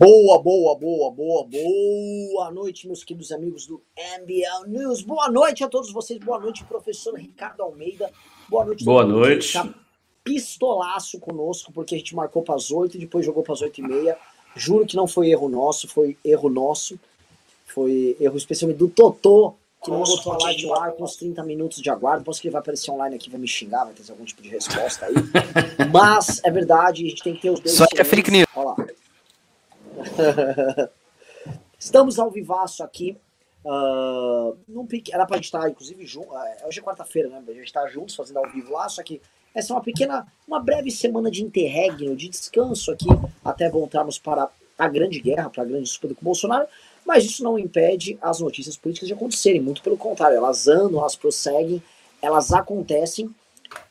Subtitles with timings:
[0.00, 3.82] Boa, boa, boa, boa, boa noite, meus queridos amigos do
[4.20, 5.02] MBL News.
[5.02, 6.20] Boa noite a todos vocês.
[6.20, 8.08] Boa noite, professor Ricardo Almeida.
[8.48, 8.84] Boa noite.
[8.84, 9.54] Boa noite.
[9.54, 9.68] Tá
[10.22, 13.80] pistolaço conosco, porque a gente marcou para as oito e depois jogou para as oito
[13.80, 14.16] e meia.
[14.54, 16.96] Juro que não foi erro nosso, foi erro nosso.
[17.66, 21.42] Foi erro especialmente do Totô, que não botou a live no ar com uns 30
[21.42, 22.22] minutos de aguardo.
[22.22, 24.48] Posso que ele vai aparecer online aqui, vai me xingar, vai ter algum tipo de
[24.48, 25.14] resposta aí.
[25.92, 27.74] Mas é verdade, a gente tem que ter os dois.
[27.74, 28.46] Só é fake news.
[28.54, 28.76] Olha lá.
[31.78, 33.16] Estamos ao vivaço aqui.
[33.64, 36.32] Uh, num era pra gente estar, inclusive, junto.
[36.32, 37.42] Uh, hoje é quarta-feira, né?
[37.46, 39.20] A gente está juntos fazendo ao vivo lá, só que
[39.54, 43.08] essa é uma pequena, uma breve semana de interregno, de descanso aqui,
[43.44, 44.48] até voltarmos para
[44.78, 46.66] a grande guerra, para a grande disputa com o Bolsonaro.
[47.04, 51.16] Mas isso não impede as notícias políticas de acontecerem, muito pelo contrário, elas andam, elas
[51.16, 51.82] prosseguem,
[52.20, 53.34] elas acontecem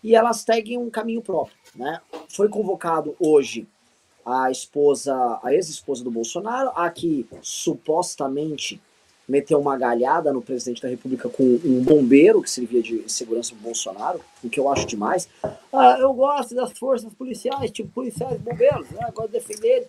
[0.03, 1.57] e elas seguem um caminho próprio.
[1.75, 1.99] Né?
[2.29, 3.67] Foi convocado hoje
[4.27, 8.81] a esposa, a ex-esposa do Bolsonaro, a que supostamente
[9.25, 13.61] meteu uma galhada no presidente da República com um bombeiro que servia de segurança do
[13.61, 15.29] Bolsonaro, o que eu acho demais.
[15.71, 19.09] Ah, eu gosto das forças policiais, tipo policiais bombeiros, né?
[19.13, 19.87] gosto de defender.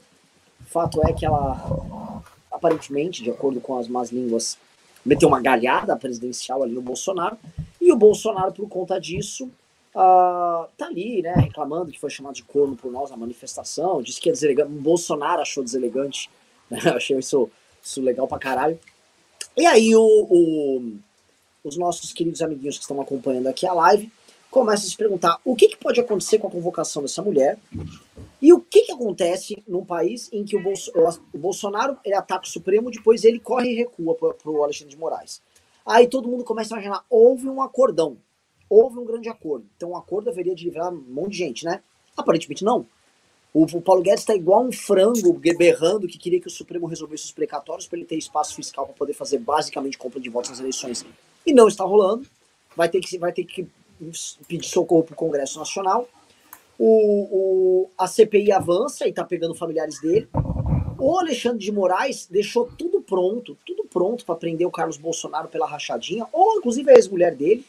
[0.67, 4.57] Fato é que ela, aparentemente, de acordo com as más línguas,
[5.05, 7.37] meteu uma galhada presidencial ali no Bolsonaro,
[7.81, 9.51] e o Bolsonaro, por conta disso,
[9.95, 14.21] uh, tá ali, né, reclamando que foi chamado de corno por nós na manifestação, disse
[14.21, 16.31] que é deselegante, Bolsonaro achou deselegante,
[16.71, 17.51] né, achei isso,
[17.83, 18.79] isso legal pra caralho.
[19.57, 20.93] E aí o, o,
[21.65, 24.11] os nossos queridos amiguinhos que estão acompanhando aqui a live
[24.51, 27.59] começam a se perguntar o que, que pode acontecer com a convocação dessa mulher
[28.41, 30.93] e o que, que acontece num país em que o, Bolso,
[31.35, 34.99] o Bolsonaro ele ataca o Supremo, depois ele corre e recua para o Alexandre de
[35.01, 35.43] Moraes.
[35.85, 38.17] Aí todo mundo começa a imaginar, houve um acordão
[38.69, 39.67] houve um grande acordo.
[39.77, 41.81] Então, um acordo haveria de livrar um monte de gente, né?
[42.17, 42.87] Aparentemente não.
[43.53, 47.25] O, o Paulo Guedes está igual um frango berrando que queria que o Supremo resolvesse
[47.25, 50.61] os precatórios para ele ter espaço fiscal para poder fazer basicamente compra de votos nas
[50.61, 51.05] eleições.
[51.47, 52.27] E não está rolando.
[52.77, 53.67] Vai ter que, vai ter que
[54.47, 56.09] pedir socorro para o Congresso Nacional.
[56.79, 60.29] O, o, a CPI avança e está pegando familiares dele.
[60.99, 65.67] O Alexandre de Moraes deixou tudo pronto, tudo pronto para prender o Carlos Bolsonaro pela
[65.67, 67.65] rachadinha, ou inclusive a ex-mulher dele,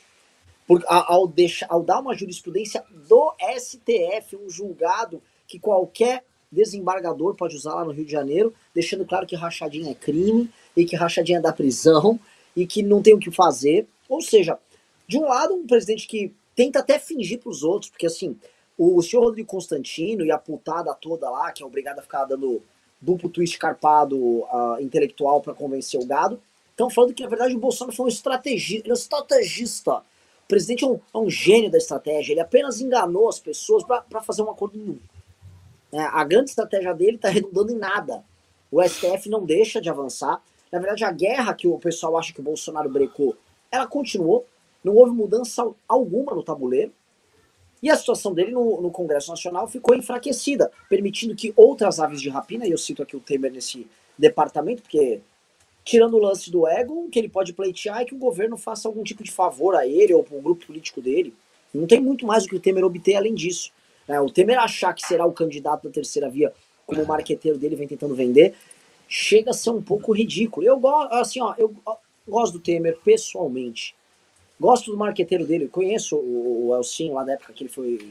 [0.87, 7.75] ao, deixar, ao dar uma jurisprudência do STF, um julgado que qualquer desembargador pode usar
[7.75, 11.41] lá no Rio de Janeiro, deixando claro que rachadinha é crime e que rachadinha é
[11.41, 12.19] da prisão
[12.55, 13.87] e que não tem o que fazer.
[14.07, 14.57] Ou seja,
[15.07, 18.37] de um lado, um presidente que tenta até fingir para os outros, porque assim,
[18.77, 22.61] o senhor Rodrigo Constantino e a putada toda lá, que é obrigada a ficar dando
[23.01, 26.41] duplo twist carpado uh, intelectual para convencer o gado,
[26.71, 30.01] estão falando que na verdade o Bolsonaro foi um estrategista, um estrategista
[30.49, 34.41] presidente é um, é um gênio da estratégia, ele apenas enganou as pessoas para fazer
[34.41, 34.97] um acordo nenhum.
[35.93, 38.23] É, a grande estratégia dele está redundando em nada.
[38.71, 40.41] O STF não deixa de avançar.
[40.71, 43.37] Na verdade, a guerra que o pessoal acha que o Bolsonaro brecou,
[43.71, 44.45] ela continuou.
[44.83, 46.91] Não houve mudança alguma no tabuleiro.
[47.81, 52.29] E a situação dele no, no, Congresso Nacional ficou enfraquecida, permitindo que outras aves de
[52.29, 53.87] rapina, e eu cito aqui o Temer nesse
[54.17, 55.21] departamento, porque
[55.83, 59.03] tirando o lance do ego, que ele pode pleitear é que o governo faça algum
[59.03, 61.33] tipo de favor a ele ou para o grupo político dele.
[61.73, 63.71] Não tem muito mais o que o Temer obter além disso.
[64.07, 66.51] É, o Temer achar que será o candidato da terceira via,
[66.85, 68.55] como o marqueteiro dele vem tentando vender,
[69.07, 70.65] chega a ser um pouco ridículo.
[70.65, 71.73] Eu gosto, assim, ó, eu
[72.27, 73.95] gosto do Temer pessoalmente.
[74.59, 75.67] Gosto do marqueteiro dele.
[75.67, 78.09] Conheço o, o Elcinho lá da época que ele foi,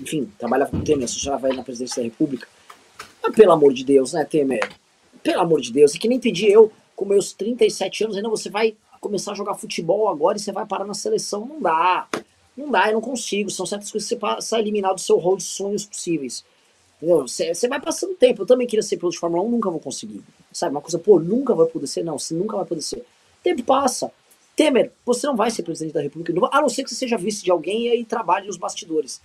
[0.00, 2.46] enfim, trabalhava com o Temer, assessorava ele na presidência da República.
[3.22, 4.70] Mas pelo amor de Deus, né, Temer?
[5.22, 8.50] Pelo amor de Deus, é que nem pedi eu com meus 37 anos, ainda você
[8.50, 11.46] vai começar a jogar futebol agora e você vai parar na seleção.
[11.46, 12.06] Não dá.
[12.54, 13.48] Não dá, eu não consigo.
[13.48, 16.44] São certas coisas que você a eliminar do seu rol de sonhos possíveis.
[16.98, 17.26] Entendeu?
[17.26, 18.42] Você, você vai passando tempo.
[18.42, 20.22] Eu também queria ser piloto de Fórmula 1, nunca vou conseguir.
[20.52, 22.04] Sabe, uma coisa, pô, nunca vai poder ser.
[22.04, 23.02] Não, você nunca vai poder ser.
[23.42, 24.12] Tempo passa.
[24.54, 27.42] Temer, você não vai ser presidente da República, a não ser que você seja vice
[27.42, 29.22] de alguém e aí trabalhe nos bastidores.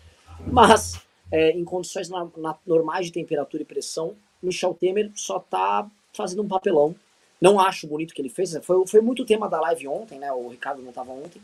[0.47, 0.97] Mas,
[1.29, 6.41] é, em condições na, na, normais de temperatura e pressão, Michel Temer só tá fazendo
[6.41, 6.95] um papelão
[7.41, 8.57] não acho bonito o que ele fez.
[8.63, 10.31] Foi, foi muito tema da live ontem, né?
[10.31, 11.41] O Ricardo não estava ontem.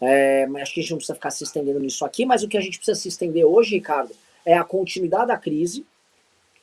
[0.00, 2.24] É, mas acho que a gente não precisa ficar se estendendo nisso aqui.
[2.24, 5.84] Mas o que a gente precisa se estender hoje, Ricardo, é a continuidade da crise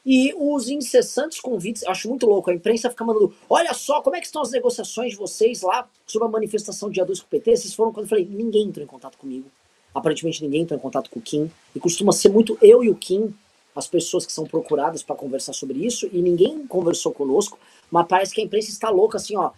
[0.05, 1.83] e os incessantes convites.
[1.85, 2.49] Acho muito louco.
[2.49, 5.87] A imprensa fica mandando: olha só, como é que estão as negociações de vocês lá
[6.05, 7.57] sobre a manifestação dia 2 com o PT?
[7.57, 9.49] Vocês foram quando eu falei: ninguém entrou em contato comigo.
[9.93, 11.51] Aparentemente ninguém entrou em contato com o Kim.
[11.75, 13.33] E costuma ser muito eu e o Kim
[13.75, 17.59] as pessoas que são procuradas para conversar sobre isso e ninguém conversou conosco,
[17.91, 19.51] mas parece que a imprensa está louca assim, ó.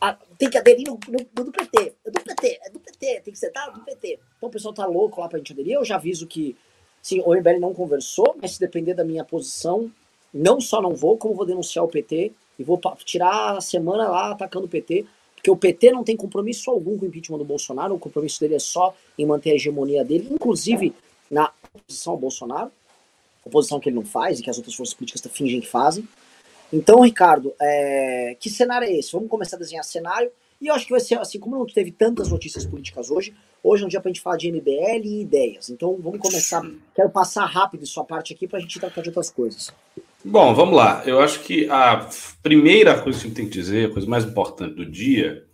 [0.00, 3.32] A, tem que aderir no, no, do PT, é do PT, é do PT, tem
[3.32, 4.18] que ser tá, do PT.
[4.36, 5.74] Então o pessoal tá louco lá para a gente aderir.
[5.74, 6.56] Eu já aviso que,
[7.00, 9.90] sim, o MBL não conversou, mas se depender da minha posição,
[10.32, 14.32] Não só não vou, como vou denunciar o PT e vou tirar a semana lá
[14.32, 15.06] atacando o PT,
[15.36, 18.56] porque o PT não tem compromisso algum com o impeachment do Bolsonaro, o compromisso dele
[18.56, 20.92] é só em manter a hegemonia dele, inclusive
[21.30, 22.72] na oposição ao Bolsonaro,
[23.44, 26.08] oposição que ele não faz e que as outras forças políticas fingem que fazem.
[26.72, 28.36] Então, Ricardo, é...
[28.40, 29.12] que cenário é esse?
[29.12, 30.30] Vamos começar a desenhar cenário.
[30.60, 33.82] E eu acho que vai ser assim, como não teve tantas notícias políticas hoje, hoje
[33.82, 35.68] é um dia pra gente falar de MBL e ideias.
[35.68, 36.62] Então vamos começar.
[36.94, 39.72] Quero passar rápido sua parte aqui pra gente tratar de outras coisas.
[40.24, 41.02] Bom, vamos lá.
[41.04, 42.08] Eu acho que a
[42.42, 45.44] primeira coisa que a gente tem que dizer, a coisa mais importante do dia,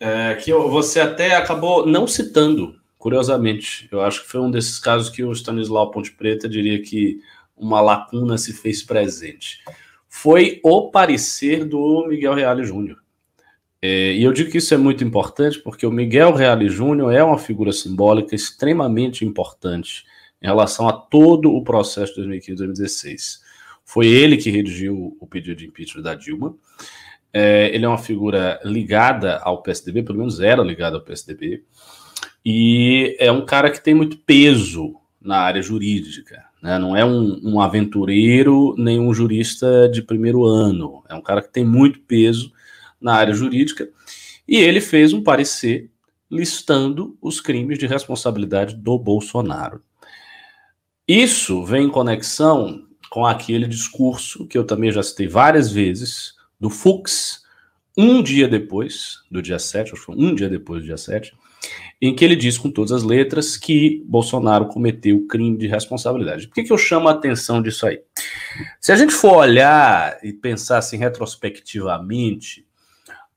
[0.00, 3.88] é que você até acabou não citando, curiosamente.
[3.90, 7.18] Eu acho que foi um desses casos que o Stanislau Ponte Preta diria que
[7.56, 9.58] uma lacuna se fez presente.
[10.06, 12.98] Foi o parecer do Miguel Reale Júnior.
[13.80, 17.24] É, e eu digo que isso é muito importante porque o Miguel Reale Júnior é
[17.24, 20.04] uma figura simbólica extremamente importante
[20.42, 23.40] em relação a todo o processo de 2015-2016.
[23.82, 26.54] Foi ele que redigiu o pedido de impeachment da Dilma.
[27.32, 31.64] É, ele é uma figura ligada ao PSDB, pelo menos era ligado ao PSDB,
[32.44, 36.44] e é um cara que tem muito peso na área jurídica.
[36.62, 36.78] Né?
[36.78, 41.02] Não é um, um aventureiro nem um jurista de primeiro ano.
[41.08, 42.52] É um cara que tem muito peso
[43.00, 43.88] na área jurídica.
[44.48, 45.90] E ele fez um parecer
[46.30, 49.82] listando os crimes de responsabilidade do Bolsonaro.
[51.06, 56.70] Isso vem em conexão com aquele discurso que eu também já citei várias vezes, do
[56.70, 57.42] Fux,
[57.98, 61.34] um dia depois do dia 7, acho que foi um dia depois do dia 7,
[62.00, 66.48] em que ele diz com todas as letras que Bolsonaro cometeu crime de responsabilidade.
[66.48, 68.00] Por que, que eu chamo a atenção disso aí?
[68.80, 72.66] Se a gente for olhar e pensar assim retrospectivamente,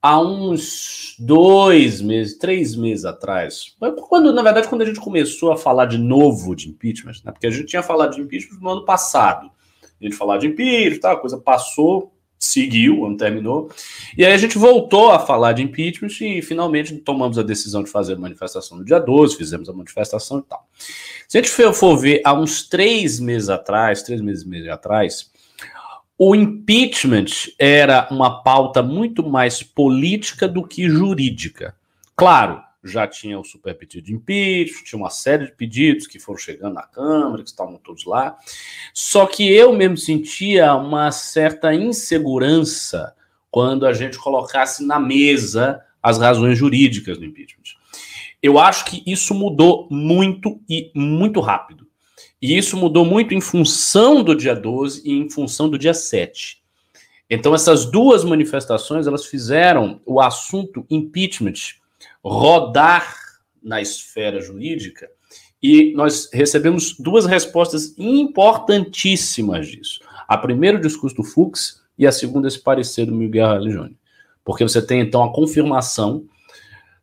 [0.02, 3.76] há uns dois meses, três meses atrás,
[4.10, 7.48] quando na verdade quando a gente começou a falar de novo de impeachment, né, porque
[7.48, 9.52] a gente tinha falado de impeachment no ano passado,
[10.00, 13.70] a gente falar de impeachment, tá, a coisa passou, seguiu, o ano terminou,
[14.18, 17.90] e aí a gente voltou a falar de impeachment e finalmente tomamos a decisão de
[17.90, 20.68] fazer a manifestação no dia 12, fizemos a manifestação e tal.
[21.28, 25.32] Se a gente for ver há uns três meses atrás, três meses, meses atrás,
[26.18, 27.26] o impeachment
[27.58, 31.76] era uma pauta muito mais política do que jurídica.
[32.16, 36.38] Claro, já tinha o super pedido de impeachment, tinha uma série de pedidos que foram
[36.38, 38.38] chegando na Câmara, que estavam todos lá.
[38.94, 43.16] Só que eu mesmo sentia uma certa insegurança
[43.50, 47.64] quando a gente colocasse na mesa as razões jurídicas do impeachment.
[48.42, 51.88] Eu acho que isso mudou muito e muito rápido.
[52.42, 56.62] E isso mudou muito em função do dia 12 e em função do dia 7.
[57.30, 61.82] Então essas duas manifestações, elas fizeram o assunto impeachment
[62.24, 63.16] rodar
[63.62, 65.10] na esfera jurídica
[65.62, 70.02] e nós recebemos duas respostas importantíssimas disso.
[70.28, 73.98] A primeira, o discurso do Fux, e a segunda, esse parecer do Miguel Religione.
[74.44, 76.26] Porque você tem, então, a confirmação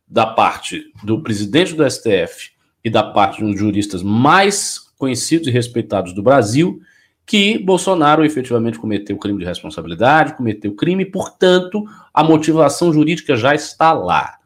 [0.07, 2.51] da parte do presidente do STF
[2.83, 6.81] e da parte dos juristas mais conhecidos e respeitados do Brasil
[7.25, 13.93] que Bolsonaro efetivamente cometeu crime de responsabilidade, cometeu crime, portanto, a motivação jurídica já está
[13.93, 14.40] lá.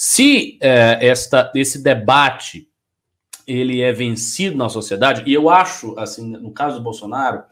[0.00, 2.68] Se é, esta, esse debate
[3.44, 7.42] ele é vencido na sociedade, e eu acho, assim, no caso do Bolsonaro,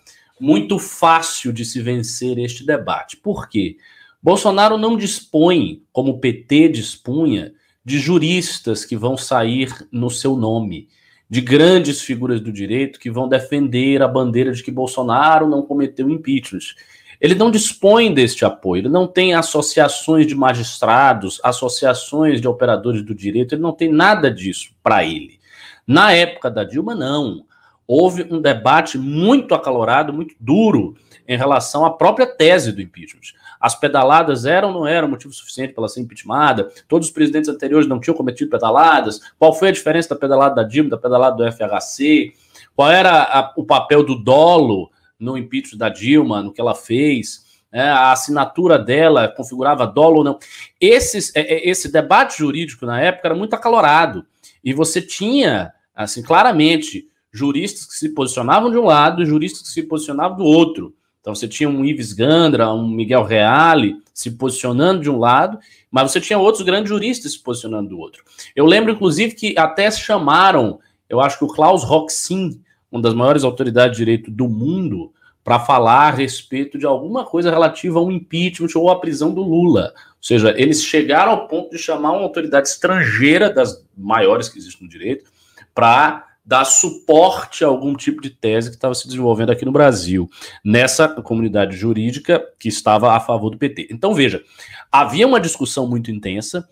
[0.40, 3.16] muito fácil de se vencer este debate.
[3.16, 3.78] Por quê?
[4.22, 7.52] Bolsonaro não dispõe, como o PT dispunha,
[7.84, 10.88] de juristas que vão sair no seu nome,
[11.28, 16.08] de grandes figuras do direito que vão defender a bandeira de que Bolsonaro não cometeu
[16.08, 16.76] impeachment.
[17.20, 23.14] Ele não dispõe deste apoio, ele não tem associações de magistrados, associações de operadores do
[23.14, 25.38] direito, ele não tem nada disso para ele.
[25.86, 27.44] Na época da Dilma, não.
[27.86, 30.96] Houve um debate muito acalorado, muito duro
[31.28, 33.34] em relação à própria tese do impeachment.
[33.60, 36.70] As pedaladas eram ou não eram motivo suficiente para ela ser impeachmentada?
[36.88, 39.20] Todos os presidentes anteriores não tinham cometido pedaladas?
[39.38, 42.32] Qual foi a diferença da pedalada da Dilma, da pedalada do FHC?
[42.74, 47.44] Qual era a, o papel do dolo no impeachment da Dilma, no que ela fez,
[47.72, 50.38] é, a assinatura dela configurava dolo ou não.
[50.80, 54.24] Esses, é, é, esse debate jurídico na época era muito acalorado.
[54.64, 59.68] E você tinha, assim, claramente, juristas que se posicionavam de um lado e juristas que
[59.68, 60.94] se posicionavam do outro.
[61.20, 65.58] Então você tinha um Ives Gandra, um Miguel Reale se posicionando de um lado,
[65.90, 68.22] mas você tinha outros grandes juristas se posicionando do outro.
[68.54, 73.44] Eu lembro, inclusive, que até chamaram, eu acho que o Klaus Roxin, uma das maiores
[73.44, 75.12] autoridades de direito do mundo,
[75.46, 79.92] para falar a respeito de alguma coisa relativa ao impeachment ou à prisão do Lula.
[79.94, 84.82] Ou seja, eles chegaram ao ponto de chamar uma autoridade estrangeira, das maiores que existem
[84.82, 85.30] no direito,
[85.72, 90.28] para dar suporte a algum tipo de tese que estava se desenvolvendo aqui no Brasil,
[90.64, 93.86] nessa comunidade jurídica que estava a favor do PT.
[93.88, 94.42] Então, veja,
[94.90, 96.68] havia uma discussão muito intensa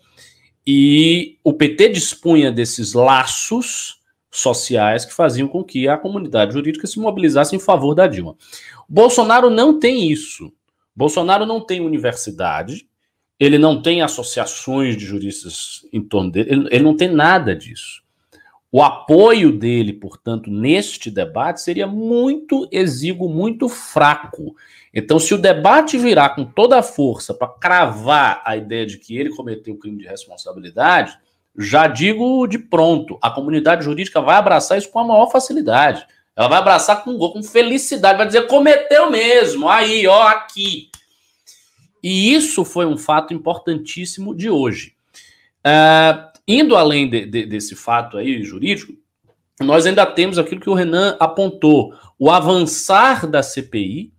[0.67, 3.94] e o PT dispunha desses laços
[4.35, 8.35] sociais que faziam com que a comunidade jurídica se mobilizasse em favor da Dilma.
[8.87, 10.51] O Bolsonaro não tem isso.
[10.95, 12.87] Bolsonaro não tem universidade,
[13.39, 18.03] ele não tem associações de juristas em torno dele, ele, ele não tem nada disso.
[18.71, 24.55] O apoio dele, portanto, neste debate seria muito exíguo, muito fraco.
[24.93, 29.17] Então, se o debate virar com toda a força para cravar a ideia de que
[29.17, 31.17] ele cometeu crime de responsabilidade,
[31.57, 36.05] já digo de pronto, a comunidade jurídica vai abraçar isso com a maior facilidade.
[36.35, 40.89] Ela vai abraçar com, com felicidade, vai dizer cometeu mesmo, aí, ó, aqui.
[42.03, 44.93] E isso foi um fato importantíssimo de hoje.
[45.65, 48.93] Uh, indo além de, de, desse fato aí jurídico,
[49.59, 54.11] nós ainda temos aquilo que o Renan apontou: o avançar da CPI,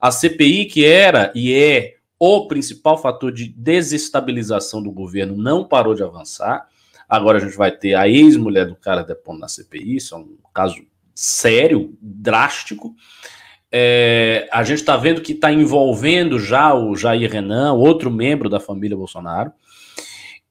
[0.00, 5.94] a CPI que era e é o principal fator de desestabilização do governo não parou
[5.94, 6.66] de avançar.
[7.08, 10.36] Agora a gente vai ter a ex-mulher do cara depondo na CPI, isso é um
[10.52, 10.76] caso
[11.14, 12.94] sério, drástico.
[13.70, 18.60] É, a gente está vendo que está envolvendo já o Jair Renan, outro membro da
[18.60, 19.52] família Bolsonaro.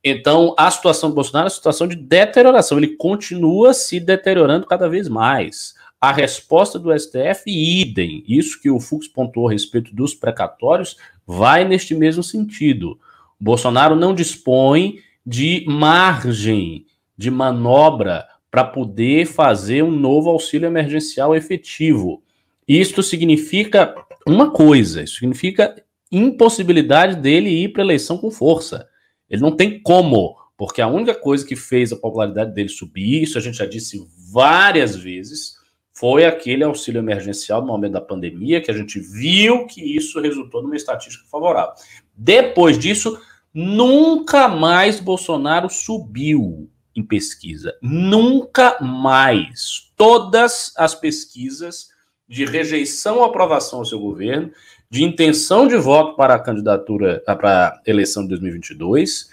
[0.04, 2.78] Então, a situação do Bolsonaro é uma situação de deterioração.
[2.78, 5.74] Ele continua se deteriorando cada vez mais.
[6.00, 8.24] A resposta do STF, idem.
[8.28, 10.96] Isso que o Fux pontuou a respeito dos precatórios
[11.26, 13.00] vai neste mesmo sentido.
[13.40, 16.86] Bolsonaro não dispõe de margem
[17.18, 22.24] de manobra para poder fazer um novo auxílio emergencial efetivo.
[22.68, 23.96] Isto significa
[24.28, 25.76] uma coisa, isso significa
[26.12, 28.88] impossibilidade dele ir para a eleição com força.
[29.30, 33.38] Ele não tem como, porque a única coisa que fez a popularidade dele subir, isso
[33.38, 35.56] a gente já disse várias vezes,
[35.94, 40.62] foi aquele auxílio emergencial no momento da pandemia, que a gente viu que isso resultou
[40.62, 41.74] numa estatística favorável.
[42.16, 43.18] Depois disso,
[43.56, 47.74] nunca mais Bolsonaro subiu em pesquisa.
[47.82, 49.92] Nunca mais.
[49.96, 51.88] Todas as pesquisas
[52.28, 54.52] de rejeição ou aprovação ao seu governo,
[54.90, 59.30] de intenção de voto para a candidatura para a eleição de 2022,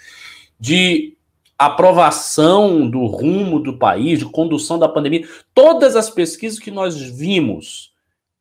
[0.57, 1.17] de
[1.57, 7.91] aprovação do rumo do país, de condução da pandemia, todas as pesquisas que nós vimos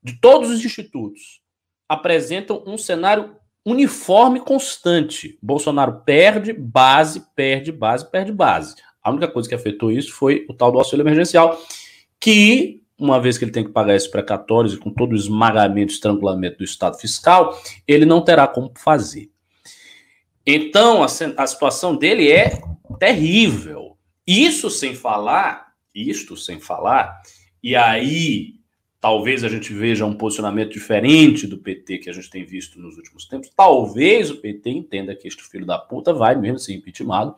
[0.02, 1.40] de todos os institutos
[1.88, 5.38] apresentam um cenário uniforme constante.
[5.42, 8.74] Bolsonaro perde base, perde base, perde base.
[9.02, 11.60] A única coisa que afetou isso foi o tal do auxílio emergencial,
[12.20, 15.92] que uma vez que ele tem que pagar esses precatórios e com todo o esmagamento,
[15.92, 19.30] estrangulamento do Estado fiscal, ele não terá como fazer.
[20.46, 22.60] Então, a, a situação dele é
[22.98, 23.96] terrível.
[24.24, 27.20] Isso sem falar, isto sem falar,
[27.60, 28.54] e aí
[29.02, 32.96] talvez a gente veja um posicionamento diferente do PT que a gente tem visto nos
[32.96, 33.50] últimos tempos.
[33.54, 37.34] Talvez o PT entenda que este filho da puta vai mesmo ser impeachmentado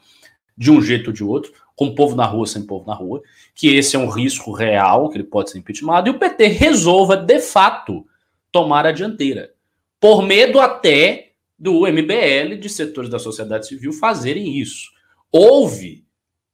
[0.55, 3.23] de um jeito ou de outro com povo na rua, sem povo na rua,
[3.55, 7.17] que esse é um risco real, que ele pode ser impeachmentado, e o PT resolva,
[7.17, 8.07] de fato,
[8.53, 9.55] tomar a dianteira,
[9.99, 14.91] por medo até do MBL, de setores da sociedade civil, fazerem isso.
[15.33, 16.05] Houve,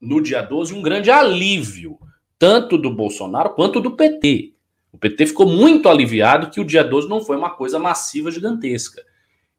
[0.00, 1.98] no dia 12, um grande alívio,
[2.38, 4.54] tanto do Bolsonaro quanto do PT.
[5.00, 9.02] PT ficou muito aliviado que o dia 12 não foi uma coisa massiva, gigantesca.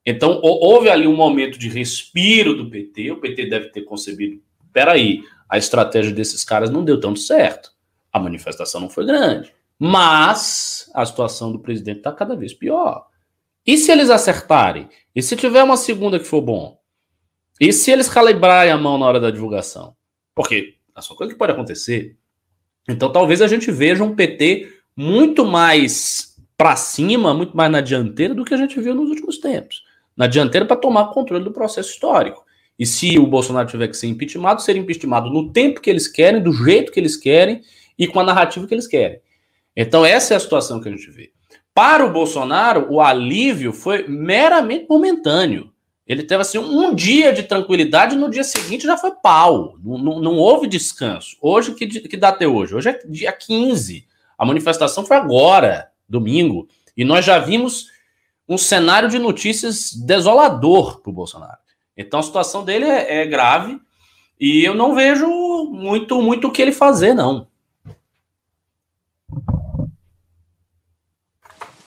[0.05, 5.23] Então, houve ali um momento de respiro do PT, o PT deve ter concebido, peraí,
[5.49, 7.71] a estratégia desses caras não deu tanto certo.
[8.11, 9.53] A manifestação não foi grande.
[9.77, 13.07] Mas a situação do presidente está cada vez pior.
[13.65, 14.89] E se eles acertarem?
[15.15, 16.79] E se tiver uma segunda que for bom?
[17.59, 19.95] E se eles calibrarem a mão na hora da divulgação?
[20.33, 22.17] Porque é só coisa que pode acontecer.
[22.89, 28.33] Então talvez a gente veja um PT muito mais para cima, muito mais na dianteira
[28.33, 29.83] do que a gente viu nos últimos tempos.
[30.15, 32.45] Na dianteira para tomar controle do processo histórico.
[32.77, 36.41] E se o Bolsonaro tiver que ser impeachmentado, ser impeachmentado no tempo que eles querem,
[36.41, 37.61] do jeito que eles querem
[37.97, 39.19] e com a narrativa que eles querem.
[39.75, 41.31] Então, essa é a situação que a gente vê.
[41.73, 45.71] Para o Bolsonaro, o alívio foi meramente momentâneo.
[46.05, 49.77] Ele teve assim um dia de tranquilidade no dia seguinte já foi pau.
[49.81, 51.37] Não, não, não houve descanso.
[51.41, 52.75] Hoje, que, que data é hoje?
[52.75, 54.05] Hoje é dia 15.
[54.41, 56.67] A manifestação foi agora, domingo.
[56.97, 57.91] E nós já vimos
[58.49, 61.59] um cenário de notícias desolador para o Bolsonaro.
[61.95, 63.79] Então a situação dele é, é grave
[64.39, 65.27] e eu não vejo
[65.65, 67.45] muito muito o que ele fazer, não.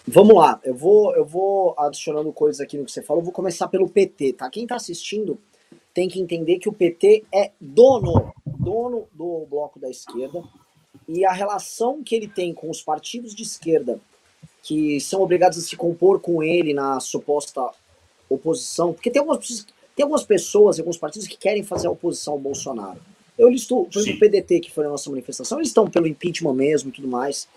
[0.06, 3.20] Vamos lá, eu vou, eu vou adicionando coisas aqui no que você falou.
[3.20, 4.48] Eu vou começar pelo PT, tá?
[4.48, 5.40] Quem tá assistindo
[5.92, 10.40] tem que entender que o PT é dono, dono do bloco da esquerda.
[11.08, 14.00] E a relação que ele tem com os partidos de esquerda,
[14.62, 17.70] que são obrigados a se compor com ele na suposta
[18.28, 22.38] oposição, porque tem algumas, tem algumas pessoas, alguns partidos que querem fazer a oposição ao
[22.38, 23.00] Bolsonaro.
[23.38, 26.54] Eu listo, por exemplo, o PDT, que foi a nossa manifestação, eles estão pelo impeachment
[26.54, 27.48] mesmo e tudo mais.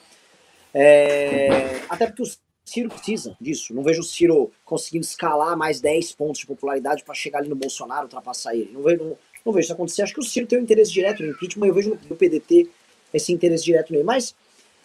[0.74, 2.26] É, até porque o
[2.66, 3.74] Ciro precisa disso.
[3.74, 7.56] Não vejo o Ciro conseguindo escalar mais 10 pontos de popularidade para chegar ali no
[7.56, 8.72] Bolsonaro, ultrapassar ele.
[8.74, 10.02] Não vejo, não, não vejo isso acontecer.
[10.02, 12.70] Acho que o Ciro tem um interesse direto no impeachment, eu vejo no, no PDT
[13.18, 14.04] esse interesse direto nele.
[14.04, 14.36] Mas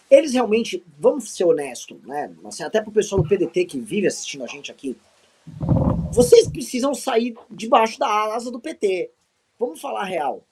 [0.09, 2.31] eles realmente, vamos ser honestos, né?
[2.45, 4.95] Assim, até pro pessoal do PDT que vive assistindo a gente aqui,
[6.11, 9.09] vocês precisam sair debaixo da asa do PT.
[9.59, 10.43] Vamos falar real.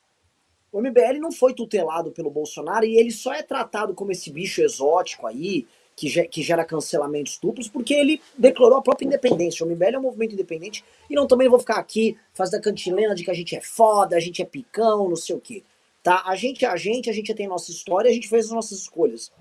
[0.72, 4.62] O MBL não foi tutelado pelo Bolsonaro e ele só é tratado como esse bicho
[4.62, 9.66] exótico aí, que, gera cancelamentos duplos, porque ele declarou a própria independência.
[9.66, 13.14] O MBL é um movimento independente e não também vou ficar aqui fazendo a cantilena
[13.14, 15.62] de que a gente é foda, a gente é picão, não sei o quê.
[16.03, 16.24] Tá?
[16.25, 18.79] A gente é a gente, a gente tem nossa história, a gente fez as nossas
[18.79, 19.31] escolhas.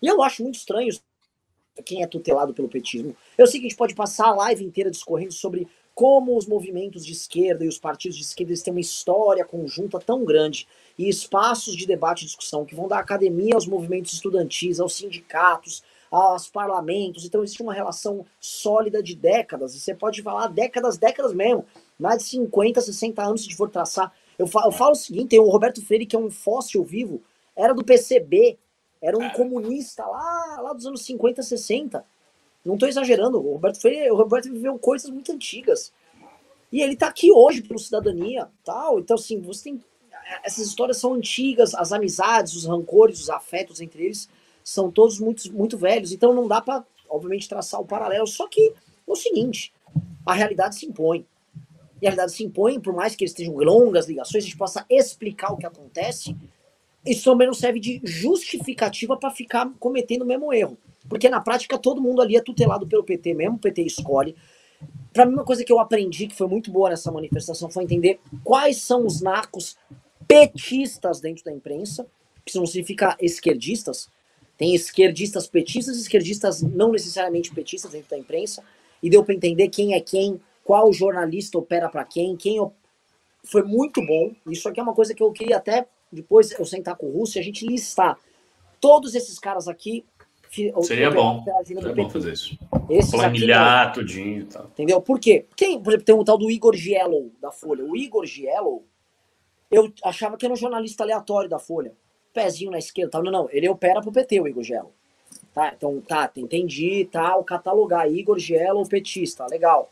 [0.00, 0.88] E eu acho muito estranho
[1.84, 3.14] quem é tutelado pelo petismo.
[3.36, 7.06] Eu sei que a gente pode passar a live inteira discorrendo sobre como os movimentos
[7.06, 10.68] de esquerda e os partidos de esquerda eles têm uma história conjunta tão grande
[10.98, 15.82] e espaços de debate e discussão que vão da academia aos movimentos estudantis, aos sindicatos,
[16.10, 17.24] aos parlamentos.
[17.24, 21.64] Então existe uma relação sólida de décadas, e você pode falar décadas, décadas mesmo,
[21.98, 24.12] mais de 50, 60 anos se for traçar.
[24.38, 27.22] Eu falo, eu falo o seguinte, tem o Roberto Freire, que é um fóssil vivo,
[27.54, 28.58] era do PCB,
[29.00, 32.04] era um comunista lá, lá dos anos 50, 60.
[32.64, 35.92] Não estou exagerando, o Roberto Freire, o Roberto viveu coisas muito antigas.
[36.72, 38.98] E ele está aqui hoje pelo cidadania, tal.
[38.98, 39.80] Então assim, você tem
[40.42, 44.28] essas histórias são antigas, as amizades, os rancores, os afetos entre eles
[44.66, 48.26] são todos muito, muito velhos, então não dá para, obviamente, traçar o paralelo.
[48.26, 48.72] Só que é
[49.06, 49.72] o seguinte,
[50.26, 51.24] a realidade se impõe.
[52.00, 54.84] E a realidade se impõe, por mais que eles estejam longas ligações, a gente possa
[54.90, 56.36] explicar o que acontece,
[57.06, 60.76] isso também não serve de justificativa para ficar cometendo o mesmo erro.
[61.08, 64.34] Porque na prática todo mundo ali é tutelado pelo PT mesmo, o PT escolhe.
[65.12, 68.20] Para mim, uma coisa que eu aprendi que foi muito boa nessa manifestação foi entender
[68.42, 69.76] quais são os narcos
[70.26, 72.06] petistas dentro da imprensa,
[72.44, 74.10] que não significa esquerdistas.
[74.58, 78.62] Tem esquerdistas petistas e esquerdistas não necessariamente petistas dentro da imprensa.
[79.02, 82.74] E deu para entender quem é quem, qual jornalista opera para quem, quem op...
[83.44, 84.32] foi muito bom.
[84.48, 87.38] Isso aqui é uma coisa que eu queria até depois eu sentar com o Russo
[87.38, 88.18] e a gente listar
[88.80, 90.04] todos esses caras aqui.
[90.82, 91.44] Seria bom.
[91.64, 92.58] Seria bom fazer isso.
[92.90, 94.64] Esses Planilhar aqui, tudinho e tal.
[94.64, 95.00] Entendeu?
[95.00, 95.46] Por quê?
[95.54, 97.84] Quem, por exemplo, tem um tal do Igor Giello da Folha.
[97.84, 98.82] O Igor Giello,
[99.70, 101.92] eu achava que era um jornalista aleatório da Folha.
[102.32, 103.22] Pezinho na esquerda tal.
[103.22, 103.48] Não, não.
[103.52, 104.92] Ele opera pro PT, o Igor Giello.
[105.54, 108.10] Tá, então, tá, entendi, tal, tá, catalogar.
[108.10, 109.90] Igor Giello, petista, legal.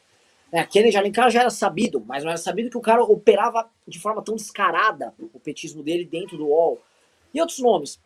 [0.53, 3.99] É, Kennedy Alencar já era sabido, mas não era sabido que o cara operava de
[3.99, 6.81] forma tão descarada o petismo dele dentro do UOL.
[7.33, 8.01] E outros nomes.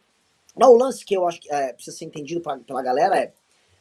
[0.57, 3.33] Não, o lance que eu acho que é, precisa ser entendido pra, pela galera é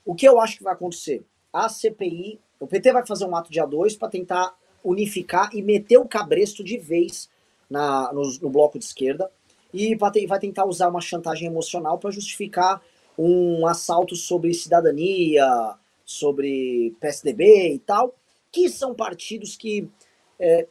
[0.05, 1.23] o que eu acho que vai acontecer.
[1.51, 5.97] A CPI, o PT vai fazer um ato dia 2 para tentar unificar e meter
[5.97, 7.29] o cabresto de vez
[7.69, 9.31] na, no, no bloco de esquerda
[9.73, 12.81] e vai tentar usar uma chantagem emocional para justificar
[13.17, 15.45] um assalto sobre cidadania,
[16.05, 18.13] sobre PSDB e tal
[18.57, 19.87] que são partidos que
[20.39, 20.67] é,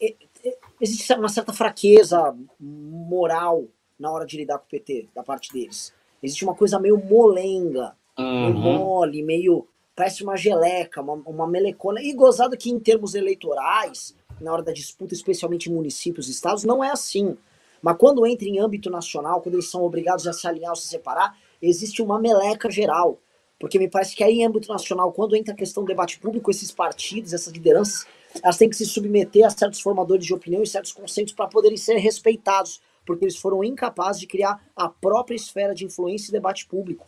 [0.00, 3.64] é, é, existe uma certa fraqueza moral
[3.98, 5.92] na hora de lidar com o PT, da parte deles.
[6.22, 8.44] Existe uma coisa meio molenga, uhum.
[8.44, 9.66] meio mole, meio.
[9.94, 12.00] parece uma geleca, uma, uma melecona.
[12.00, 16.62] E gozado que em termos eleitorais, na hora da disputa, especialmente em municípios e estados,
[16.62, 17.36] não é assim.
[17.82, 20.86] Mas quando entra em âmbito nacional, quando eles são obrigados a se alinhar ou se
[20.86, 23.18] separar, existe uma meleca geral.
[23.58, 26.50] Porque me parece que aí em âmbito nacional, quando entra a questão do debate público,
[26.50, 28.06] esses partidos, essas lideranças,
[28.42, 31.76] elas têm que se submeter a certos formadores de opinião e certos conceitos para poderem
[31.76, 36.66] ser respeitados, porque eles foram incapazes de criar a própria esfera de influência e debate
[36.66, 37.06] público.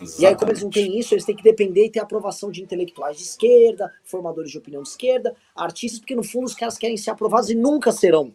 [0.00, 0.22] Exatamente.
[0.22, 2.62] E aí, como eles não têm isso, eles têm que depender e ter aprovação de
[2.62, 6.96] intelectuais de esquerda, formadores de opinião de esquerda, artistas, porque no fundo os caras querem
[6.96, 8.32] ser aprovados e nunca serão.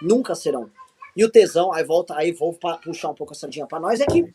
[0.00, 0.70] Nunca serão.
[1.16, 4.06] E o tesão, aí volta, aí vou puxar um pouco a sardinha para nós, é
[4.06, 4.32] que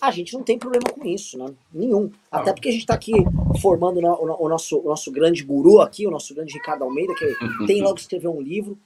[0.00, 1.52] a gente não tem problema com isso, né?
[1.72, 2.10] Nenhum.
[2.30, 3.12] Até porque a gente está aqui
[3.60, 7.34] formando o, o, nosso, o nosso grande guru aqui, o nosso grande Ricardo Almeida, que
[7.66, 8.78] tem logo escrever um livro,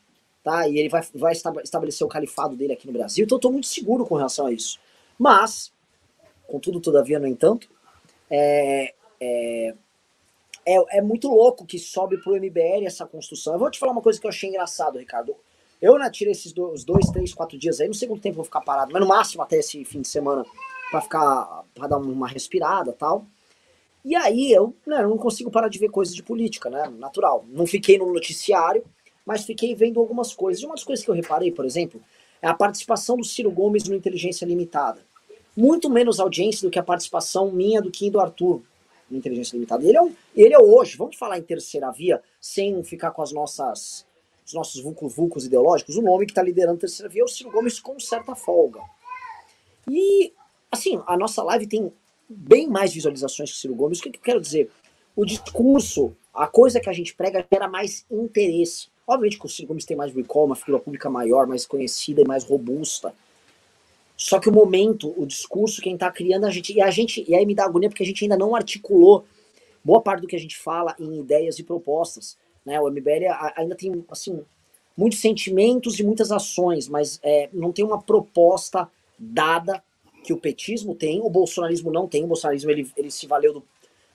[0.43, 0.67] tá?
[0.69, 3.25] E ele vai, vai estabelecer o califado dele aqui no Brasil.
[3.25, 4.79] Então eu estou muito seguro com relação a isso.
[5.19, 5.73] Mas,
[6.47, 7.69] contudo, todavia, no entanto,
[8.31, 9.75] é, é,
[10.65, 13.53] é, é muito louco que sobe pro MBL essa construção.
[13.53, 15.35] Eu vou te falar uma coisa que eu achei engraçado, Ricardo.
[15.81, 18.37] Eu né, tirei esses dois, dois, três, quatro dias aí, não sei quanto tempo eu
[18.37, 20.47] vou ficar parado, mas no máximo até esse fim de semana
[20.93, 23.27] para ficar, para dar uma respirada tal.
[24.05, 26.93] E aí eu né, não consigo parar de ver coisas de política, né?
[26.99, 27.45] Natural.
[27.49, 28.85] Não fiquei no noticiário,
[29.25, 30.63] mas fiquei vendo algumas coisas.
[30.63, 32.01] E uma das coisas que eu reparei, por exemplo,
[32.43, 35.01] é a participação do Ciro Gomes no Inteligência Limitada.
[35.57, 38.61] Muito menos audiência do que a participação minha do Kim do Arthur
[39.11, 39.87] no Inteligência Limitada.
[39.87, 43.33] Ele é, um, ele é hoje, vamos falar em terceira via, sem ficar com as
[43.33, 44.05] nossas
[44.45, 47.51] os nossos vulcos ideológicos, o nome que está liderando a terceira via é o Ciro
[47.51, 48.81] Gomes com certa folga.
[49.89, 50.33] E,
[50.73, 51.93] assim, a nossa live tem
[52.29, 53.99] bem mais visualizações que o Ciro Gomes.
[53.99, 54.71] O que, que eu quero dizer?
[55.15, 58.89] O discurso, a coisa que a gente prega, gera mais interesse.
[59.07, 62.27] Obviamente que o Ciro Gomes tem mais recall, uma figura pública maior, mais conhecida e
[62.27, 63.15] mais robusta.
[64.17, 66.73] Só que o momento, o discurso, quem está criando a gente.
[66.73, 67.25] E a gente.
[67.29, 69.25] E aí me dá agonia porque a gente ainda não articulou
[69.85, 72.39] boa parte do que a gente fala em ideias e propostas.
[72.65, 72.81] Né?
[72.81, 74.43] O MBL ainda tem assim,
[74.97, 79.83] muitos sentimentos e muitas ações, mas é, não tem uma proposta dada
[80.23, 82.25] que o petismo tem, o bolsonarismo não tem.
[82.25, 83.65] O bolsonarismo ele, ele se valeu do,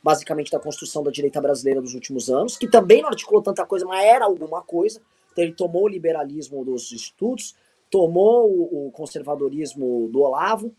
[0.02, 3.86] basicamente da construção da direita brasileira dos últimos anos, que também não articulou tanta coisa,
[3.86, 5.02] mas era alguma coisa.
[5.32, 7.56] Então ele tomou o liberalismo dos institutos,
[7.92, 10.74] tomou o, o conservadorismo do Olavo,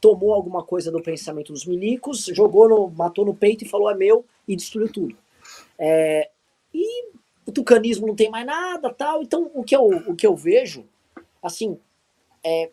[0.00, 3.94] tomou alguma coisa do pensamento dos milicos, jogou no, matou no peito e falou é
[3.94, 5.16] meu e destruiu tudo.
[5.78, 6.28] É,
[6.74, 7.12] e
[7.46, 9.22] o tucanismo não tem mais nada, tal.
[9.22, 10.84] Então o que eu, o que eu vejo,
[11.42, 11.78] assim,
[12.44, 12.70] é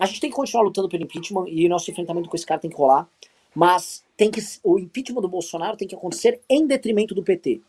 [0.00, 2.70] a gente tem que continuar lutando pelo impeachment e nosso enfrentamento com esse cara tem
[2.70, 3.06] que rolar,
[3.54, 7.60] mas tem que o impeachment do Bolsonaro tem que acontecer em detrimento do PT.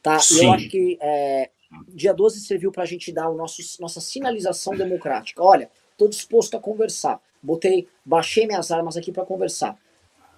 [0.00, 0.18] Tá?
[0.30, 1.50] E eu acho que é,
[1.88, 5.42] dia 12 serviu para a gente dar o nosso, nossa sinalização democrática.
[5.42, 7.20] Olha, estou disposto a conversar.
[7.42, 9.76] Botei, baixei minhas armas aqui para conversar.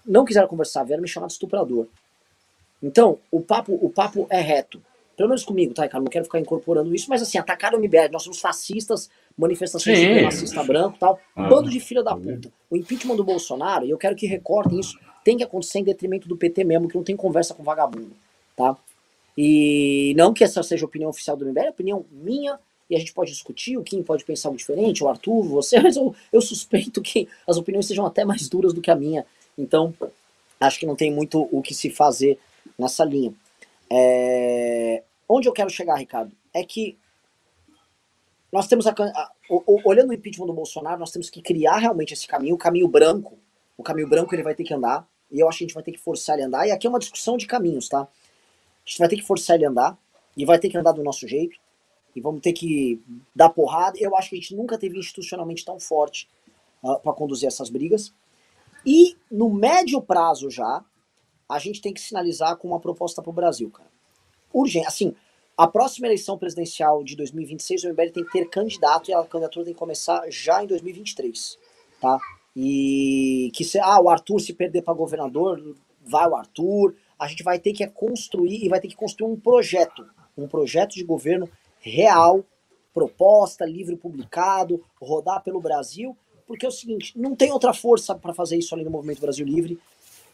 [0.07, 1.87] Não quiseram conversar, vieram me chamar de estuprador.
[2.83, 4.83] Então, o papo, o papo é reto.
[5.19, 6.05] Pelo menos comigo, tá, Ricardo?
[6.05, 8.13] Não quero ficar incorporando isso, mas assim, atacaram o MBL.
[8.13, 11.19] Nós somos fascistas, manifestação supremacista branco tal.
[11.35, 12.53] Ah, Bando de filha da puta.
[12.71, 16.29] O impeachment do Bolsonaro, e eu quero que recortem isso, tem que acontecer em detrimento
[16.29, 18.13] do PT mesmo, que não tem conversa com vagabundo,
[18.55, 18.77] tá?
[19.37, 22.57] E não que essa seja a opinião oficial do MBL, é a opinião minha,
[22.89, 25.97] e a gente pode discutir, o Kim pode pensar algo diferente, o Arthur, você, mas
[25.97, 29.27] eu, eu suspeito que as opiniões sejam até mais duras do que a minha.
[29.59, 29.93] Então,
[30.61, 32.39] acho que não tem muito o que se fazer
[32.79, 33.35] nessa linha.
[33.91, 35.03] É...
[35.29, 36.99] Onde eu quero chegar, Ricardo, é que
[38.53, 42.15] nós temos a, a, o, olhando o impeachment do Bolsonaro, nós temos que criar realmente
[42.15, 43.39] esse caminho, o caminho branco.
[43.77, 45.83] O caminho branco ele vai ter que andar, e eu acho que a gente vai
[45.83, 46.67] ter que forçar ele a andar.
[46.67, 48.01] E aqui é uma discussão de caminhos, tá?
[48.01, 48.09] A
[48.89, 49.99] gente vai ter que forçar ele a andar,
[50.37, 51.59] e vai ter que andar do nosso jeito,
[52.17, 53.01] e vamos ter que
[53.35, 53.99] dar porrada.
[54.01, 56.29] Eu acho que a gente nunca teve institucionalmente tão forte
[56.83, 58.13] uh, ah, para conduzir essas brigas.
[58.85, 60.85] E no médio prazo já,
[61.49, 63.91] a gente tem que sinalizar com uma proposta para o Brasil, cara.
[64.53, 65.15] Urgente, assim,
[65.57, 69.65] a próxima eleição presidencial de 2026, o MBL tem que ter candidato e a candidatura
[69.65, 71.59] tem que começar já em 2023,
[72.01, 72.19] tá?
[72.55, 76.95] E que se ah, o Arthur se perder para governador, vai o Arthur.
[77.19, 80.07] A gente vai ter que construir e vai ter que construir um projeto,
[80.37, 81.49] um projeto de governo
[81.81, 82.45] real,
[82.95, 88.33] proposta, livro publicado, rodar pelo Brasil, porque é o seguinte, não tem outra força para
[88.33, 89.79] fazer isso além do Movimento Brasil Livre.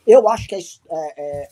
[0.06, 1.48] Eu acho que a, é, é,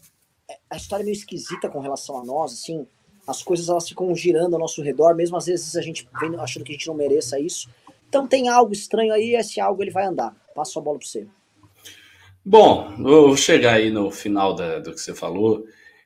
[0.70, 2.86] a história é meio esquisita com relação a nós, assim,
[3.26, 6.72] as coisas elas ficam girando ao nosso redor, mesmo às vezes a gente achando que
[6.72, 7.68] a gente não mereça isso.
[8.08, 10.36] Então tem algo estranho aí, esse algo ele vai andar.
[10.54, 11.26] Passo a bola para você.
[12.44, 15.64] Bom, vou chegar aí no final da, do que você falou.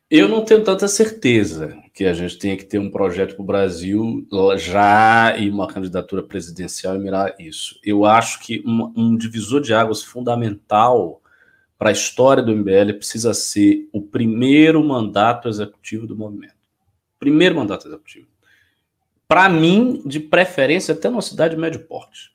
[0.08, 3.46] Eu não tenho tanta certeza que a gente tenha que ter um projeto para o
[3.46, 4.24] Brasil
[4.56, 7.80] já e uma candidatura presidencial e mirar isso.
[7.82, 11.20] Eu acho que um, um divisor de águas fundamental
[11.78, 16.54] para a história do MBL precisa ser o primeiro mandato executivo do movimento.
[17.18, 18.28] Primeiro mandato executivo.
[19.28, 22.34] Para mim, de preferência, até numa cidade médio porte.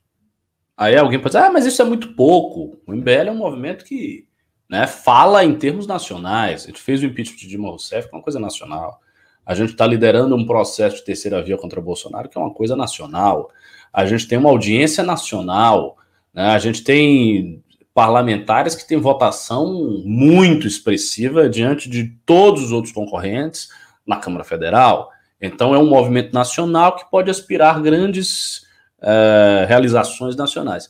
[0.76, 2.80] Aí alguém pode dizer, ah, mas isso é muito pouco.
[2.86, 4.28] O MBL é um movimento que
[4.70, 6.64] né, fala em termos nacionais.
[6.64, 9.00] A gente fez o impeachment de Dilma Rousseff, que é uma coisa nacional.
[9.46, 12.76] A gente está liderando um processo de terceira via contra Bolsonaro, que é uma coisa
[12.76, 13.50] nacional.
[13.92, 15.98] A gente tem uma audiência nacional.
[16.34, 16.44] Né?
[16.44, 23.70] A gente tem parlamentares que têm votação muito expressiva diante de todos os outros concorrentes
[24.06, 25.12] na Câmara Federal.
[25.42, 28.60] Então, é um movimento nacional que pode aspirar grandes
[29.00, 30.90] uh, realizações nacionais.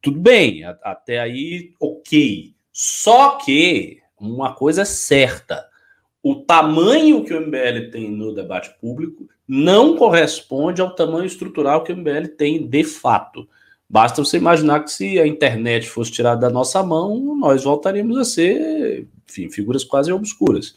[0.00, 2.54] Tudo bem, até aí, ok.
[2.72, 5.66] Só que uma coisa é certa:
[6.22, 11.92] o tamanho que o MBL tem no debate público não corresponde ao tamanho estrutural que
[11.92, 13.48] o MBL tem de fato.
[13.92, 18.24] Basta você imaginar que se a internet fosse tirada da nossa mão, nós voltaríamos a
[18.24, 20.74] ser, enfim, figuras quase obscuras.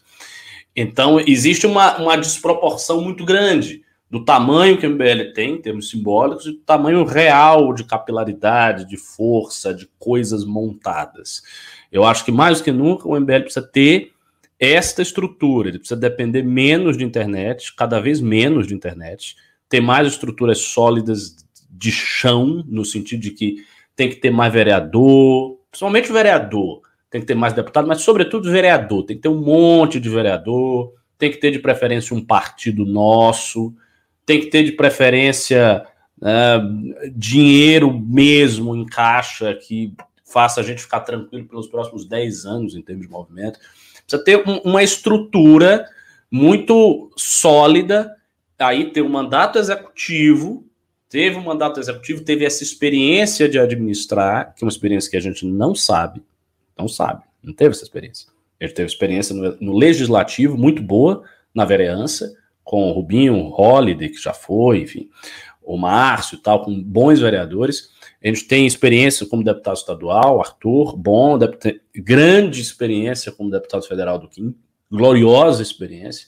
[0.75, 5.89] Então, existe uma, uma desproporção muito grande do tamanho que o MBL tem, em termos
[5.89, 11.41] simbólicos, e do tamanho real de capilaridade, de força, de coisas montadas.
[11.89, 14.11] Eu acho que mais do que nunca o MBL precisa ter
[14.59, 19.37] esta estrutura, ele precisa depender menos de internet, cada vez menos de internet,
[19.69, 21.44] ter mais estruturas sólidas
[21.77, 27.27] de chão, no sentido de que tem que ter mais vereador, principalmente vereador, tem que
[27.27, 31.37] ter mais deputado, mas sobretudo vereador, tem que ter um monte de vereador, tem que
[31.37, 33.73] ter de preferência um partido nosso,
[34.25, 35.85] tem que ter de preferência
[36.19, 39.93] uh, dinheiro mesmo em caixa que
[40.25, 43.59] faça a gente ficar tranquilo pelos próximos 10 anos em termos de movimento.
[44.05, 45.87] Precisa ter um, uma estrutura
[46.29, 48.13] muito sólida,
[48.59, 50.64] aí ter um mandato executivo,
[51.09, 55.21] teve um mandato executivo, teve essa experiência de administrar, que é uma experiência que a
[55.21, 56.23] gente não sabe,
[56.77, 58.27] não sabe, não teve essa experiência.
[58.61, 64.09] Gente teve experiência no, no legislativo muito boa, na vereança, com o Rubinho, o Holliday,
[64.09, 65.09] que já foi, enfim,
[65.61, 67.89] o Márcio e tal, com bons vereadores.
[68.23, 74.17] A gente tem experiência como deputado estadual, Arthur, bom, deputado, grande experiência como deputado federal
[74.17, 74.55] do Kim,
[74.89, 76.27] gloriosa experiência.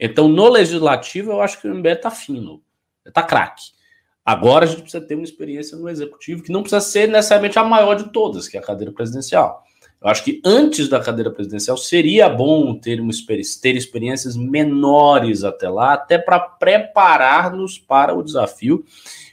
[0.00, 2.62] Então, no legislativo, eu acho que o MBL está fino,
[3.06, 3.77] está craque.
[4.28, 7.64] Agora a gente precisa ter uma experiência no executivo, que não precisa ser necessariamente a
[7.64, 9.64] maior de todas, que é a cadeira presidencial.
[10.02, 13.10] Eu acho que antes da cadeira presidencial seria bom ter, uma,
[13.62, 18.84] ter experiências menores até lá, até para preparar-nos para o desafio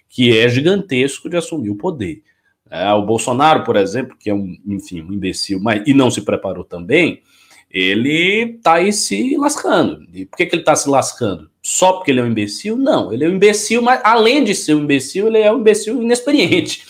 [0.08, 2.24] que é gigantesco de assumir o poder.
[2.72, 6.22] É, o Bolsonaro, por exemplo, que é um, enfim, um imbecil, mas, e não se
[6.22, 7.22] preparou também,
[7.70, 10.08] ele está aí se lascando.
[10.14, 11.52] E por que, que ele está se lascando?
[11.68, 12.78] Só porque ele é um imbecil?
[12.78, 16.00] Não, ele é um imbecil, mas além de ser um imbecil, ele é um imbecil
[16.00, 16.86] inexperiente.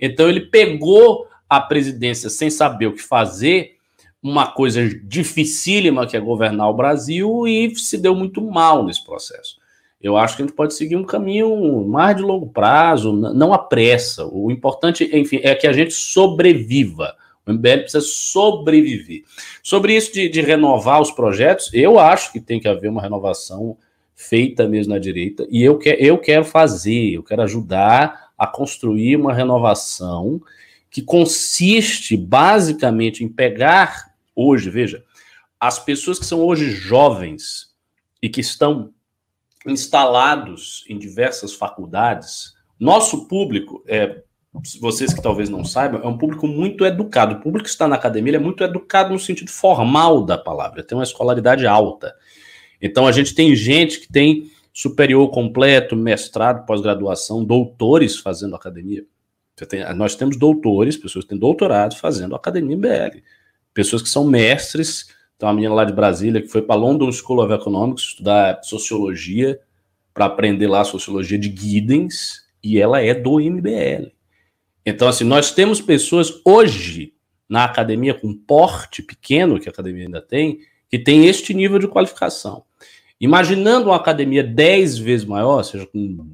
[0.00, 3.78] Então ele pegou a presidência sem saber o que fazer,
[4.22, 9.56] uma coisa dificílima que é governar o Brasil e se deu muito mal nesse processo.
[10.00, 14.24] Eu acho que a gente pode seguir um caminho mais de longo prazo, não apressa.
[14.24, 17.16] O importante, enfim, é que a gente sobreviva.
[17.44, 19.24] O MBL precisa sobreviver.
[19.64, 23.76] Sobre isso de, de renovar os projetos, eu acho que tem que haver uma renovação
[24.22, 29.16] feita mesmo na direita, e eu, que, eu quero fazer, eu quero ajudar a construir
[29.16, 30.40] uma renovação
[30.90, 35.04] que consiste basicamente em pegar hoje, veja,
[35.58, 37.72] as pessoas que são hoje jovens
[38.20, 38.92] e que estão
[39.66, 44.22] instalados em diversas faculdades, nosso público, é,
[44.80, 47.36] vocês que talvez não saibam, é um público muito educado.
[47.36, 50.98] O público que está na academia é muito educado no sentido formal da palavra, tem
[50.98, 52.14] uma escolaridade alta.
[52.82, 59.04] Então a gente tem gente que tem superior completo, mestrado, pós-graduação, doutores fazendo academia.
[59.68, 63.18] Tem, nós temos doutores, pessoas que têm doutorado fazendo academia BL.
[63.72, 65.06] Pessoas que são mestres.
[65.38, 68.60] Tem uma menina lá de Brasília que foi para a London School of Economics estudar
[68.62, 69.60] sociologia,
[70.12, 74.12] para aprender lá a sociologia de Giddens, e ela é do MBL.
[74.84, 77.14] Então, assim, nós temos pessoas hoje
[77.48, 81.88] na academia com porte pequeno, que a academia ainda tem, que tem este nível de
[81.88, 82.64] qualificação.
[83.22, 86.26] Imaginando uma academia 10 vezes maior, seja com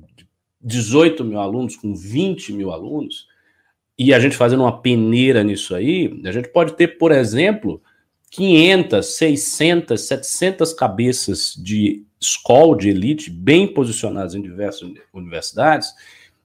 [0.59, 3.27] 18 mil alunos, com 20 mil alunos,
[3.98, 7.83] e a gente fazendo uma peneira nisso aí, a gente pode ter, por exemplo,
[8.31, 15.92] 500, 600, 700 cabeças de escola de elite bem posicionadas em diversas universidades,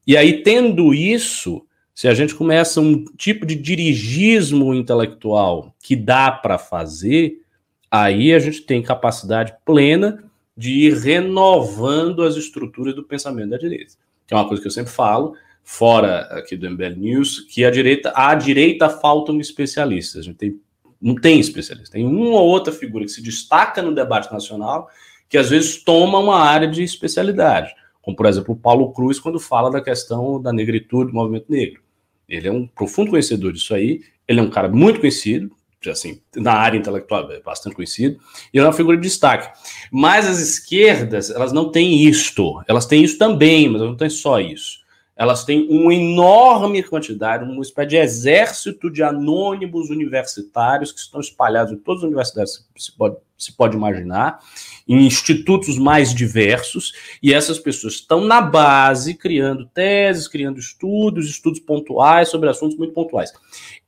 [0.06, 6.30] e aí, tendo isso, se a gente começa um tipo de dirigismo intelectual que dá
[6.30, 7.42] para fazer,
[7.90, 10.22] aí a gente tem capacidade plena
[10.56, 13.96] de ir renovando as estruturas do pensamento da direita
[14.28, 17.72] que é uma coisa que eu sempre falo, fora aqui do MBL News, que a
[17.72, 20.22] direita, à direita faltam especialistas.
[20.22, 20.60] A gente tem,
[21.02, 24.90] não tem especialista, tem uma ou outra figura que se destaca no debate nacional,
[25.30, 29.40] que às vezes toma uma área de especialidade, como por exemplo o Paulo Cruz, quando
[29.40, 31.82] fala da questão da negritude, do movimento negro.
[32.28, 35.52] Ele é um profundo conhecedor disso aí, ele é um cara muito conhecido,
[35.90, 38.20] assim, na área intelectual é bastante conhecido,
[38.54, 39.52] e é uma figura de destaque.
[39.92, 44.40] Mas as esquerdas, elas não têm isto, elas têm isso também, mas não têm só
[44.40, 44.84] isso.
[45.16, 51.72] Elas têm uma enorme quantidade, uma espécie de exército de anônimos universitários que estão espalhados
[51.72, 54.40] em todas as universidades que se pode, se pode imaginar,
[54.88, 61.60] em institutos mais diversos, e essas pessoas estão na base criando teses, criando estudos, estudos
[61.60, 63.32] pontuais sobre assuntos muito pontuais.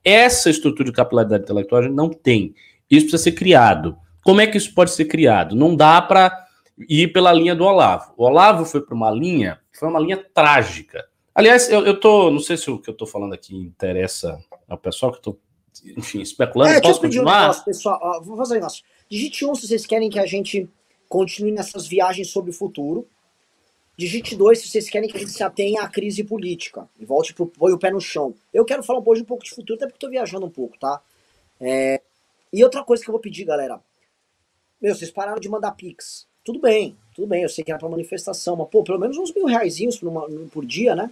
[0.05, 2.53] Essa estrutura de capilaridade intelectual a gente não tem.
[2.89, 3.97] Isso precisa ser criado.
[4.23, 5.55] Como é que isso pode ser criado?
[5.55, 6.45] Não dá para
[6.87, 8.13] ir pela linha do Olavo.
[8.15, 11.05] O Olavo foi para uma linha, foi uma linha trágica.
[11.33, 14.39] Aliás, eu, eu tô, não sei se o que eu estou falando aqui interessa
[14.69, 15.39] ao pessoal que estou,
[15.97, 16.73] enfim, especulando.
[16.73, 17.37] É, Posso continuar?
[17.37, 18.83] Um negócio, pessoal, ó, vou fazer um negócio.
[19.09, 20.69] Digite um se vocês querem que a gente
[21.09, 23.07] continue nessas viagens sobre o futuro.
[23.97, 27.33] Digite dois se vocês querem que a gente se atenha à crise política e volte
[27.33, 28.35] pro põe o pé no chão.
[28.53, 31.01] Eu quero falar hoje um pouco de futuro, até porque estou viajando um pouco, tá?
[31.61, 32.01] É...
[32.51, 33.79] E outra coisa que eu vou pedir, galera.
[34.81, 36.27] Meu, vocês pararam de mandar pix.
[36.43, 39.33] Tudo bem, tudo bem, eu sei que era pra manifestação, mas pô, pelo menos uns
[39.33, 39.77] mil reais
[40.51, 41.09] por, dia, né?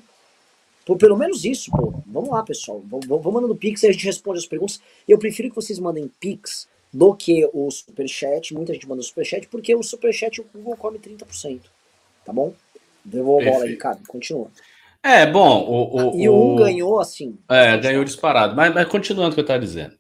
[0.86, 1.94] Por pelo menos isso, pô.
[2.06, 2.84] Vamos lá, pessoal.
[2.86, 4.82] Vamos, vamos mandando pix e a gente responde as perguntas.
[5.08, 8.54] Eu prefiro que vocês mandem pix do que o superchat.
[8.54, 11.62] Muita gente manda o superchat, porque o superchat o Google come 30%.
[12.24, 12.54] Tá bom?
[13.04, 14.02] Devolvo a bola, Ricardo.
[14.08, 14.48] Continua.
[15.04, 15.66] É, bom.
[15.68, 17.38] O, o, e o um ganhou assim.
[17.50, 18.56] É, ganhou disparado.
[18.56, 19.94] Mas, mas continuando o que eu estava dizendo.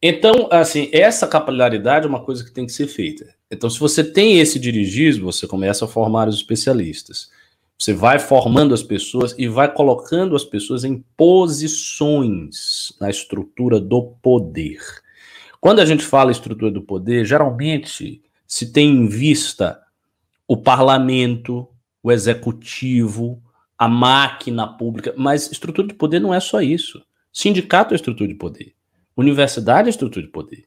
[0.00, 3.34] Então, assim, essa capilaridade é uma coisa que tem que ser feita.
[3.50, 7.30] Então, se você tem esse dirigismo, você começa a formar os especialistas.
[7.76, 14.14] Você vai formando as pessoas e vai colocando as pessoas em posições na estrutura do
[14.22, 14.78] poder.
[15.60, 19.80] Quando a gente fala estrutura do poder, geralmente se tem em vista
[20.46, 21.68] o parlamento,
[22.02, 23.42] o executivo,
[23.76, 27.02] a máquina pública, mas estrutura de poder não é só isso.
[27.32, 28.74] Sindicato é estrutura de poder.
[29.16, 30.64] Universidade é estrutura de poder.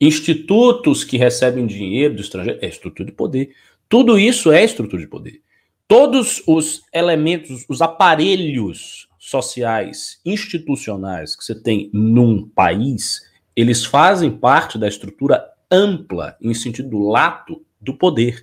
[0.00, 3.54] Institutos que recebem dinheiro do estrangeiro é estrutura de poder.
[3.88, 5.44] Tudo isso é estrutura de poder
[5.86, 13.22] todos os elementos, os aparelhos sociais, institucionais que você tem num país,
[13.54, 18.42] eles fazem parte da estrutura ampla, em sentido lato, do poder.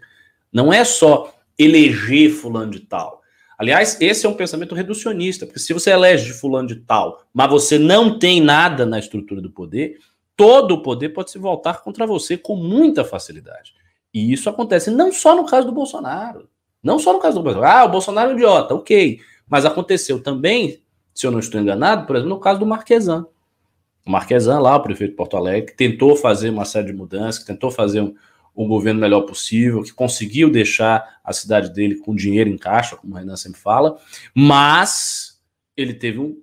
[0.51, 3.21] Não é só eleger fulano de tal.
[3.57, 7.77] Aliás, esse é um pensamento reducionista, porque se você elege fulano de tal, mas você
[7.77, 9.99] não tem nada na estrutura do poder,
[10.35, 13.73] todo o poder pode se voltar contra você com muita facilidade.
[14.11, 16.49] E isso acontece não só no caso do Bolsonaro.
[16.81, 17.77] Não só no caso do Bolsonaro.
[17.77, 19.19] Ah, o Bolsonaro é um idiota, ok.
[19.47, 20.81] Mas aconteceu também,
[21.13, 23.27] se eu não estou enganado, por exemplo, no caso do Marquesan.
[24.03, 27.69] O Marquesan, lá, o prefeito de Porto Alegre, tentou fazer uma série de mudanças, tentou
[27.69, 28.15] fazer um,
[28.55, 33.13] um governo melhor possível, que conseguiu deixar a cidade dele com dinheiro em caixa, como
[33.13, 33.97] o Renan sempre fala,
[34.35, 35.41] mas
[35.75, 36.37] ele teve um,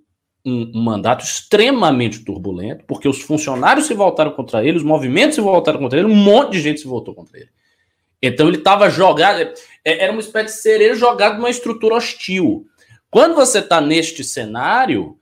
[0.45, 5.41] um, um, mandato extremamente turbulento, porque os funcionários se voltaram contra ele, os movimentos se
[5.41, 7.51] voltaram contra ele, um monte de gente se voltou contra ele.
[8.21, 12.67] Então ele estava jogado, é, era uma espécie de sereia jogado numa estrutura hostil.
[13.11, 15.17] Quando você está neste cenário,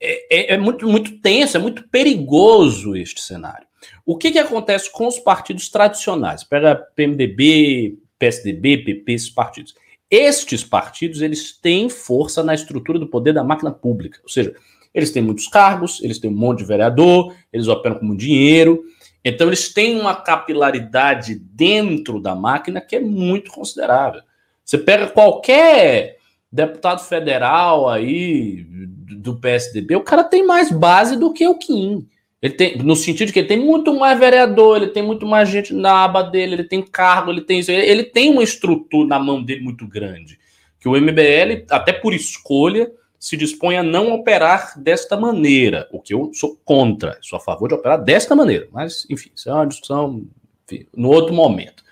[0.00, 3.66] é, é, é, muito, muito tenso, é muito perigoso este cenário.
[4.10, 6.42] O que, que acontece com os partidos tradicionais?
[6.42, 9.72] Pega PMDB, PSDB, PP, esses partidos.
[10.10, 14.18] Estes partidos, eles têm força na estrutura do poder da máquina pública.
[14.24, 14.52] Ou seja,
[14.92, 18.82] eles têm muitos cargos, eles têm um monte de vereador, eles operam com dinheiro,
[19.24, 24.22] então, eles têm uma capilaridade dentro da máquina que é muito considerável.
[24.64, 26.16] Você pega qualquer
[26.50, 32.08] deputado federal aí do PSDB, o cara tem mais base do que o Kim.
[32.42, 35.48] Ele tem, no sentido de que ele tem muito mais vereador, ele tem muito mais
[35.48, 39.42] gente na aba dele, ele tem cargo, ele tem ele tem uma estrutura na mão
[39.42, 40.38] dele muito grande.
[40.78, 46.14] Que o MBL, até por escolha, se dispõe a não operar desta maneira, o que
[46.14, 49.66] eu sou contra, sou a favor de operar desta maneira, mas, enfim, isso é uma
[49.66, 50.26] discussão
[50.64, 51.84] enfim, no outro momento.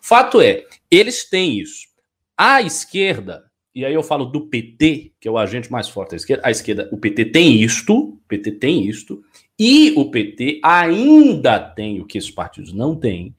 [0.00, 1.88] O fato é, eles têm isso.
[2.36, 6.16] A esquerda, e aí eu falo do PT, que é o agente mais forte da
[6.16, 9.24] esquerda, a esquerda, o PT tem isto, o PT tem isto,
[9.58, 13.34] e o PT ainda tem o que esses partidos não têm,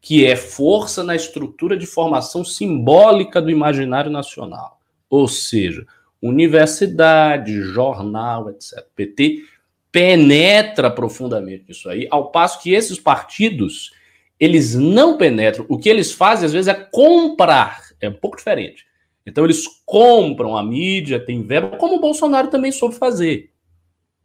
[0.00, 4.80] que é força na estrutura de formação simbólica do imaginário nacional.
[5.08, 5.86] Ou seja,
[6.20, 8.78] universidade, jornal, etc.
[8.78, 9.44] O PT
[9.92, 13.92] penetra profundamente nisso aí, ao passo que esses partidos,
[14.38, 15.66] eles não penetram.
[15.68, 17.80] O que eles fazem, às vezes, é comprar.
[18.00, 18.86] É um pouco diferente.
[19.26, 23.50] Então, eles compram a mídia, tem verba, como o Bolsonaro também soube fazer.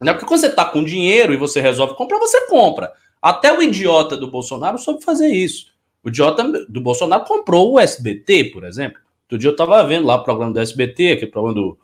[0.02, 2.92] É porque quando você está com dinheiro e você resolve comprar, você compra.
[3.22, 5.68] Até o idiota do Bolsonaro soube fazer isso.
[6.04, 9.00] O idiota do Bolsonaro comprou o SBT, por exemplo.
[9.24, 11.78] Outro dia eu estava vendo lá o programa do SBT, aquele programa do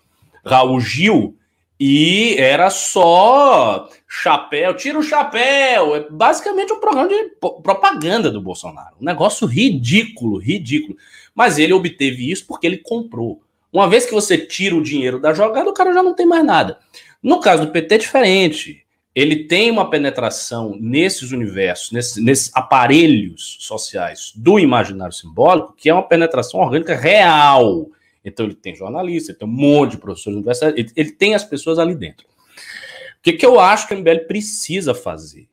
[0.46, 1.36] Raul Gil,
[1.80, 5.96] e era só chapéu, tira o chapéu.
[5.96, 7.32] É basicamente um programa de
[7.64, 8.96] propaganda do Bolsonaro.
[9.02, 10.96] Um negócio ridículo, ridículo.
[11.34, 13.42] Mas ele obteve isso porque ele comprou.
[13.74, 16.46] Uma vez que você tira o dinheiro da jogada, o cara já não tem mais
[16.46, 16.78] nada.
[17.22, 18.86] No caso do PT é diferente.
[19.14, 25.94] Ele tem uma penetração nesses universos, nesses, nesses aparelhos sociais do imaginário simbólico, que é
[25.94, 27.90] uma penetração orgânica real.
[28.24, 31.44] Então ele tem jornalista, ele tem um monte de professores universitários, ele, ele tem as
[31.44, 32.26] pessoas ali dentro.
[32.26, 35.48] O que, que eu acho que a MBL precisa fazer?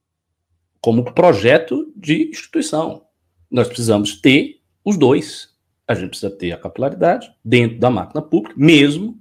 [0.80, 3.04] Como projeto de instituição.
[3.50, 5.50] Nós precisamos ter os dois.
[5.86, 9.18] A gente precisa ter a capilaridade dentro da máquina pública, mesmo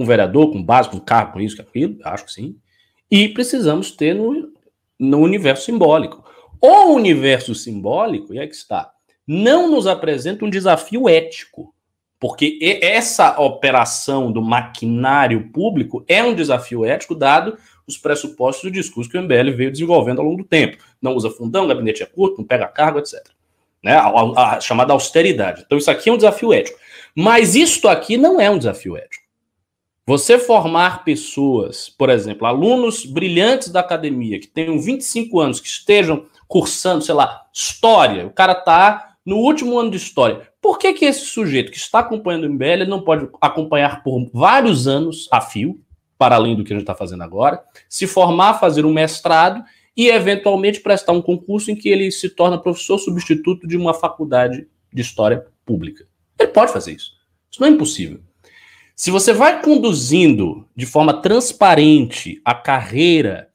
[0.00, 2.56] com vereador, com base, com cargo, com isso, com aquilo, acho que sim.
[3.10, 4.50] E precisamos ter no,
[4.98, 6.24] no universo simbólico.
[6.58, 8.90] O universo simbólico, e aí que está,
[9.26, 11.74] não nos apresenta um desafio ético.
[12.18, 19.10] Porque essa operação do maquinário público é um desafio ético, dado os pressupostos do discurso
[19.10, 20.78] que o MBL veio desenvolvendo ao longo do tempo.
[21.00, 23.20] Não usa fundão, gabinete é curto, não pega cargo, etc.
[23.84, 23.92] Né?
[23.92, 25.62] A, a, a chamada austeridade.
[25.66, 26.78] Então, isso aqui é um desafio ético.
[27.14, 29.29] Mas isto aqui não é um desafio ético.
[30.10, 36.26] Você formar pessoas, por exemplo, alunos brilhantes da academia, que tenham 25 anos, que estejam
[36.48, 40.48] cursando, sei lá, história, o cara está no último ano de história.
[40.60, 44.88] Por que, que esse sujeito que está acompanhando o MBL não pode acompanhar por vários
[44.88, 45.80] anos a fio,
[46.18, 49.62] para além do que a gente está fazendo agora, se formar, fazer um mestrado
[49.96, 54.66] e, eventualmente, prestar um concurso em que ele se torna professor substituto de uma faculdade
[54.92, 56.04] de história pública?
[56.36, 57.12] Ele pode fazer isso.
[57.48, 58.18] Isso não é impossível.
[59.00, 63.48] Se você vai conduzindo de forma transparente a carreira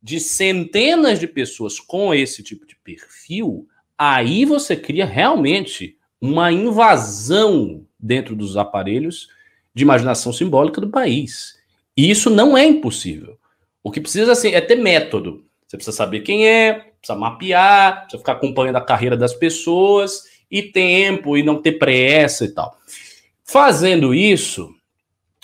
[0.00, 3.66] de centenas de pessoas com esse tipo de perfil,
[3.98, 9.26] aí você cria realmente uma invasão dentro dos aparelhos
[9.74, 11.58] de imaginação simbólica do país.
[11.96, 13.36] E isso não é impossível.
[13.82, 15.44] O que precisa assim, é ter método.
[15.66, 20.62] Você precisa saber quem é, precisa mapear, precisa ficar acompanhando a carreira das pessoas, e
[20.62, 22.78] tempo, e não ter pressa e tal.
[23.42, 24.72] Fazendo isso,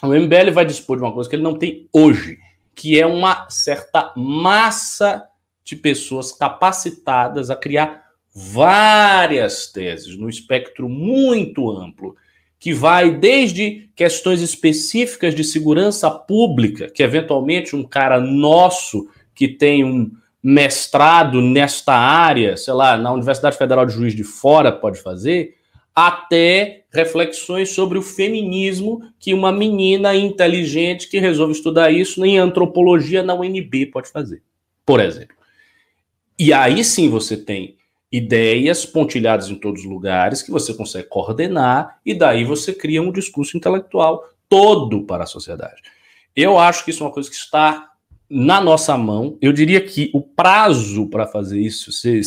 [0.02, 2.38] o MBL vai dispor de uma coisa que ele não tem hoje,
[2.74, 5.24] que é uma certa massa
[5.64, 12.14] de pessoas capacitadas a criar várias teses no espectro muito amplo,
[12.58, 19.84] que vai desde questões específicas de segurança pública, que eventualmente um cara nosso que tem
[19.84, 20.10] um
[20.42, 25.57] mestrado nesta área, sei lá, na Universidade Federal de Juiz de Fora pode fazer,
[26.06, 33.20] até reflexões sobre o feminismo que uma menina inteligente que resolve estudar isso em antropologia
[33.20, 34.40] na UNB pode fazer,
[34.86, 35.34] por exemplo.
[36.38, 37.78] E aí sim você tem
[38.12, 43.10] ideias pontilhadas em todos os lugares que você consegue coordenar e daí você cria um
[43.10, 45.82] discurso intelectual todo para a sociedade.
[46.34, 47.90] Eu acho que isso é uma coisa que está
[48.30, 49.36] na nossa mão.
[49.42, 52.20] Eu diria que o prazo para fazer isso, se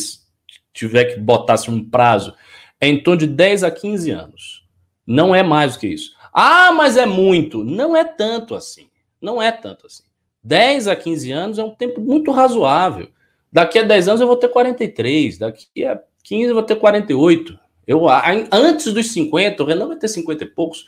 [0.74, 2.34] tiver que botar um prazo,
[2.82, 4.64] é em torno de 10 a 15 anos.
[5.06, 6.16] Não é mais do que isso.
[6.34, 7.62] Ah, mas é muito.
[7.62, 8.88] Não é tanto assim.
[9.20, 10.02] Não é tanto assim.
[10.42, 13.08] 10 a 15 anos é um tempo muito razoável.
[13.52, 17.56] Daqui a 10 anos eu vou ter 43, daqui a 15 eu vou ter 48.
[17.86, 18.02] Eu,
[18.50, 20.86] antes dos 50, o Renan vai ter 50 e poucos.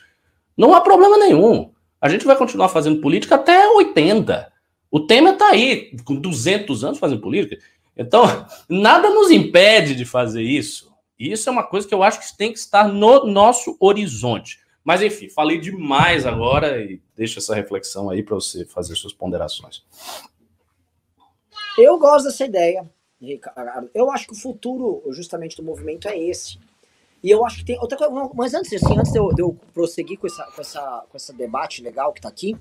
[0.57, 1.71] Não há problema nenhum.
[2.01, 4.51] A gente vai continuar fazendo política até 80.
[4.91, 7.57] O Temer está aí, com 200 anos fazendo política.
[7.95, 8.23] Então,
[8.67, 10.93] nada nos impede de fazer isso.
[11.17, 14.59] Isso é uma coisa que eu acho que tem que estar no nosso horizonte.
[14.83, 19.83] Mas enfim, falei demais agora e deixo essa reflexão aí para você fazer suas ponderações.
[21.77, 22.89] Eu gosto dessa ideia,
[23.19, 23.89] Ricardo.
[23.93, 26.59] Eu acho que o futuro, justamente, do movimento é esse.
[27.23, 28.29] E eu acho que tem outra coisa.
[28.35, 31.33] Mas antes, assim, antes de eu, de eu prosseguir com essa, com, essa, com esse
[31.33, 32.55] debate legal que tá aqui,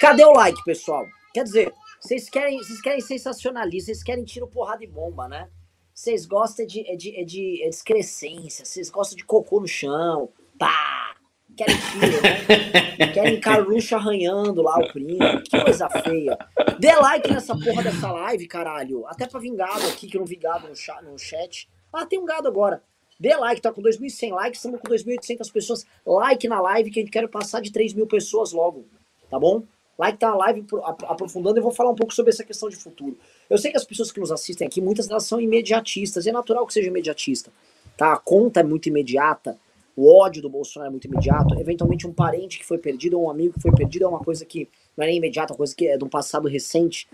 [0.00, 1.06] cadê o like, pessoal?
[1.34, 5.50] Quer dizer, vocês querem, vocês querem sensacionalismo, vocês querem tiro, porrada e bomba, né?
[5.98, 9.66] Vocês gostam de, é de, é de, é de excrescência, vocês gostam de cocô no
[9.66, 11.16] chão, pá!
[11.56, 13.06] Querem tiro, né?
[13.12, 15.18] Querem Carluxo arranhando lá o primo.
[15.42, 16.38] Que coisa feia.
[16.78, 19.08] Dê like nessa porra dessa live, caralho.
[19.08, 21.02] Até pra vir gado aqui, que eu não vi gado no chat.
[21.02, 21.68] No chat.
[21.92, 22.80] Ah, tem um gado agora.
[23.18, 25.84] Dê like, tá com 2.100 likes, estamos com 2.800 pessoas.
[26.06, 28.86] Like na live, que a gente quer passar de 3 mil pessoas logo,
[29.28, 29.64] tá bom?
[29.98, 30.64] Like tá a live
[31.08, 33.18] aprofundando e vou falar um pouco sobre essa questão de futuro.
[33.50, 36.32] Eu sei que as pessoas que nos assistem aqui, muitas delas são imediatistas, e é
[36.32, 37.50] natural que seja imediatista.
[37.96, 38.12] Tá?
[38.12, 39.58] A conta é muito imediata,
[39.96, 43.30] o ódio do Bolsonaro é muito imediato, eventualmente um parente que foi perdido ou um
[43.30, 45.74] amigo que foi perdido é uma coisa que não é nem imediata, é uma coisa
[45.74, 47.08] que é de um passado recente,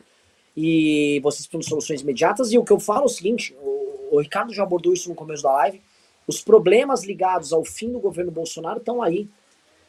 [0.54, 4.16] e vocês precisam de soluções imediatas, e o que eu falo é o seguinte, o,
[4.16, 5.80] o Ricardo já abordou isso no começo da live,
[6.26, 9.28] os problemas ligados ao fim do governo Bolsonaro estão aí.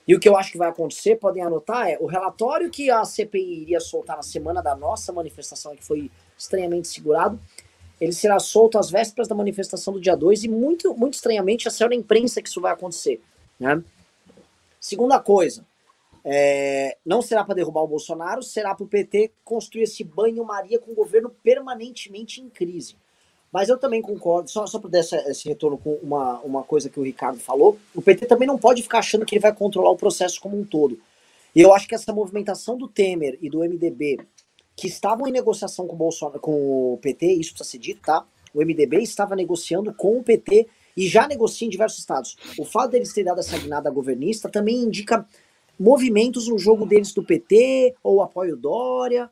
[0.07, 3.03] E o que eu acho que vai acontecer, podem anotar, é o relatório que a
[3.03, 7.39] CPI iria soltar na semana da nossa manifestação, que foi estranhamente segurado,
[7.99, 11.87] ele será solto às vésperas da manifestação do dia 2 e muito, muito estranhamente, é
[11.87, 13.21] na imprensa que isso vai acontecer.
[13.59, 13.81] Né?
[14.79, 15.65] Segunda coisa,
[16.23, 20.91] é, não será para derrubar o Bolsonaro, será para o PT construir esse banho-maria com
[20.91, 22.95] o governo permanentemente em crise.
[23.55, 26.89] Mas eu também concordo, só, só para dar esse, esse retorno com uma, uma coisa
[26.89, 29.91] que o Ricardo falou, o PT também não pode ficar achando que ele vai controlar
[29.91, 30.99] o processo como um todo.
[31.55, 34.19] E eu acho que essa movimentação do Temer e do MDB,
[34.75, 36.51] que estavam em negociação com o, Bolsonaro, com
[36.95, 38.25] o PT, isso precisa ser dito, tá?
[38.53, 42.35] O MDB estava negociando com o PT e já negocia em diversos estados.
[42.59, 45.25] O fato deles terem dado essa guinada governista também indica
[45.79, 49.31] movimentos no jogo deles do PT ou apoio Dória.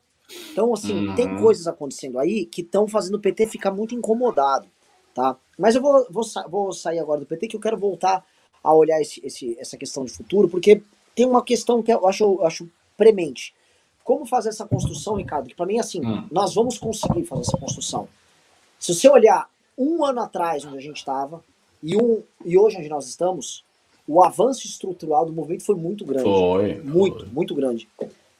[0.51, 1.15] Então, assim, uhum.
[1.15, 4.67] tem coisas acontecendo aí que estão fazendo o PT ficar muito incomodado,
[5.13, 5.35] tá?
[5.57, 8.25] Mas eu vou, vou, vou sair agora do PT que eu quero voltar
[8.63, 10.81] a olhar esse, esse, essa questão de futuro, porque
[11.15, 13.53] tem uma questão que eu acho, eu acho premente.
[14.03, 15.47] Como fazer essa construção, Ricardo?
[15.47, 16.27] Que para mim, assim, uhum.
[16.31, 18.07] nós vamos conseguir fazer essa construção.
[18.79, 21.43] Se você olhar um ano atrás onde a gente estava
[21.81, 23.63] e, um, e hoje onde nós estamos,
[24.07, 26.23] o avanço estrutural do movimento foi muito grande.
[26.23, 26.75] Foi.
[26.81, 27.29] Muito, foi.
[27.29, 27.87] muito grande.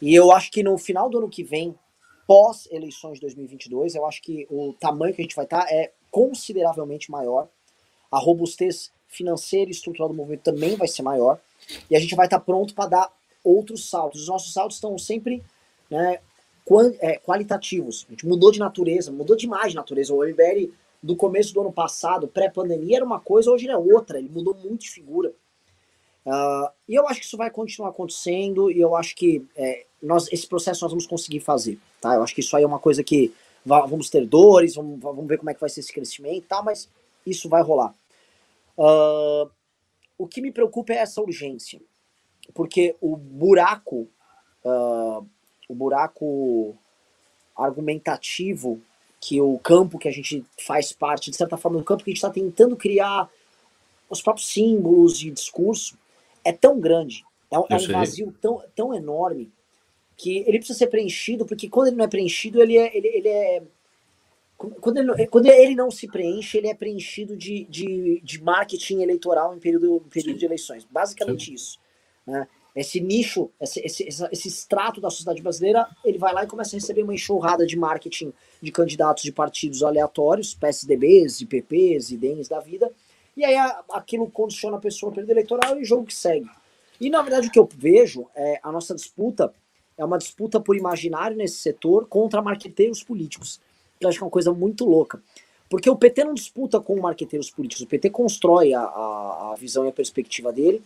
[0.01, 1.73] E eu acho que no final do ano que vem,
[2.28, 5.91] pós eleições de 2022, eu acho que o tamanho que a gente vai estar é
[6.09, 7.47] consideravelmente maior.
[8.11, 11.39] A robustez financeira e estrutural do movimento também vai ser maior.
[11.89, 13.13] E a gente vai estar pronto para dar
[13.43, 14.21] outros saltos.
[14.21, 15.43] Os nossos saltos estão sempre
[15.89, 16.19] né,
[16.99, 18.05] é, qualitativos.
[18.07, 20.13] A gente mudou de natureza, mudou demais de natureza.
[20.13, 20.71] O MBL
[21.01, 24.17] do começo do ano passado, pré-pandemia, era uma coisa, hoje é outra.
[24.17, 25.34] Ele mudou muito de figura.
[26.26, 30.32] Uh, e eu acho que isso vai continuar acontecendo e eu acho que é, nós,
[30.32, 32.15] esse processo nós vamos conseguir fazer, tá?
[32.15, 33.34] Eu acho que isso aí é uma coisa que
[33.65, 36.89] vamos ter dores, vamos, vamos ver como é que vai ser esse crescimento tal, mas
[37.26, 37.93] isso vai rolar.
[38.78, 39.49] Uh,
[40.17, 41.82] o que me preocupa é essa urgência,
[42.53, 44.07] porque o buraco,
[44.63, 45.26] uh,
[45.67, 46.76] o buraco
[47.55, 48.82] argumentativo
[49.19, 52.13] que o campo que a gente faz parte, de certa forma, do campo que a
[52.13, 53.30] gente está tentando criar
[54.09, 55.97] os próprios símbolos e discurso,
[56.43, 59.51] é tão grande, é, um, é um vazio tão, tão enorme,
[60.15, 62.95] que ele precisa ser preenchido, porque quando ele não é preenchido, ele é.
[62.95, 63.63] Ele, ele é
[64.55, 69.53] quando ele, quando ele não se preenche, ele é preenchido de, de, de marketing eleitoral
[69.53, 70.87] em período, em período de eleições.
[70.89, 71.53] Basicamente Sim.
[71.53, 71.79] isso.
[72.25, 72.47] Né?
[72.75, 76.79] Esse nicho, esse, esse, esse extrato da sociedade brasileira, ele vai lá e começa a
[76.79, 82.91] receber uma enxurrada de marketing de candidatos de partidos aleatórios, PSDBs, IPPs, IDEMs da vida,
[83.36, 83.55] e aí
[83.91, 86.49] aquilo condiciona a pessoa no período eleitoral e o jogo que segue.
[86.99, 89.53] E na verdade o que eu vejo é a nossa disputa
[89.97, 93.59] é uma disputa por imaginário nesse setor contra marqueteiros políticos.
[93.99, 95.21] Eu acho que é uma coisa muito louca.
[95.69, 99.86] Porque o PT não disputa com marqueteiros políticos, o PT constrói a, a, a visão
[99.86, 100.84] e a perspectiva dele.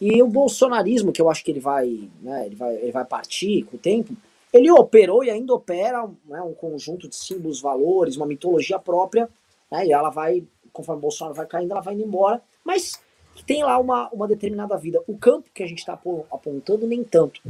[0.00, 3.64] E o bolsonarismo, que eu acho que ele vai, né, ele vai, ele vai partir
[3.64, 4.14] com o tempo,
[4.52, 9.28] ele operou e ainda opera né, um conjunto de símbolos, valores, uma mitologia própria,
[9.70, 13.00] né, e ela vai conforme Bolsonaro vai caindo, ela vai indo embora, mas
[13.46, 15.02] tem lá uma, uma determinada vida.
[15.06, 17.40] O campo que a gente está apontando, nem tanto.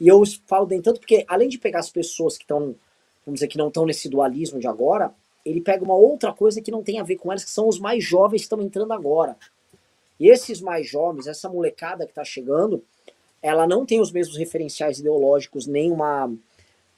[0.00, 2.74] E eu falo nem tanto porque, além de pegar as pessoas que estão,
[3.26, 5.12] vamos dizer, que não estão nesse dualismo de agora,
[5.44, 7.78] ele pega uma outra coisa que não tem a ver com elas, que são os
[7.78, 9.36] mais jovens que estão entrando agora.
[10.20, 12.82] E esses mais jovens, essa molecada que está chegando,
[13.42, 16.32] ela não tem os mesmos referenciais ideológicos, nem uma,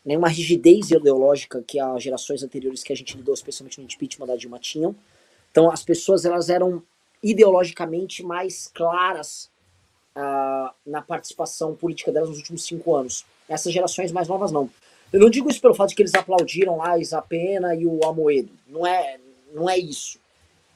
[0.05, 4.26] nem uma rigidez ideológica que as gerações anteriores que a gente lidou, especialmente no impeachment
[4.26, 4.95] da Dilma, tinham.
[5.51, 6.82] Então as pessoas elas eram
[7.22, 9.51] ideologicamente mais claras
[10.16, 13.24] uh, na participação política delas nos últimos cinco anos.
[13.48, 14.70] Essas gerações mais novas não.
[15.12, 18.05] Eu não digo isso pelo fato de que eles aplaudiram lá a Isapena e o
[18.05, 18.51] Amoedo.
[18.68, 19.18] Não é,
[19.53, 20.18] não é isso.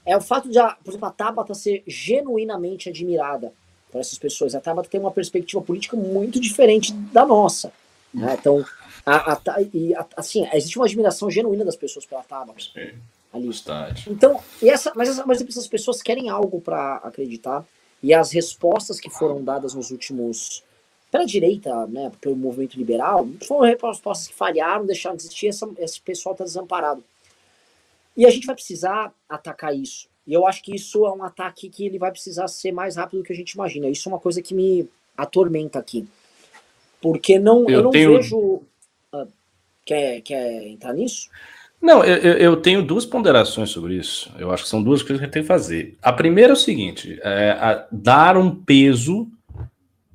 [0.04, 3.52] É o fato de, por exemplo, a Tabata ser genuinamente admirada
[3.90, 4.54] por essas pessoas.
[4.54, 7.72] A Tabata tem uma perspectiva política muito diferente da nossa.
[8.12, 8.36] Né?
[8.38, 8.64] Então,
[9.06, 9.40] a, a,
[9.72, 12.60] e, a, assim, existe uma admiração genuína das pessoas pela Tabata.
[13.34, 13.48] Ali.
[13.48, 14.12] Estádio.
[14.12, 17.66] Então, e essa, mas, essa, mas essas pessoas querem algo para acreditar.
[18.02, 20.62] E as respostas que foram dadas nos últimos.
[21.10, 26.00] pela direita, né, pelo movimento liberal, foram respostas que falharam, deixaram de existir, essa, esse
[26.00, 27.02] pessoal está desamparado.
[28.16, 30.08] E a gente vai precisar atacar isso.
[30.26, 33.18] E eu acho que isso é um ataque que ele vai precisar ser mais rápido
[33.20, 33.88] do que a gente imagina.
[33.88, 36.06] Isso é uma coisa que me atormenta aqui.
[37.00, 38.16] Porque não, eu, eu não tenho...
[38.16, 38.62] vejo.
[39.12, 39.28] Uh,
[39.84, 41.28] quer, quer entrar nisso?
[41.84, 44.32] Não, eu, eu, tenho duas ponderações sobre isso.
[44.38, 45.98] Eu acho que são duas coisas que a gente tem que fazer.
[46.00, 49.28] A primeira é o seguinte: é dar um peso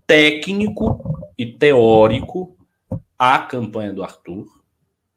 [0.08, 2.58] técnico e teórico
[3.20, 4.48] à campanha do Arthur,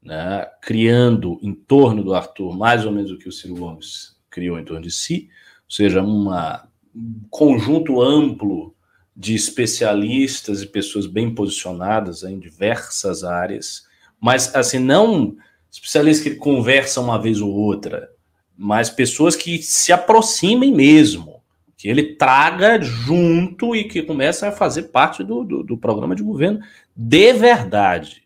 [0.02, 4.58] né, criando em torno do Arthur mais ou menos o que o Ciro Gomes criou
[4.58, 5.30] em torno de si,
[5.64, 8.74] ou seja, uma, um conjunto amplo
[9.16, 13.86] de especialistas e pessoas bem posicionadas em diversas áreas,
[14.20, 15.34] mas assim não
[15.72, 18.10] especialistas que conversam uma vez ou outra,
[18.56, 21.42] mas pessoas que se aproximem mesmo,
[21.76, 26.22] que ele traga junto e que comecem a fazer parte do, do, do programa de
[26.22, 26.60] governo
[26.94, 28.22] de verdade.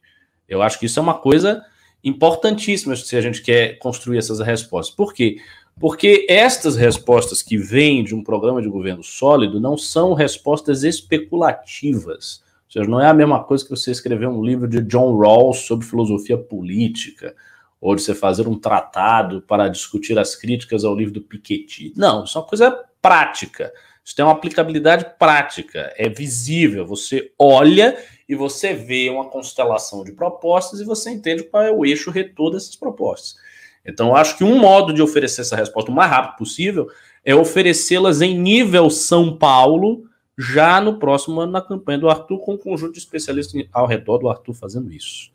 [0.49, 1.65] Eu acho que isso é uma coisa
[2.03, 4.95] importantíssima se a gente quer construir essas respostas.
[4.95, 5.39] Por quê?
[5.79, 12.43] Porque estas respostas que vêm de um programa de governo sólido não são respostas especulativas
[12.67, 15.61] ou seja, não é a mesma coisa que você escrever um livro de John Rawls
[15.61, 17.35] sobre filosofia política,
[17.81, 21.93] ou de você fazer um tratado para discutir as críticas ao livro do Piketty.
[21.97, 23.73] Não, isso é uma coisa prática.
[24.05, 26.87] Isso tem uma aplicabilidade prática, é visível.
[26.87, 27.97] Você olha
[28.29, 32.53] e você vê uma constelação de propostas e você entende qual é o eixo retor
[32.53, 33.37] dessas propostas.
[33.85, 36.89] Então, eu acho que um modo de oferecer essa resposta o mais rápido possível
[37.25, 40.06] é oferecê-las em nível São Paulo,
[40.39, 44.19] já no próximo ano na campanha do Arthur, com um conjunto de especialistas ao redor
[44.19, 45.31] do Arthur fazendo isso.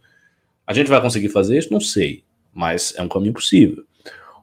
[0.65, 1.73] A gente vai conseguir fazer isso?
[1.73, 2.23] Não sei,
[2.53, 3.83] mas é um caminho possível.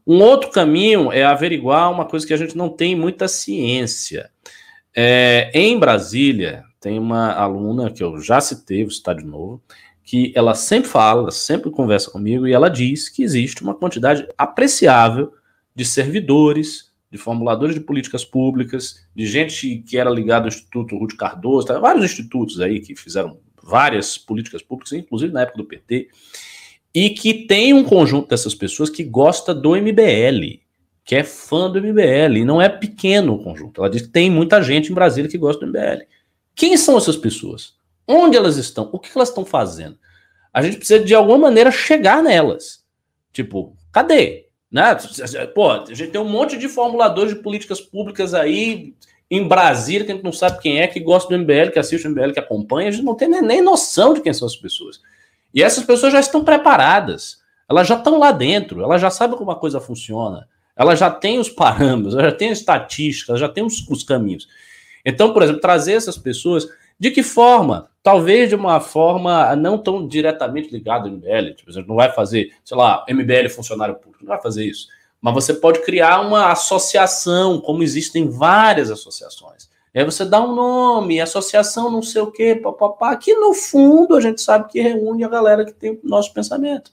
[0.06, 4.30] Um outro caminho é averiguar uma coisa que a gente não tem muita ciência.
[4.96, 9.62] É, em Brasília, tem uma aluna que eu já citei, vou citar de novo,
[10.02, 15.34] que ela sempre fala, sempre conversa comigo e ela diz que existe uma quantidade apreciável
[15.74, 21.16] de servidores, de formuladores de políticas públicas, de gente que era ligada ao Instituto Ruth
[21.16, 26.08] Cardoso, tá, vários institutos aí que fizeram várias políticas públicas, inclusive na época do PT,
[26.94, 30.60] e que tem um conjunto dessas pessoas que gosta do MBL,
[31.04, 33.80] que é fã do MBL, e não é pequeno o conjunto.
[33.80, 36.04] Ela diz que tem muita gente em Brasília que gosta do MBL.
[36.54, 37.74] Quem são essas pessoas?
[38.06, 38.88] Onde elas estão?
[38.92, 39.98] O que elas estão fazendo?
[40.52, 42.84] A gente precisa, de alguma maneira, chegar nelas.
[43.32, 44.47] Tipo, cadê?
[44.70, 44.94] Né?
[45.54, 48.94] Pô, a gente tem um monte de formuladores de políticas públicas aí
[49.30, 52.06] em Brasília, que a gente não sabe quem é, que gosta do MBL, que assiste
[52.06, 55.00] o MBL, que acompanha, a gente não tem nem noção de quem são as pessoas.
[55.54, 57.38] E essas pessoas já estão preparadas,
[57.68, 61.38] elas já estão lá dentro, elas já sabem como a coisa funciona, elas já têm
[61.38, 64.48] os parâmetros, elas já têm a estatística, elas já têm os, os caminhos.
[65.04, 67.90] Então, por exemplo, trazer essas pessoas de que forma?
[68.02, 71.54] Talvez de uma forma não tão diretamente ligada ao MBL.
[71.54, 74.88] Tipo, não vai fazer, sei lá, MBL funcionário público, não vai fazer isso.
[75.20, 79.68] Mas você pode criar uma associação, como existem várias associações.
[79.94, 84.14] E aí você dá um nome, associação não sei o quê, papapá, que no fundo
[84.14, 86.92] a gente sabe que reúne a galera que tem o nosso pensamento.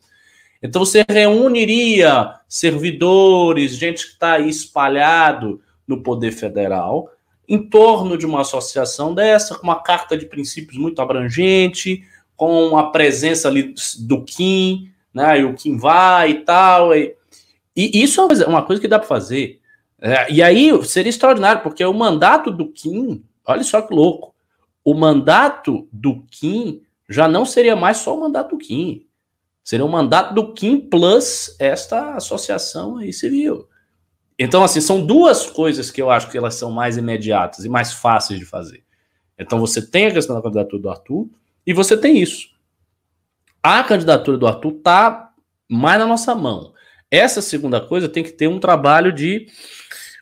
[0.61, 7.11] Então você reuniria servidores, gente que está aí espalhado no poder federal,
[7.47, 12.03] em torno de uma associação dessa, com uma carta de princípios muito abrangente,
[12.35, 15.39] com a presença ali do Kim, né?
[15.39, 16.95] E o Kim vai e tal.
[16.95, 17.15] E,
[17.75, 19.59] e isso é uma coisa que dá para fazer.
[20.01, 24.35] É, e aí seria extraordinário, porque o mandato do Kim, olha só que louco,
[24.83, 29.05] o mandato do Kim já não seria mais só o mandato do Kim.
[29.63, 33.67] Seria o mandato do Kim plus esta associação aí civil.
[34.37, 37.93] Então, assim, são duas coisas que eu acho que elas são mais imediatas e mais
[37.93, 38.83] fáceis de fazer.
[39.39, 41.29] Então, você tem a questão da candidatura do Arthur
[41.65, 42.49] e você tem isso.
[43.63, 45.31] A candidatura do Arthur está
[45.69, 46.73] mais na nossa mão.
[47.09, 49.47] Essa segunda coisa tem que ter um trabalho de,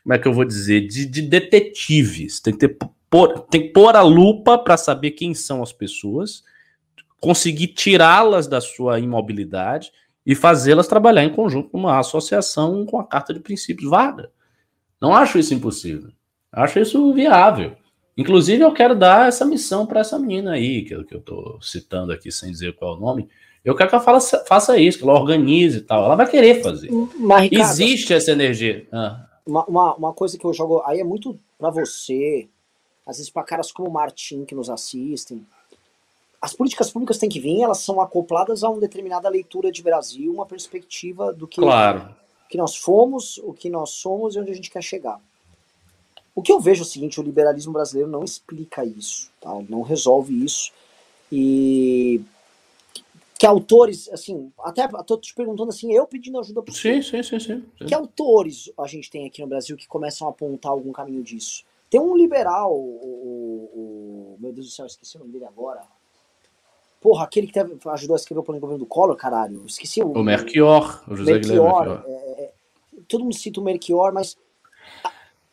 [0.02, 2.40] como é que eu vou dizer, de, de detetives.
[2.40, 2.78] Tem que, ter,
[3.10, 6.44] por, tem que pôr a lupa para saber quem são as pessoas,
[7.20, 9.90] conseguir tirá-las da sua imobilidade
[10.26, 14.30] e fazê-las trabalhar em conjunto com uma associação com a carta de princípios vaga.
[15.00, 16.10] Não acho isso impossível.
[16.50, 17.76] Acho isso viável.
[18.16, 22.12] Inclusive, eu quero dar essa missão para essa menina aí, que, que eu estou citando
[22.12, 23.28] aqui sem dizer qual é o nome.
[23.64, 26.04] Eu quero que ela faça, faça isso, que ela organize e tal.
[26.04, 26.90] Ela vai querer fazer.
[27.18, 28.86] Mas, Ricardo, Existe essa energia.
[28.92, 29.26] Ah.
[29.44, 32.48] Uma, uma, uma, coisa que eu jogo aí é muito para você,
[33.06, 35.44] às vezes para caras como o Martim que nos assistem,
[36.44, 40.30] as políticas públicas têm que vir, elas são acopladas a uma determinada leitura de Brasil,
[40.30, 42.14] uma perspectiva do que, claro.
[42.50, 45.18] que nós fomos, o que nós somos e onde a gente quer chegar.
[46.34, 49.48] O que eu vejo é o seguinte, o liberalismo brasileiro não explica isso, tá?
[49.70, 50.70] não resolve isso.
[51.32, 52.20] E
[53.38, 57.40] que autores, assim, até estou te perguntando assim, eu pedindo ajuda para sim, sim, sim,
[57.40, 57.86] sim, sim.
[57.86, 61.64] Que autores a gente tem aqui no Brasil que começam a apontar algum caminho disso?
[61.88, 65.80] Tem um liberal, o, o, o meu Deus do céu, esqueci o nome dele agora.
[67.04, 69.66] Porra, aquele que teve, ajudou a escrever o plano de governo do Collor, caralho.
[69.66, 70.06] Esqueci o.
[70.06, 71.86] O o José Melchior.
[71.86, 72.04] Melchior.
[72.06, 72.52] É, é,
[73.06, 74.38] todo mundo cita o Melchior, mas.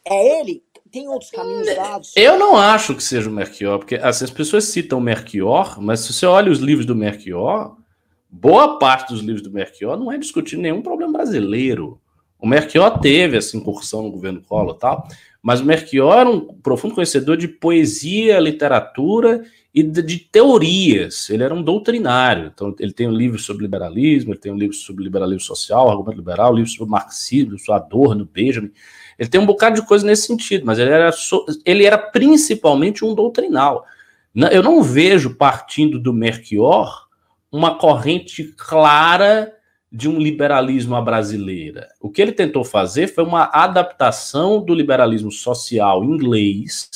[0.05, 0.63] É ele?
[0.89, 2.13] Tem outros caminhos dados?
[2.15, 5.99] Eu não acho que seja o Melchior, porque assim, as pessoas citam o Melchior, mas
[5.99, 7.75] se você olha os livros do Melchior,
[8.29, 11.99] boa parte dos livros do Melchior não é discutindo nenhum problema brasileiro.
[12.39, 15.05] O Melchior teve essa incursão no governo Collor e tal,
[15.43, 19.43] mas o Melchior era um profundo conhecedor de poesia, literatura
[19.73, 21.29] e de, teorias.
[21.29, 22.51] Ele era um doutrinário.
[22.53, 26.17] Então, ele tem um livro sobre liberalismo, ele tem um livro sobre liberalismo social, argumento
[26.17, 28.71] liberal, um livro sobre marxismo, sobre Adorno, Benjamin.
[29.17, 33.05] Ele tem um bocado de coisa nesse sentido, mas ele era, so, ele era principalmente
[33.05, 33.85] um doutrinal.
[34.33, 37.07] Eu não vejo, partindo do Melchior,
[37.51, 39.53] uma corrente clara
[39.91, 41.89] de um liberalismo à brasileira.
[41.99, 46.89] O que ele tentou fazer foi uma adaptação do liberalismo social inglês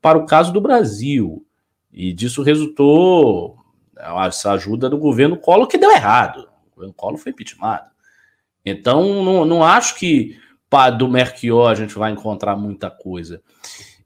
[0.00, 1.44] para o caso do Brasil.
[1.96, 3.56] E disso resultou
[4.26, 6.46] essa ajuda do governo Collor, que deu errado.
[6.66, 7.90] O governo Collor foi impeachmentado.
[8.62, 10.38] Então, não, não acho que
[10.98, 13.40] do Merquior a gente vai encontrar muita coisa.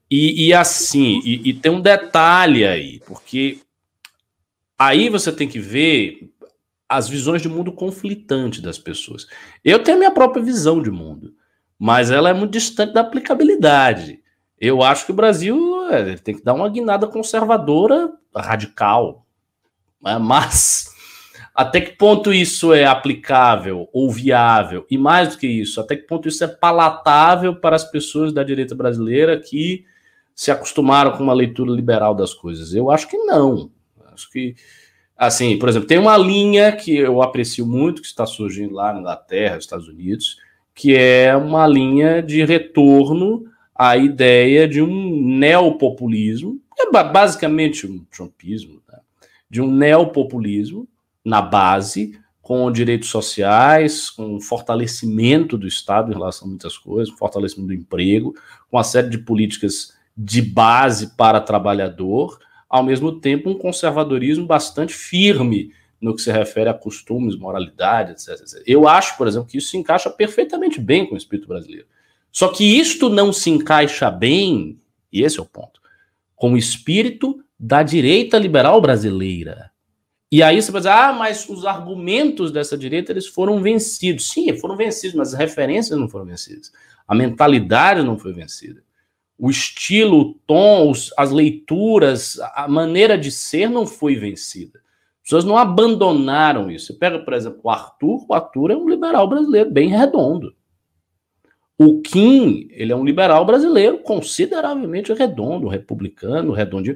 [0.09, 3.59] E, e assim, e, e, tem um detalhe aí, porque
[4.79, 6.31] aí você tem que ver
[6.87, 9.27] as visões de mundo conflitante das pessoas.
[9.63, 11.33] Eu tenho a minha própria visão de mundo,
[11.77, 14.20] mas ela é muito distante da aplicabilidade.
[14.61, 19.25] Eu acho que o Brasil é, tem que dar uma guinada conservadora radical.
[19.99, 20.19] Né?
[20.19, 20.91] Mas
[21.55, 24.85] até que ponto isso é aplicável ou viável?
[24.89, 28.43] E mais do que isso, até que ponto isso é palatável para as pessoas da
[28.43, 29.83] direita brasileira que
[30.35, 32.75] se acostumaram com uma leitura liberal das coisas.
[32.75, 33.71] Eu acho que não.
[34.13, 34.55] Acho que,
[35.17, 38.99] assim, por exemplo, tem uma linha que eu aprecio muito, que está surgindo lá na
[38.99, 40.37] Inglaterra, Estados Unidos,
[40.75, 43.50] que é uma linha de retorno
[43.81, 48.99] à ideia de um neopopulismo, é basicamente um trumpismo, né?
[49.49, 50.87] de um neopopulismo
[51.25, 57.69] na base, com direitos sociais, com fortalecimento do Estado em relação a muitas coisas, fortalecimento
[57.69, 58.35] do emprego,
[58.69, 62.37] com uma série de políticas de base para trabalhador,
[62.69, 68.41] ao mesmo tempo um conservadorismo bastante firme no que se refere a costumes, moralidade, etc,
[68.41, 68.61] etc.
[68.63, 71.87] Eu acho, por exemplo, que isso se encaixa perfeitamente bem com o espírito brasileiro.
[72.31, 74.79] Só que isto não se encaixa bem,
[75.11, 75.81] e esse é o ponto,
[76.35, 79.71] com o espírito da direita liberal brasileira.
[80.31, 84.31] E aí você vai dizer, ah, mas os argumentos dessa direita eles foram vencidos.
[84.31, 86.71] Sim, foram vencidos, mas as referências não foram vencidas.
[87.05, 88.81] A mentalidade não foi vencida.
[89.37, 94.79] O estilo, o tom, os, as leituras, a maneira de ser não foi vencida.
[95.17, 96.87] As pessoas não abandonaram isso.
[96.87, 98.25] Você pega, por exemplo, o Arthur.
[98.29, 100.55] O Arthur é um liberal brasileiro bem redondo.
[101.83, 106.95] O Kim, ele é um liberal brasileiro consideravelmente redondo, republicano, redondinho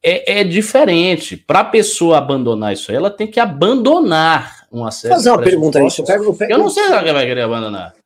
[0.00, 1.36] é, é diferente.
[1.36, 5.80] Para a pessoa abandonar isso aí, ela tem que abandonar uma série Fazer uma pergunta
[5.80, 6.02] nisso.
[6.02, 7.96] Eu, pego, eu, pego, eu não sei se ela vai querer abandonar.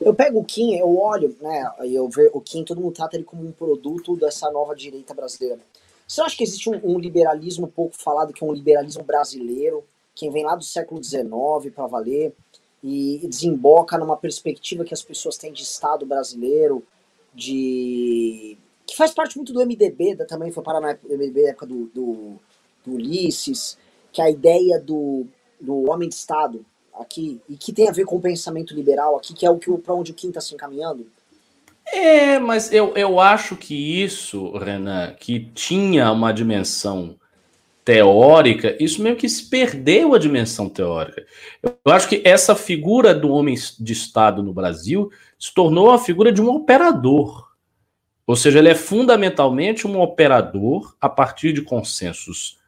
[0.00, 1.68] Eu pego o Kim, eu olho, né?
[1.82, 5.58] Eu vejo o Kim, todo mundo trata ele como um produto dessa nova direita brasileira.
[6.06, 9.82] Você acha que existe um, um liberalismo pouco falado, que é um liberalismo brasileiro,
[10.14, 11.26] que vem lá do século XIX
[11.74, 12.32] para valer,
[12.82, 16.82] e, desemboca numa perspectiva que as pessoas têm de Estado brasileiro,
[17.34, 18.56] de
[18.86, 22.34] que faz parte muito do MDB, da, também foi parar na MDB, época do, do,
[22.84, 23.78] do Ulisses,
[24.12, 25.26] que é a ideia do,
[25.60, 26.64] do homem de Estado
[26.94, 29.70] aqui, e que tem a ver com o pensamento liberal aqui, que é o que
[29.78, 31.06] para onde o Kim está se encaminhando?
[31.86, 37.16] É, mas eu, eu acho que isso, Renan, que tinha uma dimensão
[37.84, 41.24] teórica, isso meio que se perdeu a dimensão teórica.
[41.62, 46.32] Eu acho que essa figura do homem de Estado no Brasil se tornou a figura
[46.32, 47.50] de um operador.
[48.26, 52.58] Ou seja, ele é fundamentalmente um operador a partir de consensos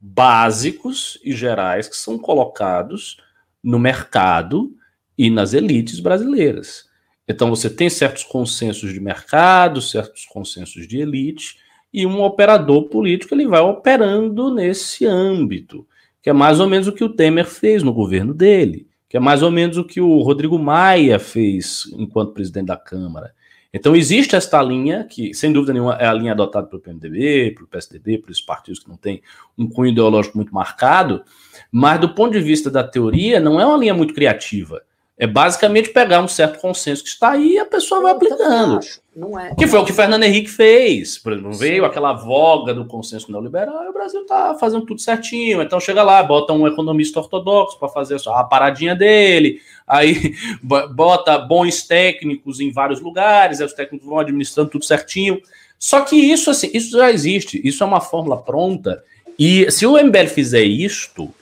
[0.00, 3.18] básicos e gerais que são colocados
[3.62, 4.76] no mercado
[5.16, 6.86] e nas elites brasileiras.
[7.26, 11.56] Então você tem certos consensos de mercado, certos consensos de elite,
[11.94, 15.86] e um operador político ele vai operando nesse âmbito,
[16.20, 19.20] que é mais ou menos o que o Temer fez no governo dele, que é
[19.20, 23.32] mais ou menos o que o Rodrigo Maia fez enquanto presidente da Câmara.
[23.72, 27.68] Então existe esta linha, que sem dúvida nenhuma é a linha adotada pelo PMDB, pelo
[27.68, 29.22] PSDB, por esses partidos que não têm
[29.56, 31.22] um cunho ideológico muito marcado,
[31.70, 34.82] mas do ponto de vista da teoria, não é uma linha muito criativa.
[35.16, 38.80] É basicamente pegar um certo consenso que está aí e a pessoa vai aplicando.
[39.14, 39.54] Não é.
[39.54, 41.18] Que foi o que Fernando Henrique fez.
[41.18, 45.62] Por exemplo, veio aquela voga do consenso neoliberal e o Brasil está fazendo tudo certinho.
[45.62, 51.82] Então chega lá, bota um economista ortodoxo para fazer a paradinha dele, aí bota bons
[51.82, 55.40] técnicos em vários lugares, aí os técnicos vão administrando tudo certinho.
[55.78, 59.04] Só que isso, assim, isso já existe, isso é uma fórmula pronta.
[59.38, 61.32] E se o MBL fizer isto,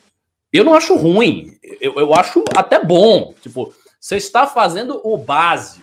[0.58, 3.34] eu não acho ruim, eu, eu acho até bom.
[3.40, 5.82] Tipo, você está fazendo o básico.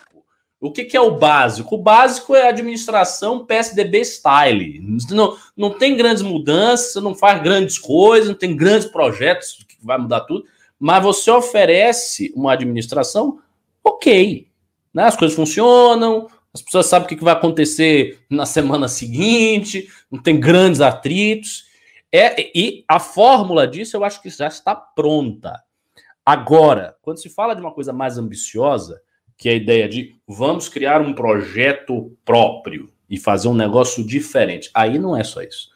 [0.61, 1.75] O que, que, é o básico?
[1.75, 4.81] O básico é administração PSDB style.
[5.09, 9.97] Não, não tem grandes mudanças, não faz grandes coisas, não tem grandes projetos que vai
[9.97, 10.43] mudar tudo,
[10.77, 13.39] mas você oferece uma administração
[13.81, 14.47] ok.
[14.93, 15.03] Né?
[15.03, 20.37] As coisas funcionam, as pessoas sabem o que vai acontecer na semana seguinte, não tem
[20.37, 21.68] grandes atritos.
[22.11, 25.61] É, e a fórmula disso eu acho que já está pronta.
[26.25, 29.01] Agora, quando se fala de uma coisa mais ambiciosa,
[29.37, 34.69] que é a ideia de vamos criar um projeto próprio e fazer um negócio diferente,
[34.73, 35.69] aí não é só isso.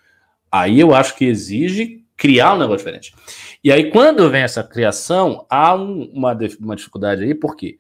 [0.51, 3.15] Aí eu acho que exige criar um negócio diferente.
[3.63, 7.79] E aí, quando vem essa criação, há um, uma, uma dificuldade aí, porque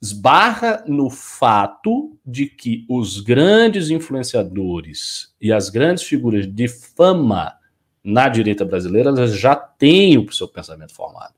[0.00, 7.55] esbarra no fato de que os grandes influenciadores e as grandes figuras de fama
[8.06, 11.34] na direita brasileira, elas já têm o seu pensamento formado.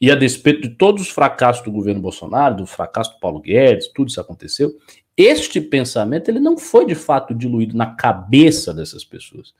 [0.00, 3.88] E a despeito de todos os fracassos do governo Bolsonaro, do fracasso do Paulo Guedes,
[3.88, 4.76] tudo isso aconteceu,
[5.16, 9.52] este pensamento ele não foi de fato diluído na cabeça dessas pessoas.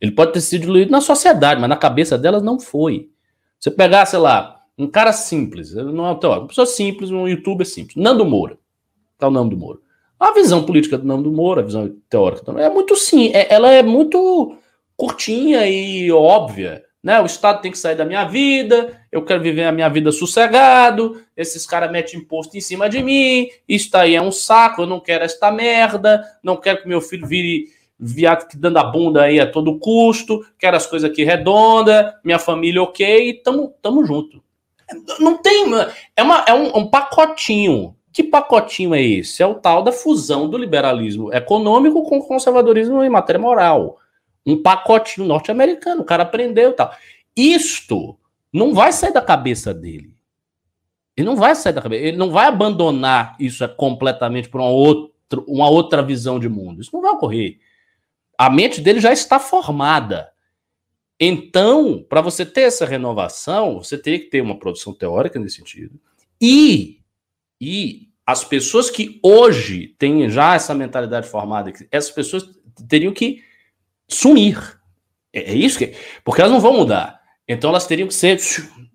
[0.00, 3.10] Ele pode ter sido diluído na sociedade, mas na cabeça delas não foi.
[3.60, 7.66] Você pegar, sei lá, um cara simples, não é um uma pessoa simples, um youtuber
[7.66, 8.58] simples, Nando Moura.
[9.20, 9.78] É o nome do Moura?
[10.18, 13.82] A visão política do Nando Moura, a visão teórica é muito sim, é, ela é
[13.82, 14.56] muito
[14.96, 16.84] curtinha e óbvia.
[17.02, 17.20] Né?
[17.20, 21.22] O Estado tem que sair da minha vida, eu quero viver a minha vida sossegado,
[21.36, 24.98] esses caras metem imposto em cima de mim, isso aí é um saco, eu não
[24.98, 27.66] quero esta merda, não quero que meu filho vire
[27.98, 32.38] viado que dando a bunda aí a todo custo, quero as coisas aqui redonda, minha
[32.38, 34.42] família ok, tamo, tamo junto.
[35.18, 35.66] Não tem.
[36.16, 37.96] É, uma, é um, um pacotinho.
[38.12, 39.42] Que pacotinho é esse?
[39.42, 43.98] É o tal da fusão do liberalismo econômico com o conservadorismo em matéria moral.
[44.46, 46.94] Um pacotinho norte-americano, o cara aprendeu e tal.
[47.36, 48.18] Isto
[48.52, 50.14] não vai sair da cabeça dele.
[51.16, 55.40] Ele não vai sair da cabeça, ele não vai abandonar isso completamente por uma outra,
[55.46, 56.80] uma outra visão de mundo.
[56.80, 57.58] Isso não vai ocorrer.
[58.36, 60.32] A mente dele já está formada.
[61.18, 66.00] Então, para você ter essa renovação, você teria que ter uma produção teórica nesse sentido.
[66.40, 67.00] E,
[67.60, 72.44] e as pessoas que hoje têm já essa mentalidade formada, essas pessoas
[72.88, 73.43] teriam que
[74.08, 74.58] sumir.
[75.32, 75.94] É, é isso que.
[76.24, 77.20] Porque elas não vão mudar.
[77.46, 78.38] Então elas teriam que ser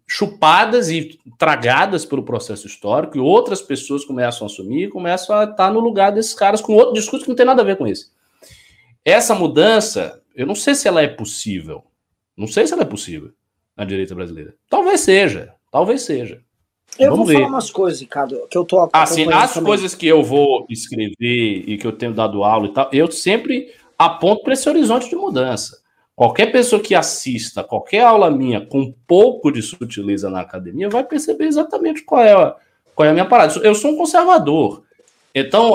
[0.07, 5.43] chupadas e tragadas pelo processo histórico, e outras pessoas começam a assumir e começam a
[5.43, 7.85] estar no lugar desses caras com outro discurso que não tem nada a ver com
[7.85, 8.07] esse.
[9.05, 11.83] Essa mudança, eu não sei se ela é possível.
[12.35, 13.31] Não sei se ela é possível
[13.77, 14.55] na direita brasileira.
[14.67, 16.41] Talvez seja, talvez seja.
[16.97, 17.33] Eu Vamos vou ver.
[17.35, 19.67] falar umas coisas, Ricardo, que eu tô Assim, as também.
[19.67, 21.15] coisas que eu vou escrever
[21.69, 25.15] e que eu tenho dado aula e tal, eu sempre aponto para esse horizonte de
[25.17, 25.77] mudança.
[26.15, 31.03] Qualquer pessoa que assista qualquer aula minha com um pouco de sutileza na academia vai
[31.03, 32.55] perceber exatamente qual é a,
[32.95, 33.59] qual é a minha parada.
[33.59, 34.83] Eu sou um conservador.
[35.35, 35.73] Então,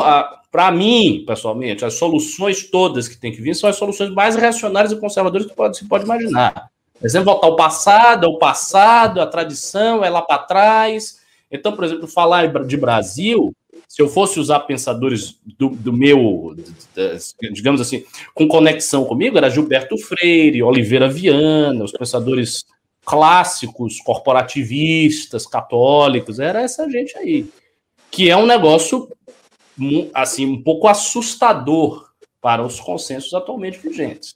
[0.50, 4.92] para mim, pessoalmente, as soluções todas que tem que vir são as soluções mais reacionárias
[4.92, 6.70] e conservadoras que pode, se pode imaginar.
[6.98, 11.20] Por exemplo, voltar ao passado, é o passado, a tradição, é lá para trás.
[11.50, 13.52] Então, por exemplo, falar de Brasil,
[13.94, 16.56] se eu fosse usar pensadores do, do meu,
[17.52, 22.64] digamos assim, com conexão comigo, era Gilberto Freire, Oliveira Viana, os pensadores
[23.04, 27.48] clássicos, corporativistas, católicos, era essa gente aí.
[28.10, 29.08] Que é um negócio
[30.12, 34.34] assim, um pouco assustador para os consensos atualmente vigentes.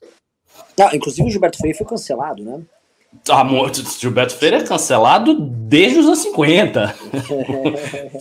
[0.81, 2.63] Ah, inclusive o Gilberto Freire foi cancelado, né?
[3.31, 3.45] Ah,
[3.99, 6.81] Gilberto Freire é cancelado desde os anos 50.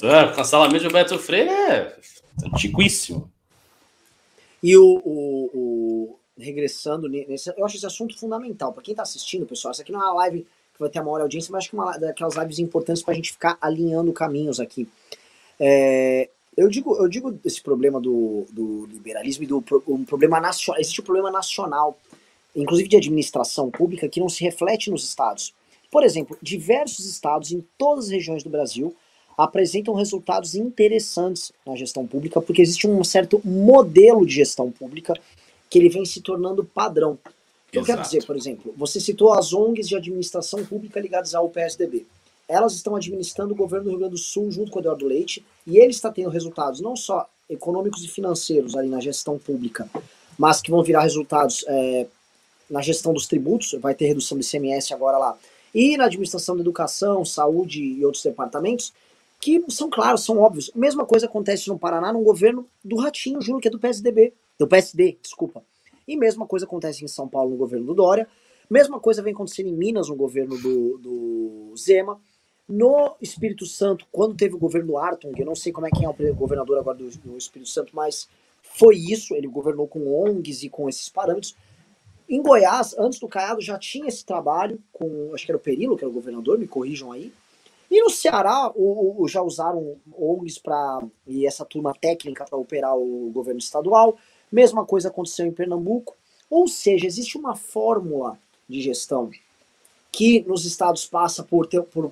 [0.03, 1.95] é, cancelamento de Gilberto Freire é
[2.45, 3.29] antiquíssimo.
[4.63, 9.45] E o, o, o, regressando nesse, eu acho esse assunto fundamental para quem está assistindo,
[9.45, 9.71] pessoal.
[9.71, 11.75] Essa aqui não é uma live que vai ter a maior audiência, mas acho que
[11.75, 14.87] é uma daquelas lives importantes para a gente ficar alinhando caminhos aqui.
[15.59, 20.81] É, eu digo, eu digo esse problema do, do liberalismo e do um problema nacional.
[20.81, 21.97] Existe um problema nacional,
[22.61, 25.53] inclusive de administração pública, que não se reflete nos estados.
[25.91, 28.95] Por exemplo, diversos estados em todas as regiões do Brasil
[29.37, 35.13] apresentam resultados interessantes na gestão pública, porque existe um certo modelo de gestão pública
[35.69, 37.17] que ele vem se tornando padrão.
[37.71, 42.05] Eu quero dizer, por exemplo, você citou as ONGs de administração pública ligadas ao PSDB
[42.47, 45.45] elas estão administrando o governo do Rio Grande do Sul junto com o Eduardo Leite,
[45.65, 49.89] e ele está tendo resultados não só econômicos e financeiros ali na gestão pública,
[50.37, 52.07] mas que vão virar resultados é,
[52.69, 55.37] na gestão dos tributos, vai ter redução do ICMS agora lá,
[55.73, 58.93] e na administração da educação, saúde e outros departamentos,
[59.39, 60.71] que são claros, são óbvios.
[60.75, 64.67] Mesma coisa acontece no Paraná, no governo do Ratinho Júnior, que é do PSDB, do
[64.67, 65.61] PSD, desculpa.
[66.07, 68.27] E mesma coisa acontece em São Paulo no governo do Dória,
[68.69, 72.19] mesma coisa vem acontecendo em Minas no governo do, do Zema,
[72.67, 76.09] no Espírito Santo, quando teve o governo Arton, eu não sei como é que é
[76.09, 78.27] o governador agora do, do Espírito Santo, mas
[78.61, 81.55] foi isso, ele governou com ONGs e com esses parâmetros.
[82.29, 85.95] Em Goiás, antes do Caiado, já tinha esse trabalho com, acho que era o Perilo,
[85.95, 87.31] que era o governador, me corrijam aí.
[87.89, 92.97] E no Ceará, o, o já usaram ONGs para e essa turma técnica para operar
[92.97, 94.17] o governo estadual.
[94.51, 96.15] Mesma coisa aconteceu em Pernambuco.
[96.49, 99.31] Ou seja, existe uma fórmula de gestão
[100.11, 102.11] que nos estados passa por, ter, por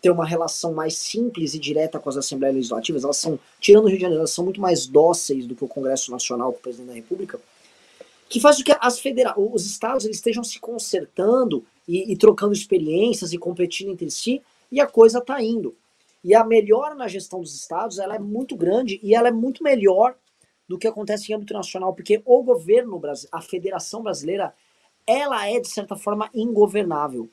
[0.00, 3.88] ter uma relação mais simples e direta com as assembleias legislativas, elas são, tirando o
[3.88, 6.62] Rio de Janeiro, elas são muito mais dóceis do que o Congresso Nacional, com o
[6.62, 7.38] presidente da República,
[8.32, 12.54] que faz com que as federa os estados eles estejam se consertando e, e trocando
[12.54, 15.76] experiências e competindo entre si, e a coisa está indo.
[16.24, 19.62] E a melhora na gestão dos estados ela é muito grande e ela é muito
[19.62, 20.14] melhor
[20.66, 24.54] do que acontece em âmbito nacional, porque o governo brasileiro, a Federação Brasileira,
[25.06, 27.28] ela é de certa forma ingovernável.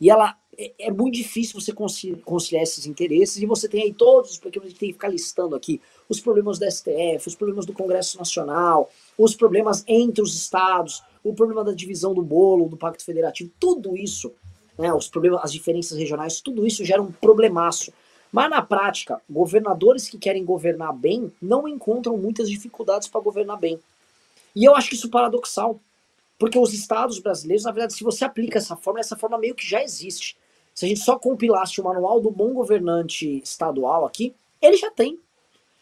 [0.00, 4.30] E ela é, é, muito difícil você conciliar esses interesses e você tem aí todos
[4.30, 7.66] os problemas, a gente tem que ficar listando aqui, os problemas do STF, os problemas
[7.66, 8.90] do Congresso Nacional,
[9.22, 13.94] os problemas entre os estados, o problema da divisão do bolo, do Pacto Federativo, tudo
[13.94, 14.32] isso,
[14.78, 17.92] né, os problemas, as diferenças regionais, tudo isso gera um problemaço.
[18.32, 23.78] Mas na prática, governadores que querem governar bem não encontram muitas dificuldades para governar bem.
[24.56, 25.78] E eu acho isso paradoxal.
[26.38, 29.68] Porque os estados brasileiros, na verdade, se você aplica essa forma, essa forma meio que
[29.68, 30.38] já existe.
[30.74, 35.18] Se a gente só compilasse o manual do bom governante estadual aqui, ele já tem.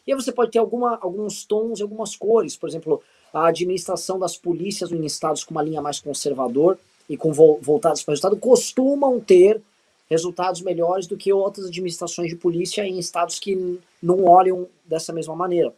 [0.05, 2.57] E aí você pode ter alguma, alguns tons e algumas cores.
[2.57, 3.01] Por exemplo,
[3.33, 6.77] a administração das polícias em estados com uma linha mais conservador
[7.07, 9.61] e com vo voltados para o resultado costumam ter
[10.09, 15.35] resultados melhores do que outras administrações de polícia em estados que não olham dessa mesma
[15.35, 15.73] maneira.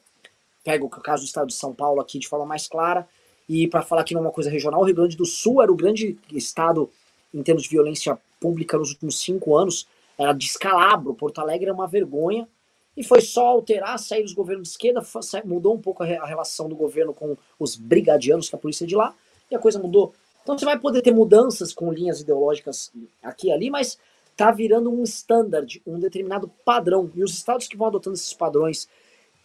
[0.63, 3.07] Pego o caso do estado de São Paulo aqui de forma mais clara,
[3.49, 5.71] e para falar que não é uma coisa regional, o Rio Grande do Sul era
[5.71, 6.89] o grande estado
[7.33, 9.87] em termos de violência pública nos últimos cinco anos,
[10.17, 12.47] era descalabro, Porto Alegre é uma vergonha,
[12.95, 15.01] e foi só alterar, sair os governos de esquerda,
[15.45, 18.95] mudou um pouco a relação do governo com os brigadianos, que é a polícia de
[18.95, 19.15] lá,
[19.49, 20.13] e a coisa mudou.
[20.43, 23.97] Então você vai poder ter mudanças com linhas ideológicas aqui e ali, mas
[24.35, 27.11] tá virando um standard, um determinado padrão.
[27.15, 28.87] E os estados que vão adotando esses padrões,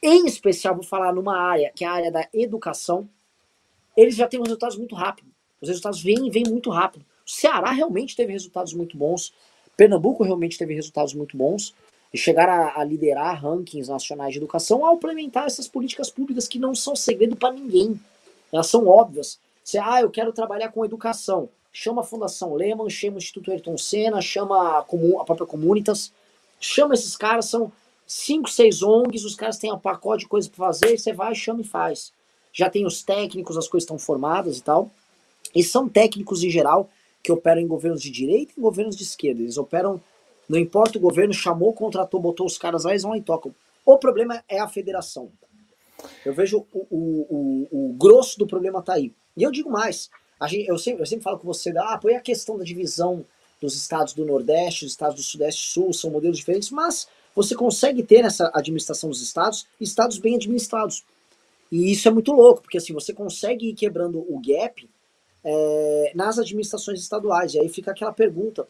[0.02, 3.08] em especial vou falar numa área, que é a área da educação,
[3.96, 5.30] eles já têm resultados muito rápido.
[5.60, 7.04] Os resultados vêm e vêm muito rápido.
[7.26, 9.32] O Ceará realmente teve resultados muito bons.
[9.76, 11.74] Pernambuco realmente teve resultados muito bons.
[12.16, 16.58] E chegar a, a liderar rankings nacionais de educação ao implementar essas políticas públicas que
[16.58, 18.00] não são segredo para ninguém.
[18.50, 19.38] Elas são óbvias.
[19.62, 21.46] Você, ah, eu quero trabalhar com educação.
[21.70, 26.10] Chama a Fundação Lehman, chama o Instituto Ayrton Senna, chama a, a própria Comunitas.
[26.58, 27.70] Chama esses caras, são
[28.06, 31.60] cinco, seis ONGs, os caras têm um pacote de coisa para fazer, você vai, chama
[31.60, 32.14] e faz.
[32.50, 34.90] Já tem os técnicos, as coisas estão formadas e tal.
[35.54, 36.88] E são técnicos em geral
[37.22, 39.42] que operam em governos de direita e em governos de esquerda.
[39.42, 40.00] Eles operam,
[40.48, 43.54] não importa o governo, chamou, contratou, botou os caras lá, eles vão e tocam.
[43.84, 45.30] O problema é a federação.
[46.24, 49.12] Eu vejo o, o, o, o grosso do problema tá aí.
[49.36, 50.10] E eu digo mais,
[50.48, 53.24] gente, eu, sempre, eu sempre falo com você, ah, põe a questão da divisão
[53.60, 58.02] dos estados do Nordeste, dos estados do Sudeste Sul, são modelos diferentes, mas você consegue
[58.02, 61.04] ter nessa administração dos estados, estados bem administrados.
[61.70, 64.88] E isso é muito louco, porque assim, você consegue ir quebrando o gap
[65.44, 67.54] é, nas administrações estaduais.
[67.54, 68.66] E aí fica aquela pergunta: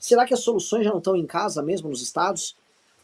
[0.00, 2.56] será que as soluções já não estão em casa mesmo nos estados?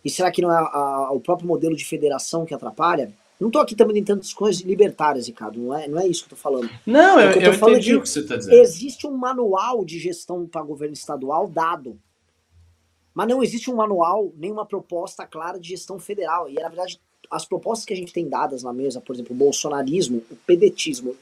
[0.05, 3.13] E será que não é a, a, o próprio modelo de federação que atrapalha?
[3.39, 5.61] Não estou aqui também tentando coisas libertárias, Ricardo.
[5.61, 6.71] Não é, não é isso que eu estou falando.
[6.87, 8.57] Não, eu, eu, eu falando entendi o que você está dizendo.
[8.57, 11.99] Existe um manual de gestão para governo estadual dado.
[13.15, 16.49] Mas não existe um manual, nem uma proposta clara de gestão federal.
[16.49, 16.99] E, na verdade,
[17.31, 21.15] as propostas que a gente tem dadas na mesa, por exemplo, o bolsonarismo, o pedetismo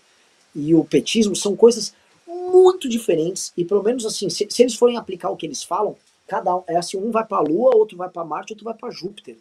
[0.54, 1.94] e o petismo, são coisas
[2.26, 3.52] muito diferentes.
[3.56, 5.96] E, pelo menos, assim, se, se eles forem aplicar o que eles falam,
[6.26, 8.74] cada um, é assim, um vai para a Lua, outro vai para Marte, outro vai
[8.74, 9.36] para Júpiter.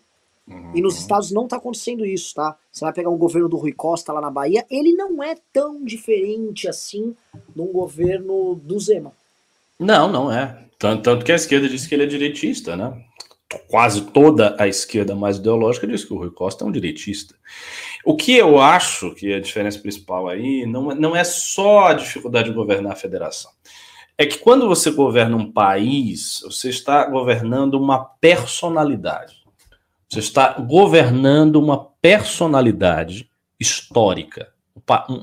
[0.47, 0.71] Uhum.
[0.75, 2.57] E nos estados não está acontecendo isso, tá?
[2.71, 5.83] Você vai pegar um governo do Rui Costa lá na Bahia, ele não é tão
[5.83, 7.15] diferente assim
[7.55, 9.13] de um governo do Zema.
[9.79, 10.65] Não, não é.
[10.77, 13.05] Tanto, tanto que a esquerda diz que ele é direitista, né?
[13.67, 17.35] Quase toda a esquerda mais ideológica diz que o Rui Costa é um direitista.
[18.05, 21.87] O que eu acho que é a diferença principal aí não, é, não é só
[21.87, 23.51] a dificuldade de governar a federação.
[24.17, 29.43] É que quando você governa um país, você está governando uma personalidade.
[30.09, 33.29] Você está governando uma personalidade
[33.59, 34.53] histórica.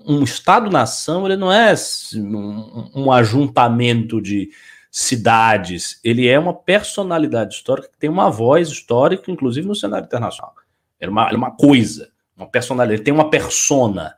[0.06, 1.74] Um, Estado-nação ele não é
[2.14, 4.50] um, um, ajuntamento de
[4.90, 10.54] cidades, ele é uma personalidade histórica que tem uma voz histórica, inclusive no cenário internacional.
[10.98, 14.14] É uma, é uma coisa, uma personalidade, ele tem uma persona.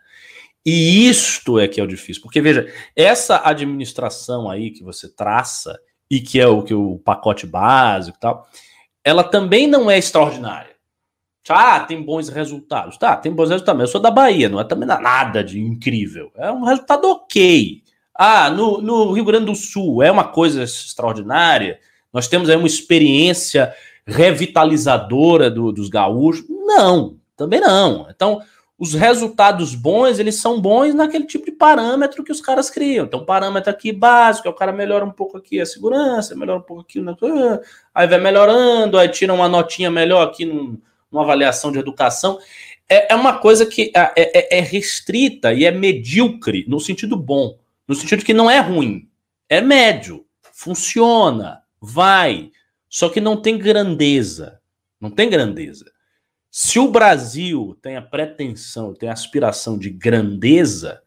[0.64, 5.78] E isto é que é o difícil, porque veja, essa administração aí que você traça
[6.10, 8.46] e que é o que o pacote básico e tal,
[9.04, 10.72] ela também não é extraordinária.
[11.48, 12.96] Ah, tem bons resultados.
[12.96, 13.80] Tá, tem bons resultados.
[13.80, 16.30] Eu sou da Bahia, não é também nada de incrível.
[16.36, 17.81] É um resultado ok.
[18.24, 21.80] Ah, no, no Rio Grande do Sul é uma coisa extraordinária.
[22.12, 23.74] Nós temos aí uma experiência
[24.06, 26.44] revitalizadora do, dos gaúchos.
[26.48, 28.06] Não, também não.
[28.14, 28.40] Então,
[28.78, 33.06] os resultados bons, eles são bons naquele tipo de parâmetro que os caras criam.
[33.06, 36.82] Então, parâmetro aqui básico, o cara melhora um pouco aqui a segurança, melhora um pouco
[36.82, 37.04] aqui,
[37.92, 40.78] aí vai melhorando, aí tira uma notinha melhor aqui num,
[41.10, 42.38] numa avaliação de educação.
[42.88, 47.60] É, é uma coisa que é, é, é restrita e é medíocre no sentido bom,
[47.93, 49.09] no sentido que não é ruim,
[49.49, 52.51] é médio, funciona, vai,
[52.88, 54.61] só que não tem grandeza,
[55.01, 55.90] não tem grandeza.
[56.51, 61.03] Se o Brasil tem a pretensão, tem a aspiração de grandeza,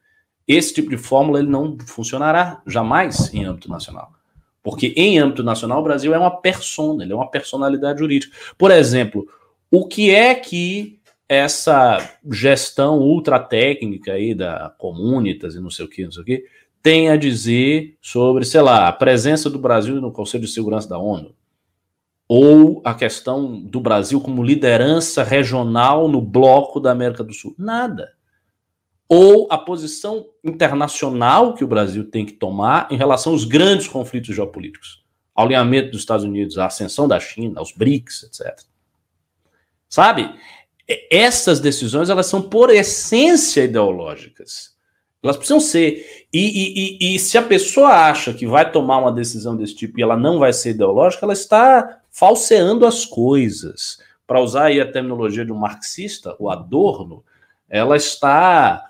[0.47, 4.11] esse tipo de fórmula ele não funcionará jamais em âmbito nacional.
[4.61, 8.35] Porque em âmbito nacional o Brasil é uma persona, ele é uma personalidade jurídica.
[8.57, 9.27] Por exemplo,
[9.69, 11.97] o que é que essa
[12.31, 16.45] gestão ultra técnica aí da Comunitas e não sei o que, não sei o que,
[16.85, 20.99] tem a dizer sobre, sei lá, a presença do Brasil no Conselho de Segurança da
[20.99, 21.33] ONU?
[22.27, 27.53] ou a questão do Brasil como liderança regional no bloco da América do Sul.
[27.57, 28.13] Nada.
[29.07, 34.35] Ou a posição internacional que o Brasil tem que tomar em relação aos grandes conflitos
[34.35, 35.03] geopolíticos.
[35.35, 38.63] alinhamento dos Estados Unidos, à ascensão da China, aos BRICS, etc.
[39.87, 40.33] Sabe?
[41.11, 44.74] Essas decisões, elas são por essência ideológicas.
[45.25, 46.25] Elas precisam ser.
[46.31, 49.99] E, e, e, e, se a pessoa acha que vai tomar uma decisão desse tipo
[49.99, 53.99] e ela não vai ser ideológica, ela está falseando as coisas.
[54.27, 57.23] Para usar aí a terminologia de um marxista, o Adorno,
[57.69, 58.85] ela está.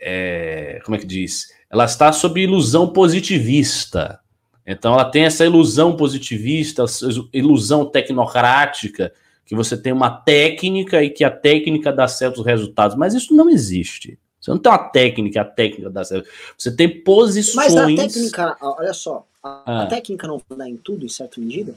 [0.00, 1.48] É, como é que diz?
[1.70, 4.20] Ela está sob ilusão positivista.
[4.66, 6.84] Então ela tem essa ilusão positivista,
[7.32, 9.12] ilusão tecnocrática,
[9.46, 12.96] que você tem uma técnica e que a técnica dá certos resultados.
[12.96, 14.18] Mas isso não existe.
[14.48, 16.28] Você não tem uma técnica, a técnica certo.
[16.56, 17.74] Você tem posições.
[17.74, 19.82] Mas a técnica, olha só, a, ah.
[19.82, 21.74] a técnica não vai dar em tudo, em certa medida?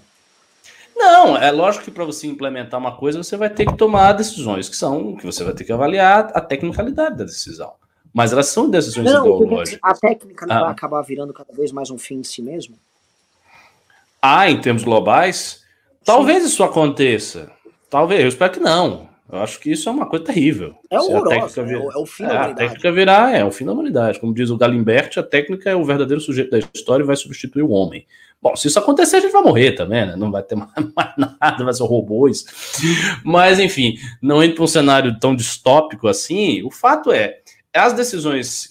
[0.95, 4.69] Não, é lógico que para você implementar uma coisa, você vai ter que tomar decisões
[4.69, 7.73] que são, que você vai ter que avaliar a tecnicalidade da decisão.
[8.13, 9.79] Mas elas são decisões não, ideológicas.
[9.81, 10.61] A técnica não ah.
[10.61, 12.75] vai acabar virando cada vez mais um fim em si mesmo?
[14.21, 15.63] Ah, em termos globais?
[16.05, 16.49] Talvez Sim.
[16.49, 17.51] isso aconteça.
[17.89, 19.10] Talvez, eu espero que não.
[19.31, 20.75] Eu acho que isso é uma coisa terrível.
[20.89, 21.75] É horroroso, vir...
[21.75, 22.51] é, o, é o fim é, da humanidade.
[22.51, 24.19] A técnica virá, é o fim da humanidade.
[24.19, 27.63] Como diz o Galimberti, a técnica é o verdadeiro sujeito da história e vai substituir
[27.63, 28.05] o homem.
[28.41, 30.15] Bom, se isso acontecer, a gente vai morrer também, né?
[30.17, 30.69] Não vai ter mais,
[31.17, 32.45] nada, vai ser robôs.
[33.23, 37.39] Mas, enfim, não indo para um cenário tão distópico assim, o fato é,
[37.73, 38.70] as decisões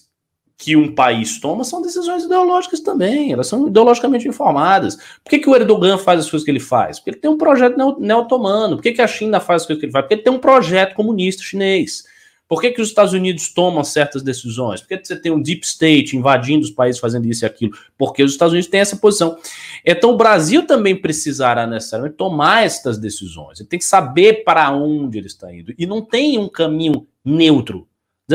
[0.61, 4.97] que um país toma são decisões ideológicas também, elas são ideologicamente informadas.
[5.25, 6.99] Por que, que o Erdogan faz as coisas que ele faz?
[6.99, 8.77] Porque ele tem um projeto neo-otomano.
[8.77, 10.05] Por que, que a China faz as coisas que ele faz?
[10.05, 12.05] Porque ele tem um projeto comunista chinês.
[12.47, 14.83] Por que, que os Estados Unidos tomam certas decisões?
[14.83, 17.73] Por que você tem um deep state invadindo os países fazendo isso e aquilo?
[17.97, 19.39] Porque os Estados Unidos têm essa posição.
[19.83, 23.61] Então o Brasil também precisará necessariamente tomar essas decisões.
[23.61, 25.73] Ele tem que saber para onde ele está indo.
[25.79, 27.87] E não tem um caminho neutro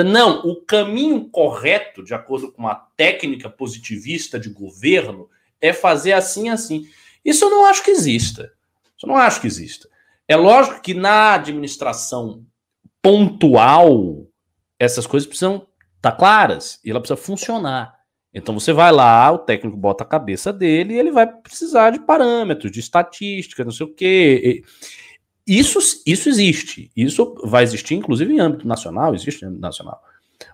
[0.04, 5.30] não, o caminho correto, de acordo com uma técnica positivista de governo,
[5.62, 6.88] é fazer assim assim.
[7.24, 8.52] Isso eu não acho que exista.
[8.98, 9.90] Isso eu não acho que exista.
[10.28, 12.46] É lógico que na administração
[13.02, 14.28] pontual,
[14.80, 15.68] essas coisas precisam
[15.98, 17.96] estar tá claras e ela precisa funcionar.
[18.34, 22.00] Então você vai lá, o técnico bota a cabeça dele e ele vai precisar de
[22.00, 24.62] parâmetros, de estatística, não sei o quê.
[25.48, 26.90] Isso, isso existe.
[26.96, 30.02] Isso vai existir, inclusive, em âmbito nacional, existe em âmbito nacional.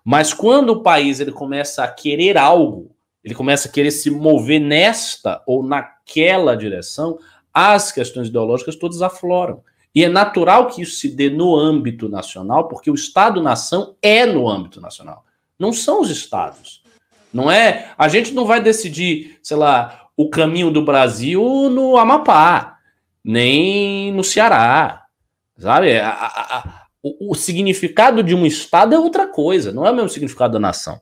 [0.04, 2.92] Mas quando o país ele começa a querer algo,
[3.24, 7.20] ele começa a querer se mover nesta ou naquela direção,
[7.54, 9.64] as questões ideológicas todas afloram.
[9.94, 14.50] E é natural que isso se dê no âmbito nacional, porque o Estado-nação é no
[14.50, 15.26] âmbito nacional.
[15.60, 16.82] Não são os estados.
[17.34, 17.92] Não é.
[17.98, 22.71] A gente não vai decidir, sei lá, o caminho do Brasil no Amapá
[23.24, 25.06] nem no Ceará.
[25.58, 26.00] Sabe?
[26.00, 29.96] A, a, a, o, o, significado de um Estado é outra coisa, não é o
[29.96, 31.00] mesmo significado da nação.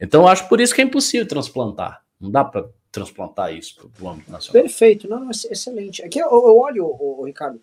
[0.00, 2.02] Então, eu acho por isso que é impossível transplantar.
[2.20, 4.62] Não dá para transplantar isso para o âmbito nacional.
[4.62, 6.02] Perfeito, não, não excelente.
[6.02, 7.60] Aqui eu, eu olho, o, Ricardo,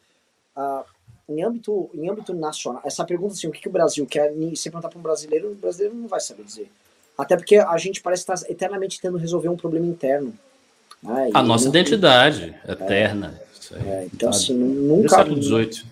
[0.56, 0.84] uh,
[1.30, 4.70] em, âmbito, em âmbito nacional, essa pergunta assim, o que, que o Brasil quer, se
[4.70, 6.70] perguntar para um brasileiro, o brasileiro não vai saber dizer.
[7.18, 10.34] Até porque a gente parece estar eternamente tentando resolver um problema interno.
[11.34, 13.40] A nossa identidade é, eterna.
[13.74, 15.10] É, então, assim, nunca.
[15.10, 15.84] Século XVIII.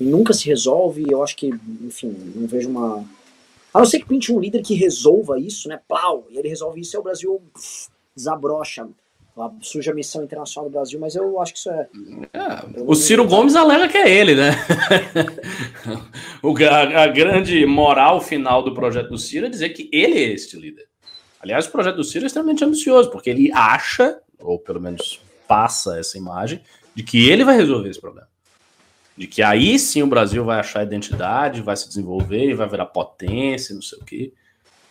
[0.00, 1.48] Nunca se resolve, eu acho que,
[1.82, 3.04] enfim, não vejo uma.
[3.72, 5.78] A não ser que pinte um líder que resolva isso, né?
[5.86, 6.26] Plau!
[6.30, 8.88] E ele resolve isso, e o Brasil pff, desabrocha.
[9.62, 11.88] Surge a missão internacional do Brasil, mas eu acho que isso é.
[12.34, 14.50] é o Ciro Gomes alega que é ele, né?
[16.42, 20.32] o, a, a, grande moral final do projeto do Ciro é dizer que ele é
[20.32, 20.86] este líder.
[21.40, 25.98] Aliás, o projeto do Ciro é extremamente ambicioso, porque ele acha, ou pelo menos passa
[25.98, 26.60] essa imagem,
[26.94, 28.28] de que ele vai resolver esse problema.
[29.16, 32.86] De que aí sim o Brasil vai achar identidade, vai se desenvolver e vai virar
[32.86, 34.32] potência, não sei o quê.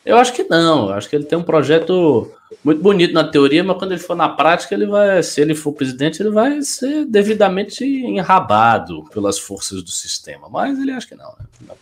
[0.06, 2.32] Eu acho que não, eu acho que ele tem um projeto
[2.64, 5.74] muito bonito na teoria, mas quando ele for na prática, ele vai, se ele for
[5.74, 10.50] presidente, ele vai ser devidamente enrabado pelas forças do sistema.
[10.50, 11.36] Mas ele acha que não.
[11.62, 11.76] Né?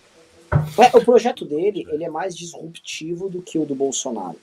[0.80, 4.40] É, o projeto dele, ele é mais disruptivo do que o do Bolsonaro.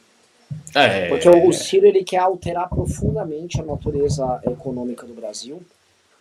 [0.74, 5.62] É, Porque o Ciro ele quer alterar profundamente a natureza econômica do Brasil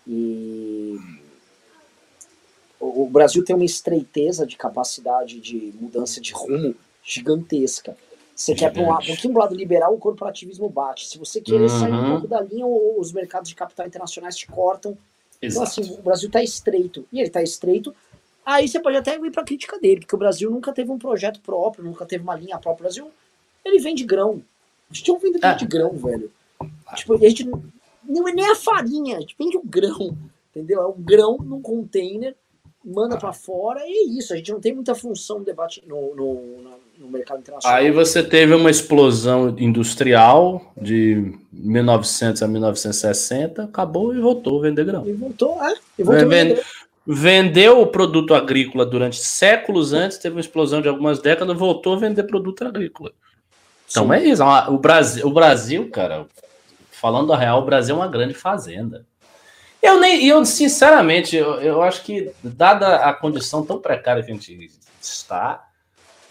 [0.08, 1.00] e
[2.80, 7.96] o Brasil tem uma estreiteza de capacidade de mudança de rumo gigantesca.
[8.36, 11.08] Você quer para um, um pouquinho do lado liberal, o corporativismo bate.
[11.08, 11.80] Se você querer uhum.
[11.80, 14.98] sair um pouco da linha, os mercados de capital internacionais te cortam.
[15.42, 15.80] Exato.
[15.80, 17.06] Então, assim, o Brasil está estreito.
[17.12, 17.94] E ele está estreito.
[18.46, 20.98] Aí você pode até ir para a crítica dele, porque o Brasil nunca teve um
[20.98, 22.82] projeto próprio, nunca teve uma linha própria.
[22.82, 23.12] O Brasil
[23.66, 24.42] ele vende grão.
[24.90, 25.56] A gente não vende é.
[25.56, 26.32] de grão, velho.
[26.96, 27.46] Tipo, a gente
[28.04, 30.18] não é nem a farinha, a gente vende o grão.
[30.52, 30.82] Entendeu?
[30.82, 32.36] É um grão num container
[32.84, 33.18] manda ah.
[33.18, 34.34] para fora e é isso.
[34.34, 36.42] A gente não tem muita função no debate no, no,
[36.98, 37.78] no, mercado internacional.
[37.78, 44.86] Aí você teve uma explosão industrial de 1900 a 1960, acabou e voltou a vender
[44.86, 45.08] grão.
[45.08, 45.76] E voltou, é.
[45.98, 46.64] E voltou vender.
[47.06, 52.00] Vendeu o produto agrícola durante séculos antes, teve uma explosão de algumas décadas, voltou a
[52.00, 53.12] vender produto agrícola.
[53.94, 54.14] Então Sim.
[54.14, 54.44] é isso.
[54.44, 56.26] O Brasil, o Brasil, cara,
[56.92, 59.06] falando a real, o Brasil é uma grande fazenda.
[59.80, 64.34] Eu nem, eu sinceramente, eu, eu acho que dada a condição tão precária que a
[64.34, 65.68] gente está,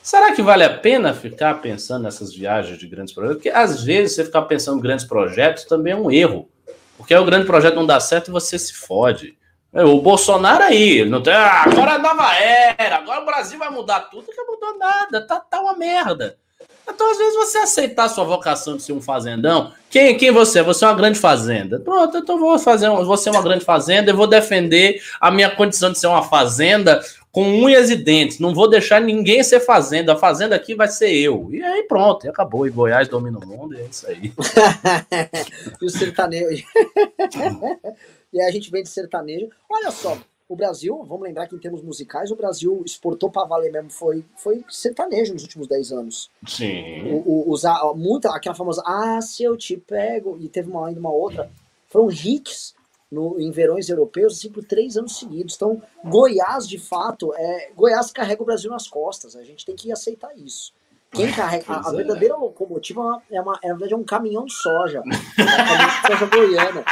[0.02, 3.36] será que vale a pena ficar pensando nessas viagens de grandes projetos?
[3.36, 6.50] Porque às vezes você ficar pensando em grandes projetos também é um erro,
[6.96, 9.38] porque aí o grande projeto não dá certo e você se fode.
[9.72, 14.00] O Bolsonaro aí, não tem, ah, agora é nova era, agora o Brasil vai mudar
[14.10, 16.38] tudo, não mudou nada, tá, tá uma merda.
[16.88, 19.72] Então, às vezes, você aceitar a sua vocação de ser um fazendão.
[19.88, 20.62] Quem, quem você é?
[20.62, 21.78] Você é uma grande fazenda.
[21.78, 25.92] Pronto, então vou fazer vou ser uma grande fazenda e vou defender a minha condição
[25.92, 27.00] de ser uma fazenda
[27.30, 28.38] com unhas e dentes.
[28.38, 30.12] Não vou deixar ninguém ser fazenda.
[30.12, 31.48] A fazenda aqui vai ser eu.
[31.50, 32.66] E aí pronto, e acabou.
[32.66, 34.32] E Goiás domina o mundo, e é isso aí.
[35.80, 36.64] e o sertanejo.
[38.32, 39.48] e a gente vem de sertanejo.
[39.68, 40.16] Olha só,
[40.52, 44.24] o Brasil, vamos lembrar que em termos musicais, o Brasil exportou para valer mesmo, foi,
[44.36, 46.30] foi sertanejo nos últimos 10 anos.
[46.46, 47.10] Sim.
[47.10, 51.00] O, o, usar, muita, aquela famosa Ah, se eu te pego, e teve uma, ainda
[51.00, 51.50] uma outra,
[51.88, 52.74] foram hits
[53.10, 55.54] no, em verões europeus assim, por três anos seguidos.
[55.56, 59.92] Então, Goiás, de fato, é, Goiás carrega o Brasil nas costas, a gente tem que
[59.92, 60.72] aceitar isso.
[61.10, 61.64] Quem carrega.
[61.68, 61.96] A, a, é.
[61.96, 65.02] verdadeira locomotiva é, uma, é, na verdade, é um caminhão de soja.
[65.38, 66.84] É um caminhão de soja goiana.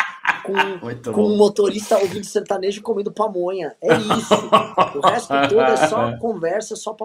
[0.81, 3.75] Com, com um motorista ouvindo sertanejo comendo pamonha.
[3.81, 4.35] É isso.
[4.97, 6.97] O resto todo é só conversa, só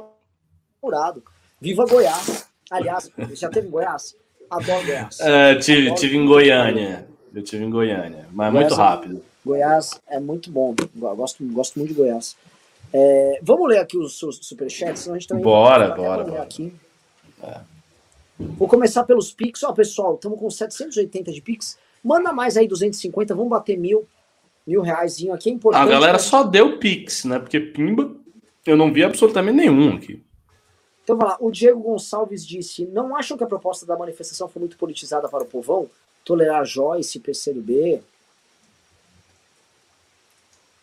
[0.79, 1.23] apurado.
[1.59, 2.47] Viva Goiás.
[2.69, 4.15] Aliás, você já teve em Goiás?
[4.49, 5.19] Adoro Goiás.
[5.19, 7.07] É, tive, Adoro tive em Goiânia.
[7.33, 9.23] Eu tive em Goiânia, mas Goiás, muito é rápido.
[9.45, 10.73] Goiás é muito bom.
[10.79, 12.35] Eu gosto, gosto muito de Goiás.
[12.93, 15.43] É, vamos ler aqui os, os superchats, senão a gente também.
[15.43, 16.23] Bora, bora.
[16.23, 16.41] bora.
[16.41, 16.73] Aqui.
[17.43, 17.59] É.
[18.39, 19.63] Vou começar pelos Pix.
[19.63, 21.77] Ó, pessoal, estamos com 780 de Pix.
[22.05, 24.07] Manda mais aí 250, vamos bater mil,
[24.65, 25.49] mil reais aqui.
[25.49, 25.81] É importante.
[25.81, 27.39] A galera só deu Pix, né?
[27.39, 28.15] Porque Pimba
[28.63, 30.23] eu não vi absolutamente nenhum aqui.
[31.03, 31.37] Então vai lá.
[31.39, 35.41] O Diego Gonçalves disse: Não acham que a proposta da manifestação foi muito politizada para
[35.41, 35.89] o povão?
[36.23, 37.99] Tolerar Joyce, PCdoB?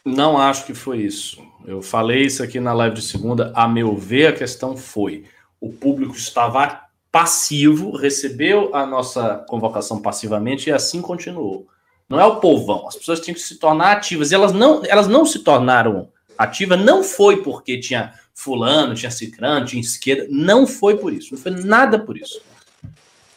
[0.05, 1.41] Não acho que foi isso.
[1.65, 3.53] Eu falei isso aqui na live de segunda.
[3.55, 5.25] A meu ver, a questão foi
[5.61, 11.67] o público estava passivo, recebeu a nossa convocação passivamente e assim continuou.
[12.09, 15.07] Não é o povão, as pessoas tinham que se tornar ativas e elas não, elas
[15.07, 20.97] não se tornaram ativas, não foi porque tinha fulano, tinha cicrano, tinha esquerda, não foi
[20.97, 22.41] por isso, não foi nada por isso.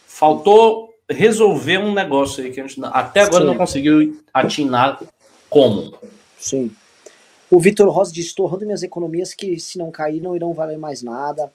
[0.07, 3.47] Faltou resolver um negócio aí que a gente até agora Sim.
[3.47, 5.02] não conseguiu atinar
[5.49, 5.93] como.
[6.39, 6.72] Sim.
[7.52, 11.03] O Vitor Rosa disse: estou minhas economias que, se não cair, não irão valer mais
[11.03, 11.52] nada.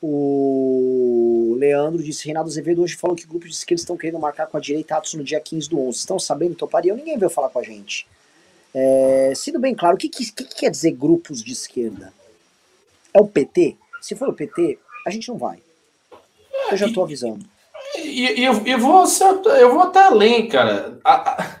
[0.00, 4.56] O Leandro disse: Reinaldo Azevedo hoje falou que grupos de esquerda estão querendo marcar com
[4.56, 5.98] a direita atos no dia 15 do 11.
[5.98, 6.94] Estão sabendo, toparia?
[6.94, 8.06] Ninguém veio falar com a gente.
[8.74, 12.12] É, sendo bem claro, o que, que, que, quer dizer grupos de esquerda?
[13.12, 13.76] É o PT?
[14.00, 15.58] Se for o PT, a gente não vai.
[16.70, 17.44] Eu já estou avisando.
[17.96, 19.04] E, e eu, eu, vou,
[19.58, 20.98] eu vou até além, cara.
[21.04, 21.56] A, a,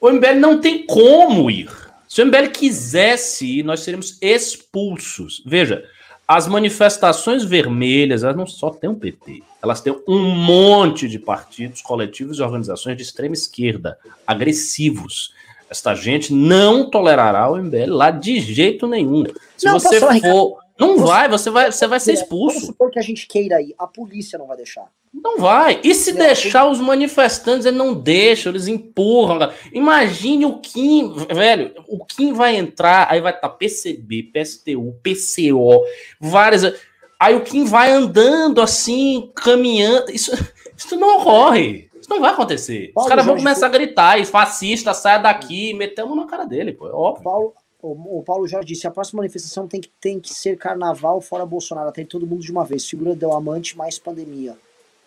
[0.00, 1.70] o MBL não tem como ir.
[2.08, 5.42] Se o MBL quisesse ir, nós seríamos expulsos.
[5.46, 5.88] Veja,
[6.36, 11.18] as manifestações vermelhas, elas não só têm o um PT, elas têm um monte de
[11.18, 15.34] partidos, coletivos e organizações de extrema esquerda, agressivos.
[15.68, 19.24] Esta gente não tolerará o MBL lá de jeito nenhum.
[19.56, 20.61] Se não, você for.
[20.86, 22.54] Não vai, você vai, você vai ser expulso.
[22.54, 24.86] Vamos supor que a gente queira ir, a polícia não vai deixar.
[25.12, 25.78] Não vai.
[25.84, 29.52] E se deixar os manifestantes, ele não deixa, eles empurram.
[29.72, 35.84] Imagine o Kim, velho, o Kim vai entrar, aí vai estar tá PCB, PSTU, PCO,
[36.18, 36.74] várias.
[37.20, 40.10] Aí o Kim vai andando assim, caminhando.
[40.10, 40.32] Isso,
[40.76, 41.90] isso não ocorre.
[42.00, 42.90] Isso não vai acontecer.
[42.92, 46.72] Paulo os caras vão começar a gritar, e fascista, saia daqui, metemos na cara dele,
[46.72, 46.88] pô.
[46.88, 47.22] É óbvio.
[47.22, 51.44] Paulo, o, Paulo Jorge disse: a próxima manifestação tem que, tem que ser carnaval fora
[51.44, 52.88] Bolsonaro, até todo mundo de uma vez.
[52.88, 54.56] Figura do amante mais pandemia.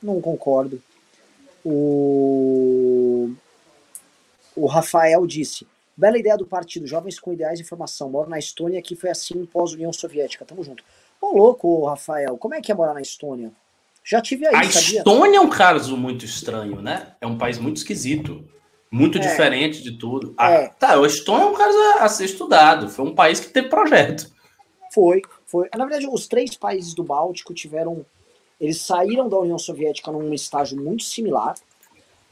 [0.03, 0.81] Não concordo.
[1.63, 3.31] O,
[4.55, 5.65] o Rafael disse:
[5.95, 8.09] bela ideia do partido, jovens com ideais de formação.
[8.09, 10.43] Moro na Estônia, que foi assim pós-União Soviética.
[10.43, 10.83] Tamo junto.
[11.21, 13.51] Ô, louco, Rafael, como é que é morar na Estônia?
[14.03, 14.99] Já tive aí, A sabia?
[14.99, 17.15] Estônia é um caso muito estranho, né?
[17.21, 18.47] É um país muito esquisito.
[18.91, 19.21] Muito é.
[19.21, 20.33] diferente de tudo.
[20.37, 20.67] Ah, é.
[20.67, 22.89] Tá, a Estônia é um caso a, a ser estudado.
[22.89, 24.31] Foi um país que teve projeto.
[24.93, 25.67] Foi, foi.
[25.75, 28.05] Na verdade, os três países do Báltico tiveram
[28.59, 31.55] eles saíram da União Soviética num estágio muito similar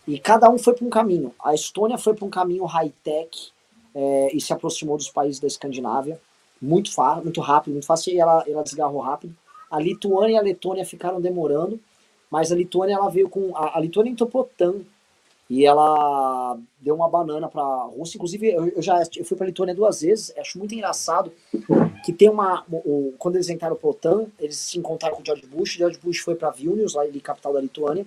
[0.08, 1.34] e cada um foi para um caminho.
[1.44, 3.52] A Estônia foi para um caminho high-tech
[3.96, 6.20] é, e se aproximou dos países da Escandinávia.
[6.62, 9.36] muito, fácil, muito rápido, muito fácil, e ela, ela desgarrou rápido.
[9.70, 11.80] A Lituânia e a Letônia ficaram demorando,
[12.30, 13.56] mas a Lituânia ela veio com.
[13.56, 14.30] A, a Lituânia entrou
[15.50, 18.18] e ela deu uma banana para a Rússia.
[18.18, 20.34] Inclusive, eu, eu já eu fui para a Lituânia duas vezes.
[20.38, 21.32] Acho muito engraçado
[22.04, 22.64] que tem uma.
[22.72, 25.74] O, quando eles entraram para OTAN, eles se encontraram com o George Bush.
[25.74, 28.06] George Bush foi para Vilnius, lá ali, capital da Lituânia,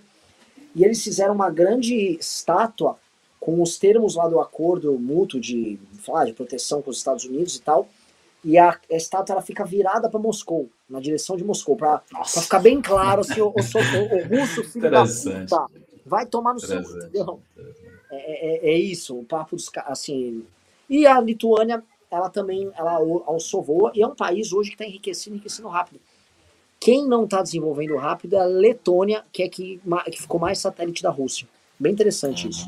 [0.74, 2.96] e eles fizeram uma grande estátua
[3.38, 7.56] com os termos lá do acordo mútuo de, falar, de proteção com os Estados Unidos
[7.56, 7.86] e tal.
[8.44, 12.58] E a, a estátua ela fica virada para Moscou, na direção de Moscou, para ficar
[12.60, 15.66] bem claro se o, o, o, o russo, filho da puta,
[16.06, 16.80] vai tomar no seu.
[16.80, 17.40] Entendeu?
[18.10, 20.44] É, é, é, isso, o papo dos assim.
[20.88, 22.92] E a Lituânia, ela também ela
[23.26, 26.00] alçou voa, e é um país hoje que está enriquecendo, enriquecendo rápido.
[26.78, 29.80] Quem não está desenvolvendo rápido é a Letônia, que é que,
[30.10, 31.48] que ficou mais satélite da Rússia.
[31.78, 32.66] Bem interessante isso.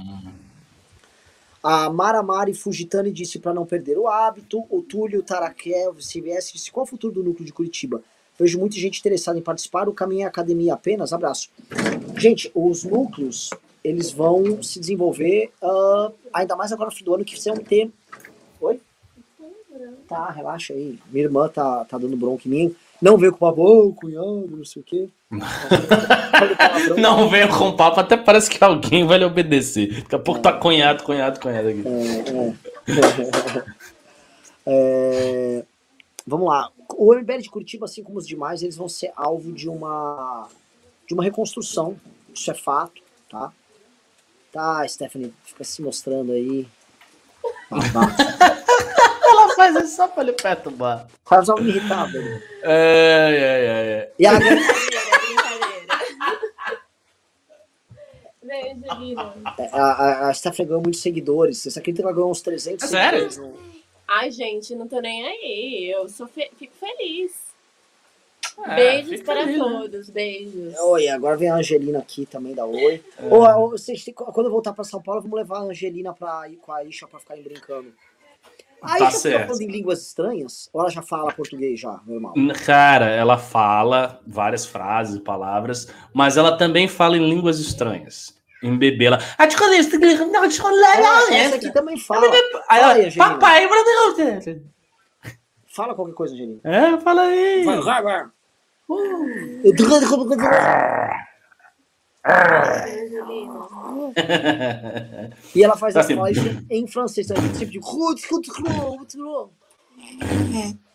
[1.63, 4.65] A Mara Mari Fujitani disse para não perder o hábito.
[4.71, 8.03] O Túlio Tarakel, CBS, disse qual é o futuro do núcleo de Curitiba?
[8.39, 9.89] Vejo muita gente interessada em participar.
[9.89, 11.13] O caminho é academia apenas.
[11.13, 11.51] Abraço.
[12.17, 13.51] Gente, os núcleos
[13.83, 17.91] eles vão se desenvolver, uh, ainda mais agora no fim do ano, que vão ter.
[18.61, 18.81] Oi?
[20.09, 20.99] Tá, relaxa aí.
[21.11, 22.77] Minha irmã tá, tá dando bronca em mim.
[23.01, 25.09] Não veio com papo, ô, oh, cunhado, não sei o quê.
[26.99, 30.03] não veio com papo, até parece que alguém vai lhe obedecer.
[30.03, 30.53] Daqui a pouco tá é.
[30.53, 31.85] tá cunhado, cunhado, cunhado aqui.
[31.87, 33.65] É, é.
[35.61, 35.65] é,
[36.29, 36.71] vamos lá.
[36.95, 40.49] O MBL de Curitiba, assim como os demais, eles vão ser alvo de uma,
[41.07, 41.99] de uma reconstrução.
[42.33, 43.53] Isso é fato, tá?
[44.53, 46.67] Tá, Stephanie, fica se mostrando aí.
[49.31, 51.07] Ela faz isso só pra lhe perturbar.
[51.25, 52.43] Faz só me irritar, velho.
[52.63, 54.13] É, é, é, é.
[54.19, 54.33] E a
[59.59, 61.63] é, a, a, a Stephanie ganhou muitos seguidores.
[61.63, 63.35] Você acredita que ela ganhou uns 300 é seguidores?
[63.35, 63.68] Sério?
[64.09, 65.91] Ai, gente, não tô nem aí.
[65.95, 67.47] Eu sou fe fico feliz.
[68.65, 69.65] É, beijos para feliz, né?
[69.65, 70.15] todos, né?
[70.15, 70.79] beijos.
[70.79, 73.05] Oi, agora vem a Angelina aqui também da Oi.
[73.19, 73.35] É.
[73.35, 76.73] Ou, vocês, quando eu voltar para São Paulo, vamos levar a Angelina para ir com
[76.73, 77.93] a Isha para ficarem brincando.
[78.81, 80.71] A tá Isha tá falando em línguas estranhas?
[80.73, 82.35] Ou ela já fala português já, normal?
[82.65, 88.38] Cara, ela fala várias frases e palavras, mas ela também fala em línguas estranhas.
[88.63, 89.19] Em bebê, ela.
[89.37, 89.47] Ah,
[91.33, 92.27] é, essa aqui também fala.
[92.69, 93.69] Aí, Papai,
[95.69, 96.61] Fala qualquer coisa, Angelina.
[96.65, 97.65] É, fala aí.
[97.65, 98.27] Vai, vai, vai
[105.55, 106.15] e ela faz assim.
[106.15, 107.79] essa isso em francês, então, tipo de.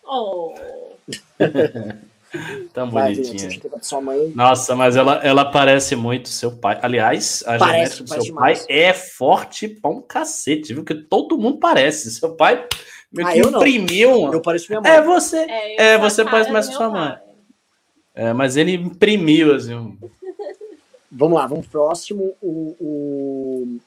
[0.05, 0.53] Oh.
[2.73, 3.49] Tão bonitinha.
[4.33, 6.79] Nossa, mas ela, ela parece muito seu pai.
[6.81, 8.59] Aliás, a parece, genética do seu demais.
[8.59, 10.83] pai é forte pra um cacete, viu?
[10.83, 12.11] Que todo mundo parece.
[12.11, 12.67] Seu pai
[13.11, 14.33] meio ah, que imprimiu.
[14.33, 14.91] Eu pareço minha mãe.
[14.91, 15.37] É você.
[15.37, 17.15] É, é você parece mais sua mãe.
[18.15, 19.97] É, mas ele imprimiu, assim.
[21.11, 22.33] Vamos lá, vamos pro próximo.
[22.41, 23.79] O, o,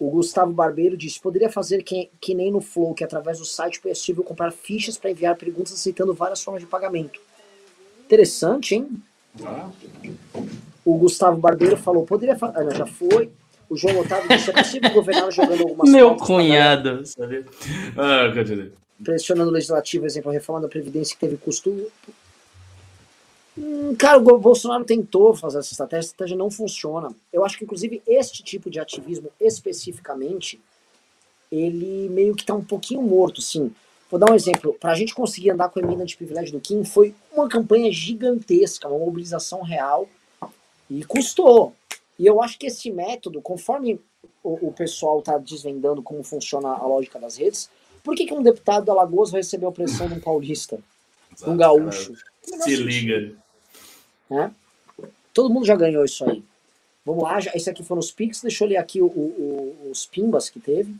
[0.00, 3.80] o, Gustavo Barbeiro disse: poderia fazer que, que nem no Flow, que através do site
[3.84, 7.20] é possível comprar fichas para enviar perguntas aceitando várias formas de pagamento.
[8.12, 9.02] Interessante, hein?
[10.84, 12.58] O Gustavo Barbeiro falou: poderia fazer.
[12.58, 13.30] Ah, já foi.
[13.70, 17.46] O João Otávio disse: é possível governar jogando algumas Meu cunhado, sabe?
[17.96, 18.28] Ah,
[19.02, 21.90] Pressionando o legislativo, exemplo, a reforma da Previdência que teve custo
[23.56, 27.10] Hum, cara, o Bolsonaro tentou fazer essa estratégia, a estratégia não funciona.
[27.32, 30.60] Eu acho que, inclusive, este tipo de ativismo especificamente,
[31.50, 33.74] ele meio que tá um pouquinho morto, sim.
[34.12, 34.76] Vou dar um exemplo.
[34.78, 37.90] Para a gente conseguir andar com a emenda de privilégio do Kim, foi uma campanha
[37.90, 40.06] gigantesca, uma mobilização real,
[40.90, 41.72] e custou.
[42.18, 43.98] E eu acho que esse método, conforme
[44.44, 47.70] o, o pessoal está desvendando como funciona a lógica das redes,
[48.04, 50.78] por que, que um deputado da Alagoas vai receber a opressão de um paulista,
[51.34, 52.12] de um gaúcho?
[52.42, 53.34] Se liga.
[54.28, 54.54] Né?
[55.32, 56.44] Todo mundo já ganhou isso aí.
[57.02, 60.04] Vamos lá, já, esse aqui foram os Pix, deixa eu ler aqui o, o, os
[60.04, 60.94] Pimbas que teve.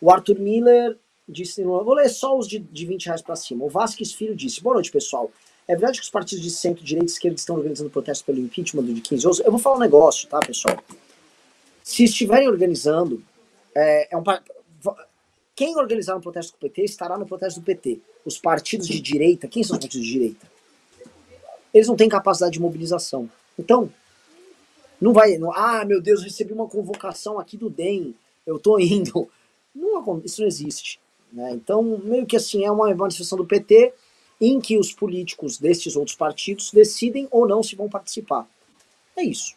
[0.00, 0.96] O Arthur Miller
[1.32, 3.64] disse, vou ler só os de, de 20 reais para cima.
[3.64, 5.30] O Vasquez Filho disse, boa noite pessoal.
[5.66, 8.84] É verdade que os partidos de centro, direita e esquerda estão organizando protesto pelo impeachment
[8.84, 9.40] de 15 anos?
[9.40, 10.76] Eu vou falar um negócio, tá, pessoal?
[11.82, 13.22] Se estiverem organizando,
[13.74, 14.22] é, é um,
[15.54, 18.00] quem organizar um protesto com o PT estará no protesto do PT.
[18.24, 20.52] Os partidos de direita, quem são os partidos de direita?
[21.72, 23.30] eles não têm capacidade de mobilização.
[23.58, 23.90] Então,
[25.00, 25.38] não vai.
[25.38, 28.14] Não, ah, meu Deus, recebi uma convocação aqui do DEM,
[28.46, 29.28] eu tô indo.
[29.74, 31.00] Não, isso não existe.
[31.32, 31.52] Né?
[31.52, 33.92] Então, meio que assim, é uma manifestação do PT
[34.40, 38.46] em que os políticos destes outros partidos decidem ou não se vão participar.
[39.16, 39.54] É isso.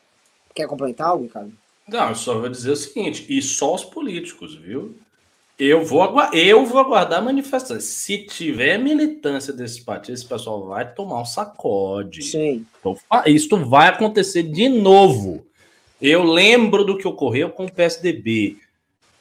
[0.54, 1.52] Quer complementar algo, Ricardo?
[1.88, 4.96] Não, eu só vou dizer o seguinte, e só os políticos, viu?
[5.58, 6.04] Eu vou,
[6.34, 7.80] eu vou aguardar a manifestação.
[7.80, 12.24] Se tiver militância desse partido, esse pessoal vai tomar um sacode.
[12.24, 12.66] Sim.
[12.80, 15.46] Então, isso vai acontecer de novo.
[16.02, 18.58] Eu lembro do que ocorreu com o PSDB.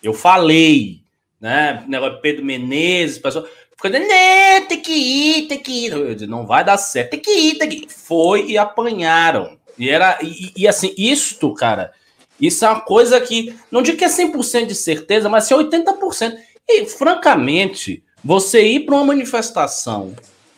[0.03, 1.04] Eu falei,
[1.45, 1.85] né?
[1.87, 3.45] Negócio Pedro Menezes, pessoal.
[3.77, 5.93] Ficando, né, tem que ir, tem que ir.
[5.93, 7.89] Eu disse, não vai dar certo, tem que ir, tem que ir.
[7.91, 9.59] Foi e apanharam.
[9.79, 11.93] E era, e, e assim, isto, cara,
[12.41, 16.35] isso é uma coisa que, não digo que é 100% de certeza, mas é 80%.
[16.66, 20.15] E, francamente, você ir para uma manifestação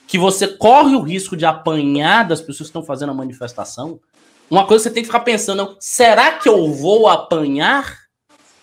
[0.06, 3.98] que você corre o risco de apanhar das pessoas que estão fazendo a manifestação,
[4.48, 8.05] uma coisa que você tem que ficar pensando, será que eu vou apanhar?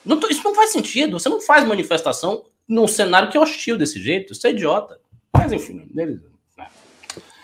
[0.06, 1.20] Não, isso não faz sentido.
[1.20, 4.34] Você não faz manifestação num cenário que é hostil desse jeito.
[4.34, 5.00] Isso é idiota.
[5.34, 6.34] Mas, enfim, beleza.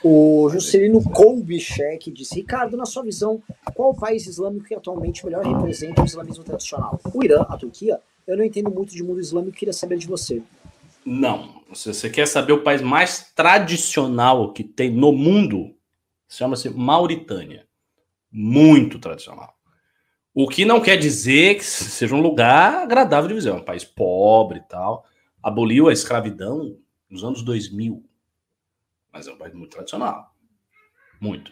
[0.03, 3.41] O Juscelino Kolbichek disse: Ricardo, na sua visão,
[3.75, 6.99] qual país islâmico que atualmente melhor representa o islamismo tradicional?
[7.13, 7.99] O Irã, a Turquia?
[8.25, 10.41] Eu não entendo muito de mundo islâmico, queria saber de você.
[11.05, 11.61] Não.
[11.73, 15.75] Se você quer saber o país mais tradicional que tem no mundo,
[16.29, 17.67] chama-se Mauritânia.
[18.31, 19.53] Muito tradicional.
[20.41, 23.57] O que não quer dizer que seja um lugar agradável de visão.
[23.57, 25.05] É um país pobre e tal.
[25.43, 26.77] Aboliu a escravidão
[27.09, 28.01] nos anos 2000
[29.11, 30.33] mas é um país muito tradicional.
[31.19, 31.51] Muito.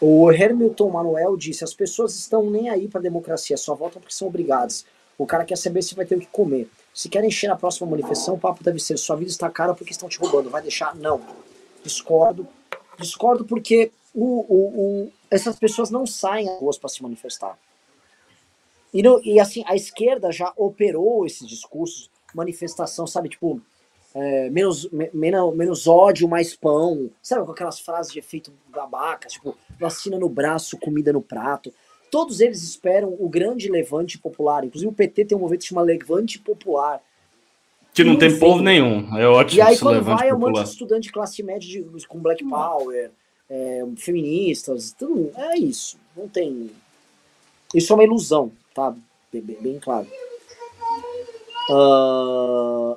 [0.00, 4.14] O Hamilton Manuel disse: as pessoas estão nem aí para a democracia, só votam porque
[4.14, 4.84] são obrigadas.
[5.16, 6.68] O cara quer saber se vai ter o que comer.
[6.92, 9.92] Se querem encher na próxima manifestação, o papo deve ser: sua vida está cara porque
[9.92, 10.50] estão te roubando.
[10.50, 10.96] Vai deixar?
[10.96, 11.20] Não.
[11.84, 12.44] Discordo.
[12.98, 17.56] Discordo porque o, o, o essas pessoas não saem às ruas para se manifestar.
[18.94, 23.28] E, não, e assim, a esquerda já operou esses discursos, manifestação, sabe?
[23.28, 23.60] Tipo,
[24.14, 27.10] é, menos, menos, menos ódio, mais pão.
[27.20, 31.74] Sabe, com aquelas frases de efeito babaca, tipo, vacina no braço, comida no prato.
[32.08, 34.64] Todos eles esperam o grande levante popular.
[34.64, 37.02] Inclusive o PT tem um movimento que chama Levante Popular.
[37.92, 39.16] Que não tem povo nenhum.
[39.18, 39.58] É ótimo.
[39.58, 42.44] E aí, quando vai, é um monte de estudante de classe média de, com Black
[42.44, 43.10] Power,
[43.50, 45.32] é, feministas, tudo.
[45.34, 45.98] É isso.
[46.16, 46.70] Não tem.
[47.74, 48.94] Isso é uma ilusão, tá?
[49.32, 50.06] Bem, bem claro.
[51.70, 52.96] Uh,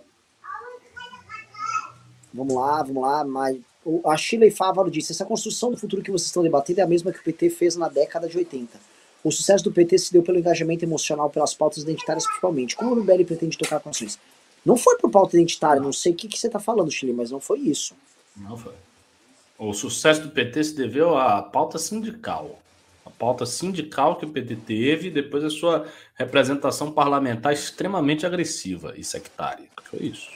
[2.38, 3.26] Vamos lá, vamos lá.
[3.26, 3.58] Mas
[4.06, 7.12] a Shirley Fávaro disse: essa construção do futuro que vocês estão debatendo é a mesma
[7.12, 8.80] que o PT fez na década de 80.
[9.24, 12.76] O sucesso do PT se deu pelo engajamento emocional pelas pautas identitárias, principalmente.
[12.76, 14.20] Como o MBL pretende tocar com ações?
[14.64, 17.32] Não foi por pauta identitária, não sei o que, que você está falando, Chile, mas
[17.32, 17.96] não foi isso.
[18.36, 18.74] Não foi.
[19.58, 22.60] O sucesso do PT se deveu à pauta sindical.
[23.08, 29.04] A pauta sindical que o PT teve, depois a sua representação parlamentar extremamente agressiva e
[29.04, 29.66] sectária.
[29.86, 30.30] Foi isso.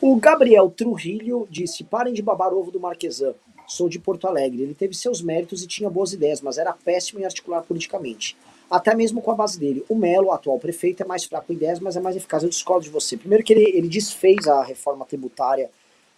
[0.00, 3.32] O Gabriel Trujillo disse: parem de babar ovo do Marquesan.
[3.68, 4.62] Sou de Porto Alegre.
[4.62, 8.36] Ele teve seus méritos e tinha boas ideias, mas era péssimo em articular politicamente.
[8.68, 9.84] Até mesmo com a base dele.
[9.88, 12.42] O Melo, atual prefeito, é mais fraco em ideias, mas é mais eficaz.
[12.42, 13.16] Eu discordo de você.
[13.16, 15.70] Primeiro que ele, ele desfez a reforma tributária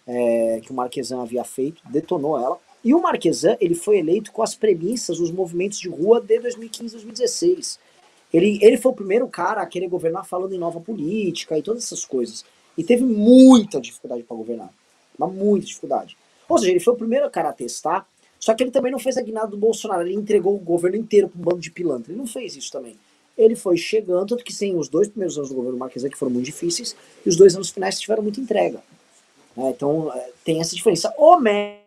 [0.07, 2.59] é, que o Marquesan havia feito, detonou ela.
[2.83, 6.93] E o Marquesan, ele foi eleito com as premissas dos movimentos de rua de 2015
[6.93, 7.79] 2016.
[8.33, 11.83] Ele, ele foi o primeiro cara a querer governar falando em nova política e todas
[11.83, 12.45] essas coisas.
[12.77, 14.73] E teve muita dificuldade para governar.
[15.17, 16.17] Muita dificuldade.
[16.47, 18.07] Ou seja, ele foi o primeiro cara a testar,
[18.39, 20.01] só que ele também não fez a guinada do Bolsonaro.
[20.01, 22.11] Ele entregou o governo inteiro para um bando de pilantra.
[22.11, 22.95] Ele não fez isso também.
[23.37, 26.31] Ele foi chegando, tanto que sim, os dois primeiros anos do governo Marquesa que foram
[26.31, 26.95] muito difíceis,
[27.25, 28.81] e os dois anos finais tiveram muita entrega.
[29.57, 31.13] É, então é, tem essa diferença.
[31.17, 31.78] O Melo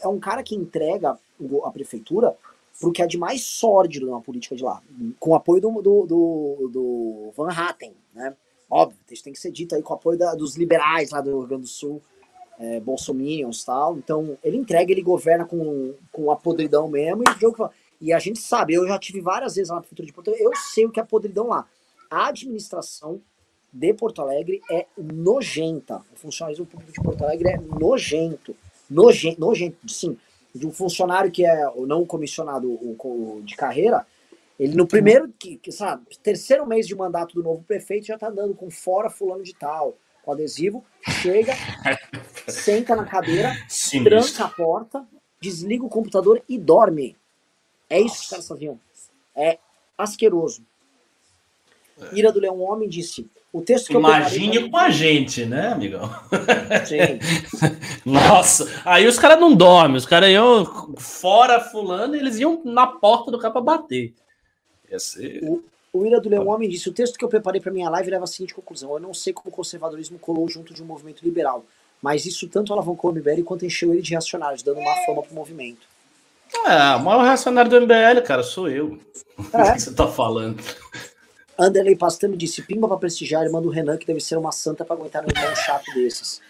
[0.00, 1.18] é um cara que entrega
[1.64, 2.36] a prefeitura
[2.78, 4.82] pro que é de mais sórdido na política de lá,
[5.18, 8.34] com apoio do, do, do, do Van Hatten, né?
[8.68, 11.46] Óbvio, isso tem que ser dito aí com apoio da, dos liberais lá do Rio
[11.46, 12.02] Grande do Sul,
[12.58, 13.98] é, bolsominions e tal.
[13.98, 17.22] Então, ele entrega, ele governa com, com a podridão mesmo.
[17.22, 17.70] E, jogo,
[18.00, 20.46] e a gente sabe, eu já tive várias vezes lá na prefeitura de Porto Alegre,
[20.46, 21.68] eu sei o que é podridão lá.
[22.10, 23.20] A administração
[23.70, 26.02] de Porto Alegre é nojenta.
[26.12, 28.56] O funcionalismo público de Porto Alegre é nojento.
[28.92, 30.18] Nojento, nojento sim.
[30.54, 34.06] De um funcionário que é o não comissionado o, de carreira,
[34.60, 38.28] ele no primeiro, que, que, sabe, terceiro mês de mandato do novo prefeito já tá
[38.28, 40.84] dando com fora fulano de tal, com adesivo,
[41.22, 41.54] chega,
[42.46, 44.42] senta na cadeira, Sim, tranca isso.
[44.42, 45.06] a porta,
[45.40, 47.16] desliga o computador e dorme.
[47.88, 48.80] É isso que os caras faziam.
[49.34, 49.58] É
[49.96, 50.62] asqueroso.
[52.10, 52.18] É.
[52.18, 56.08] Ira do Leão Homem disse: o texto que Imagine eu com a gente, né, amigão?
[56.86, 57.18] Sim.
[58.04, 63.30] Nossa, aí os caras não dormem, os caras iam fora fulano, eles iam na porta
[63.30, 64.14] do cara pra bater.
[64.90, 65.40] Ia ser...
[65.44, 65.62] O,
[65.92, 68.24] o Ira do Leão Homem disse: o texto que eu preparei para minha live leva
[68.24, 68.92] a seguinte conclusão.
[68.92, 71.64] Eu não sei como o conservadorismo colou junto de um movimento liberal,
[72.00, 75.34] mas isso tanto alavancou o MBL quanto encheu ele de reacionários, dando uma fama pro
[75.34, 75.92] movimento.
[76.66, 78.98] É, o maior reacionário do MBL, cara, sou eu.
[79.52, 79.72] É.
[79.72, 80.62] O que você tá falando?
[81.62, 84.96] Anderley Pastano disse: Pimba pra prestigiar, irmã do Renan, que deve ser uma santa pra
[84.96, 86.40] aguentar um irmão chato desses.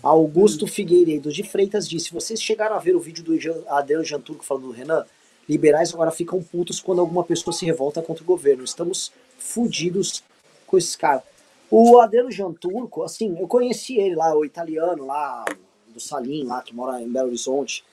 [0.00, 3.34] Augusto Figueiredo de Freitas disse: Vocês chegaram a ver o vídeo do
[3.68, 5.04] Adriano Janturco falando do Renan?
[5.48, 8.62] Liberais agora ficam putos quando alguma pessoa se revolta contra o governo.
[8.62, 10.22] Estamos fudidos
[10.68, 11.24] com esses caras.
[11.68, 15.44] O Adriano Janturco, assim, eu conheci ele lá, o italiano lá,
[15.88, 17.84] do Salim, lá, que mora em Belo Horizonte.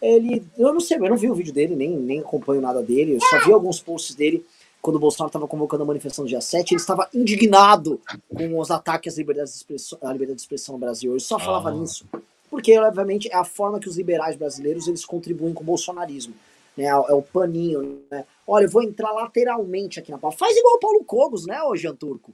[0.00, 3.16] Ele, eu não sei, eu não vi o vídeo dele, nem, nem acompanho nada dele,
[3.16, 4.44] eu só vi alguns posts dele
[4.80, 8.00] quando o Bolsonaro estava convocando a manifestação no dia 7, ele estava indignado
[8.34, 11.12] com os ataques à liberdade de expressão, à liberdade de expressão no Brasil.
[11.12, 11.72] Ele só falava ah.
[11.72, 12.06] nisso.
[12.48, 16.34] Porque, obviamente, é a forma que os liberais brasileiros eles contribuem com o bolsonarismo.
[16.76, 16.84] Né?
[16.86, 18.24] É o paninho, né?
[18.46, 20.38] Olha, eu vou entrar lateralmente aqui na pauta.
[20.38, 22.32] Faz igual o Paulo Cogos, né, ô Jean Turco?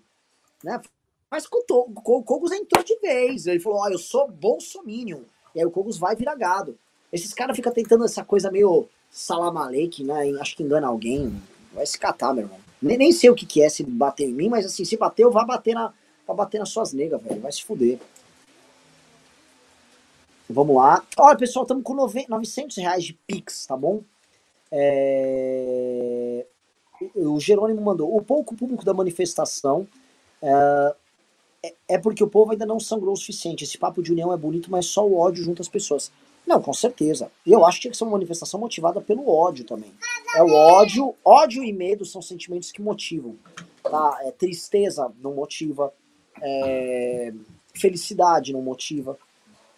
[0.62, 0.80] Né?
[1.30, 3.46] Mas o Cogos entrou de vez.
[3.46, 5.20] Ele falou, ó, eu sou bolsominion.
[5.54, 6.78] E aí o Cogos vai virar gado.
[7.12, 10.30] Esses caras ficam tentando essa coisa meio salamaleque, né?
[10.40, 11.40] Acho que engana alguém.
[11.72, 12.58] Vai se catar, meu irmão.
[12.80, 15.30] Nem, nem sei o que, que é se bater em mim, mas assim, se bateu,
[15.30, 15.92] vai bater na,
[16.26, 17.40] vai bater nas suas negas, velho.
[17.40, 17.98] Vai se fuder.
[20.48, 21.04] Vamos lá.
[21.18, 24.02] Olha, pessoal, estamos com 900 reais de Pix, tá bom?
[24.70, 26.46] É...
[27.14, 28.14] O Jerônimo mandou.
[28.14, 29.86] O pouco público da manifestação
[30.40, 30.94] é...
[31.88, 33.64] é porque o povo ainda não sangrou o suficiente.
[33.64, 36.12] Esse papo de união é bonito, mas só o ódio junta as pessoas.
[36.46, 37.30] Não, com certeza.
[37.44, 39.92] E eu acho que tinha que ser uma manifestação motivada pelo ódio também.
[40.34, 43.36] É o ódio, ódio e medo são sentimentos que motivam.
[43.82, 44.18] Tá?
[44.22, 45.92] É, tristeza não motiva,
[46.40, 47.32] é,
[47.74, 49.18] felicidade não motiva.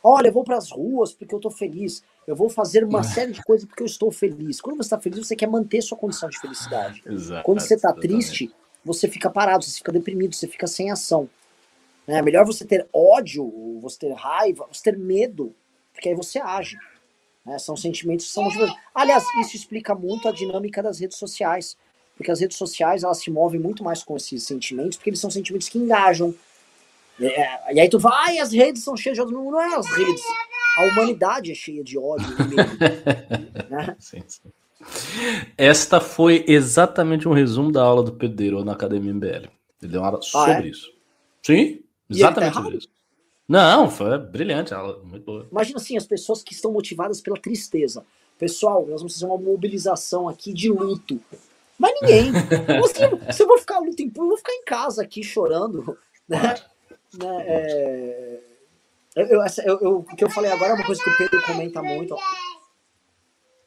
[0.02, 2.02] Olha, eu vou para as ruas porque eu estou feliz.
[2.26, 4.60] Eu vou fazer uma série de coisas porque eu estou feliz.
[4.60, 7.02] Quando você está feliz, você quer manter sua condição de felicidade.
[7.06, 8.52] Exato, Quando você está triste,
[8.84, 11.28] você fica parado, você fica deprimido, você fica sem ação.
[12.06, 15.54] É melhor você ter ódio, você ter raiva, você ter medo
[15.98, 16.78] porque aí você age.
[17.44, 17.58] Né?
[17.58, 18.80] São sentimentos que são motivadores.
[18.94, 21.76] Aliás, isso explica muito a dinâmica das redes sociais.
[22.16, 25.30] Porque as redes sociais elas se movem muito mais com esses sentimentos, porque eles são
[25.30, 26.34] sentimentos que engajam.
[27.20, 29.34] É, e aí tu vai, as redes são cheias de ódio.
[29.34, 30.22] Não, não é as redes.
[30.78, 32.28] A humanidade é cheia de ódio.
[33.68, 33.96] né?
[33.98, 34.52] sim, sim.
[35.56, 39.48] Esta foi exatamente um resumo da aula do Pedro na Academia MBL.
[39.82, 40.66] Ele deu uma aula sobre ah, é?
[40.68, 40.92] isso.
[41.42, 42.88] Sim, exatamente tá sobre isso.
[43.48, 45.48] Não, foi brilhante, ela muito boa.
[45.50, 48.04] Imagina assim, as pessoas que estão motivadas pela tristeza.
[48.38, 51.18] Pessoal, nós vamos fazer uma mobilização aqui de luto.
[51.78, 52.30] Mas ninguém.
[52.92, 55.96] se, se eu vou ficar luto em eu vou ficar em casa aqui chorando.
[56.28, 56.56] Né?
[57.18, 58.40] né é...
[59.16, 61.82] eu, eu, eu, o que eu falei agora é uma coisa que o Pedro comenta
[61.82, 62.14] muito.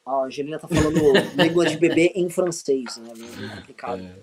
[0.05, 0.99] A Angelina tá falando
[1.35, 3.13] língua de bebê em francês, né?
[3.17, 4.03] Meio complicado.
[4.03, 4.15] É.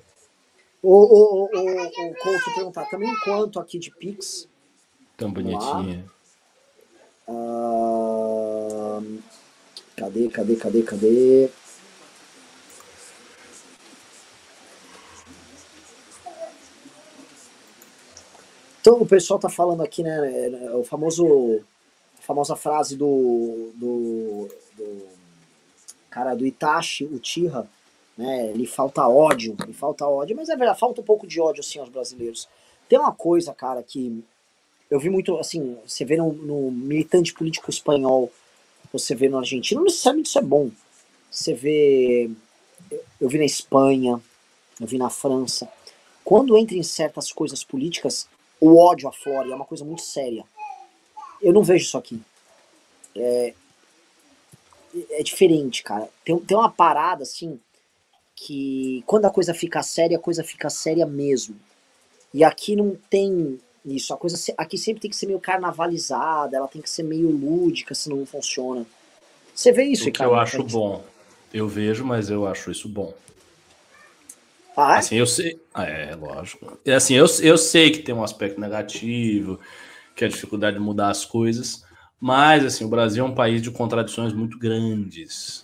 [0.81, 4.49] O, o, o, o, o Couto perguntar também quanto aqui de Pix
[5.19, 6.07] Tão bonitinha.
[7.29, 9.01] Ah,
[9.97, 11.51] cadê, cadê, cadê, cadê?
[18.81, 20.71] Então o pessoal tá falando aqui, né?
[20.75, 21.63] O famoso.
[22.21, 23.73] A famosa frase do.
[23.75, 25.09] do, do
[26.09, 27.69] cara do Itachi, o Tira,
[28.17, 28.51] né?
[28.51, 31.81] Ele falta ódio, ele falta ódio, mas é verdade, falta um pouco de ódio assim
[31.81, 32.49] aos brasileiros.
[32.89, 34.25] Tem uma coisa, cara, que
[34.91, 38.33] eu vi muito, assim, você vê no, no militante político espanhol,
[38.93, 40.71] você vê no argentino, não necessariamente isso é bom.
[41.31, 42.31] Você vê,
[43.21, 44.21] eu vi na Espanha,
[44.81, 45.69] eu vi na França.
[46.25, 48.27] Quando entra em certas coisas políticas,
[48.61, 50.45] o ódio aflora, é uma coisa muito séria.
[51.41, 52.21] Eu não vejo isso aqui.
[53.15, 53.55] É,
[55.11, 56.09] é diferente, cara.
[56.25, 57.61] Tem, tem uma parada, assim,
[58.35, 61.57] que quando a coisa fica séria, a coisa fica séria mesmo.
[62.33, 66.69] E aqui não tem isso, a coisa aqui sempre tem que ser meio carnavalizada, ela
[66.69, 68.87] tem que ser meio lúdica, senão não funciona.
[69.55, 71.05] Você vê isso, o que eu acho bom.
[71.53, 73.15] Eu vejo, mas eu acho isso bom.
[74.77, 74.99] Ah, é?
[74.99, 75.61] Assim, eu sei.
[75.75, 76.79] Ah, é, lógico.
[76.85, 79.59] É assim, eu, eu sei que tem um aspecto negativo,
[80.15, 81.85] que é a dificuldade de mudar as coisas,
[82.21, 85.63] mas assim, o Brasil é um país de contradições muito grandes,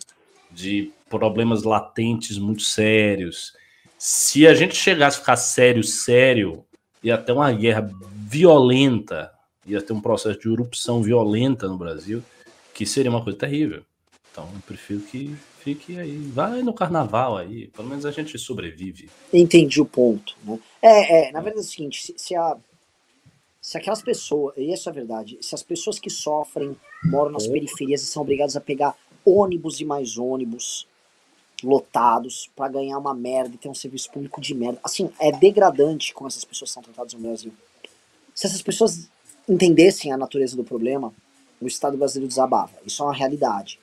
[0.51, 3.55] de problemas latentes muito sérios.
[3.97, 6.64] Se a gente chegasse a ficar sério, sério,
[7.05, 7.89] ia ter uma guerra
[8.27, 9.31] violenta,
[9.67, 12.23] ia ter um processo de erupção violenta no Brasil,
[12.73, 13.83] que seria uma coisa terrível.
[14.33, 16.17] Então, eu prefiro que fique aí.
[16.17, 19.09] Vai no carnaval aí, pelo menos a gente sobrevive.
[19.33, 20.35] Entendi o ponto.
[20.43, 20.59] Né?
[20.83, 22.57] É, é, na verdade é o seguinte, se, se, a,
[23.61, 28.03] se aquelas pessoas, e isso é verdade, se as pessoas que sofrem moram nas periferias
[28.03, 30.87] e são obrigadas a pegar ônibus e mais ônibus,
[31.63, 34.79] lotados para ganhar uma merda e ter um serviço público de merda.
[34.83, 37.53] Assim, é degradante como essas pessoas são tratadas no Brasil.
[38.35, 39.09] Se essas pessoas
[39.49, 41.13] entendessem a natureza do problema,
[41.61, 42.73] o Estado brasileiro desabava.
[42.85, 43.79] Isso é uma realidade.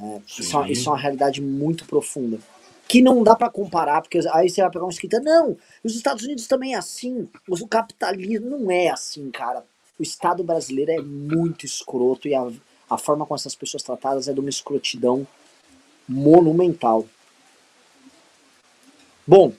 [0.00, 2.38] É, isso, é, isso, é uma realidade muito profunda.
[2.86, 6.24] Que não dá para comparar, porque aí você vai pegar uma escrita, não, os Estados
[6.24, 9.64] Unidos também é assim, o capitalismo não é assim, cara.
[9.98, 12.46] O Estado brasileiro é muito escroto e a,
[12.90, 15.26] a forma como essas pessoas tratadas é de uma escrotidão
[16.08, 17.06] monumental.
[19.26, 19.52] Bom,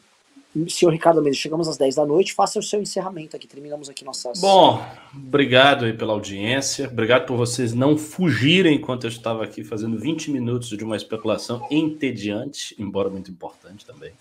[0.69, 4.05] senhor Ricardo Mendes, chegamos às 10 da noite, faça o seu encerramento aqui, terminamos aqui
[4.05, 4.39] nossas...
[4.39, 4.81] Bom,
[5.13, 10.31] obrigado aí pela audiência, obrigado por vocês não fugirem enquanto eu estava aqui fazendo 20
[10.31, 14.13] minutos de uma especulação entediante, embora muito importante também.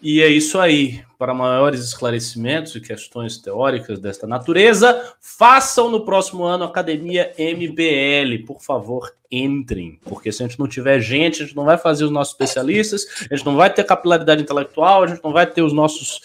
[0.00, 1.02] E é isso aí.
[1.18, 8.44] Para maiores esclarecimentos e questões teóricas desta natureza, façam no próximo ano Academia MBL.
[8.46, 9.98] Por favor, entrem.
[10.04, 13.06] Porque se a gente não tiver gente, a gente não vai fazer os nossos especialistas,
[13.30, 16.20] a gente não vai ter capilaridade intelectual, a gente não vai ter os nossos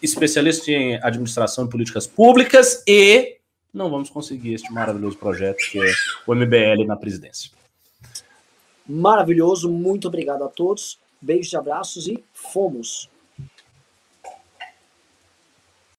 [0.00, 3.38] especialistas em administração e políticas públicas e
[3.74, 5.92] não vamos conseguir este maravilhoso projeto que é
[6.26, 7.50] o MBL na presidência.
[8.88, 10.98] Maravilhoso, muito obrigado a todos.
[11.20, 13.10] Beijos e abraços e fomos!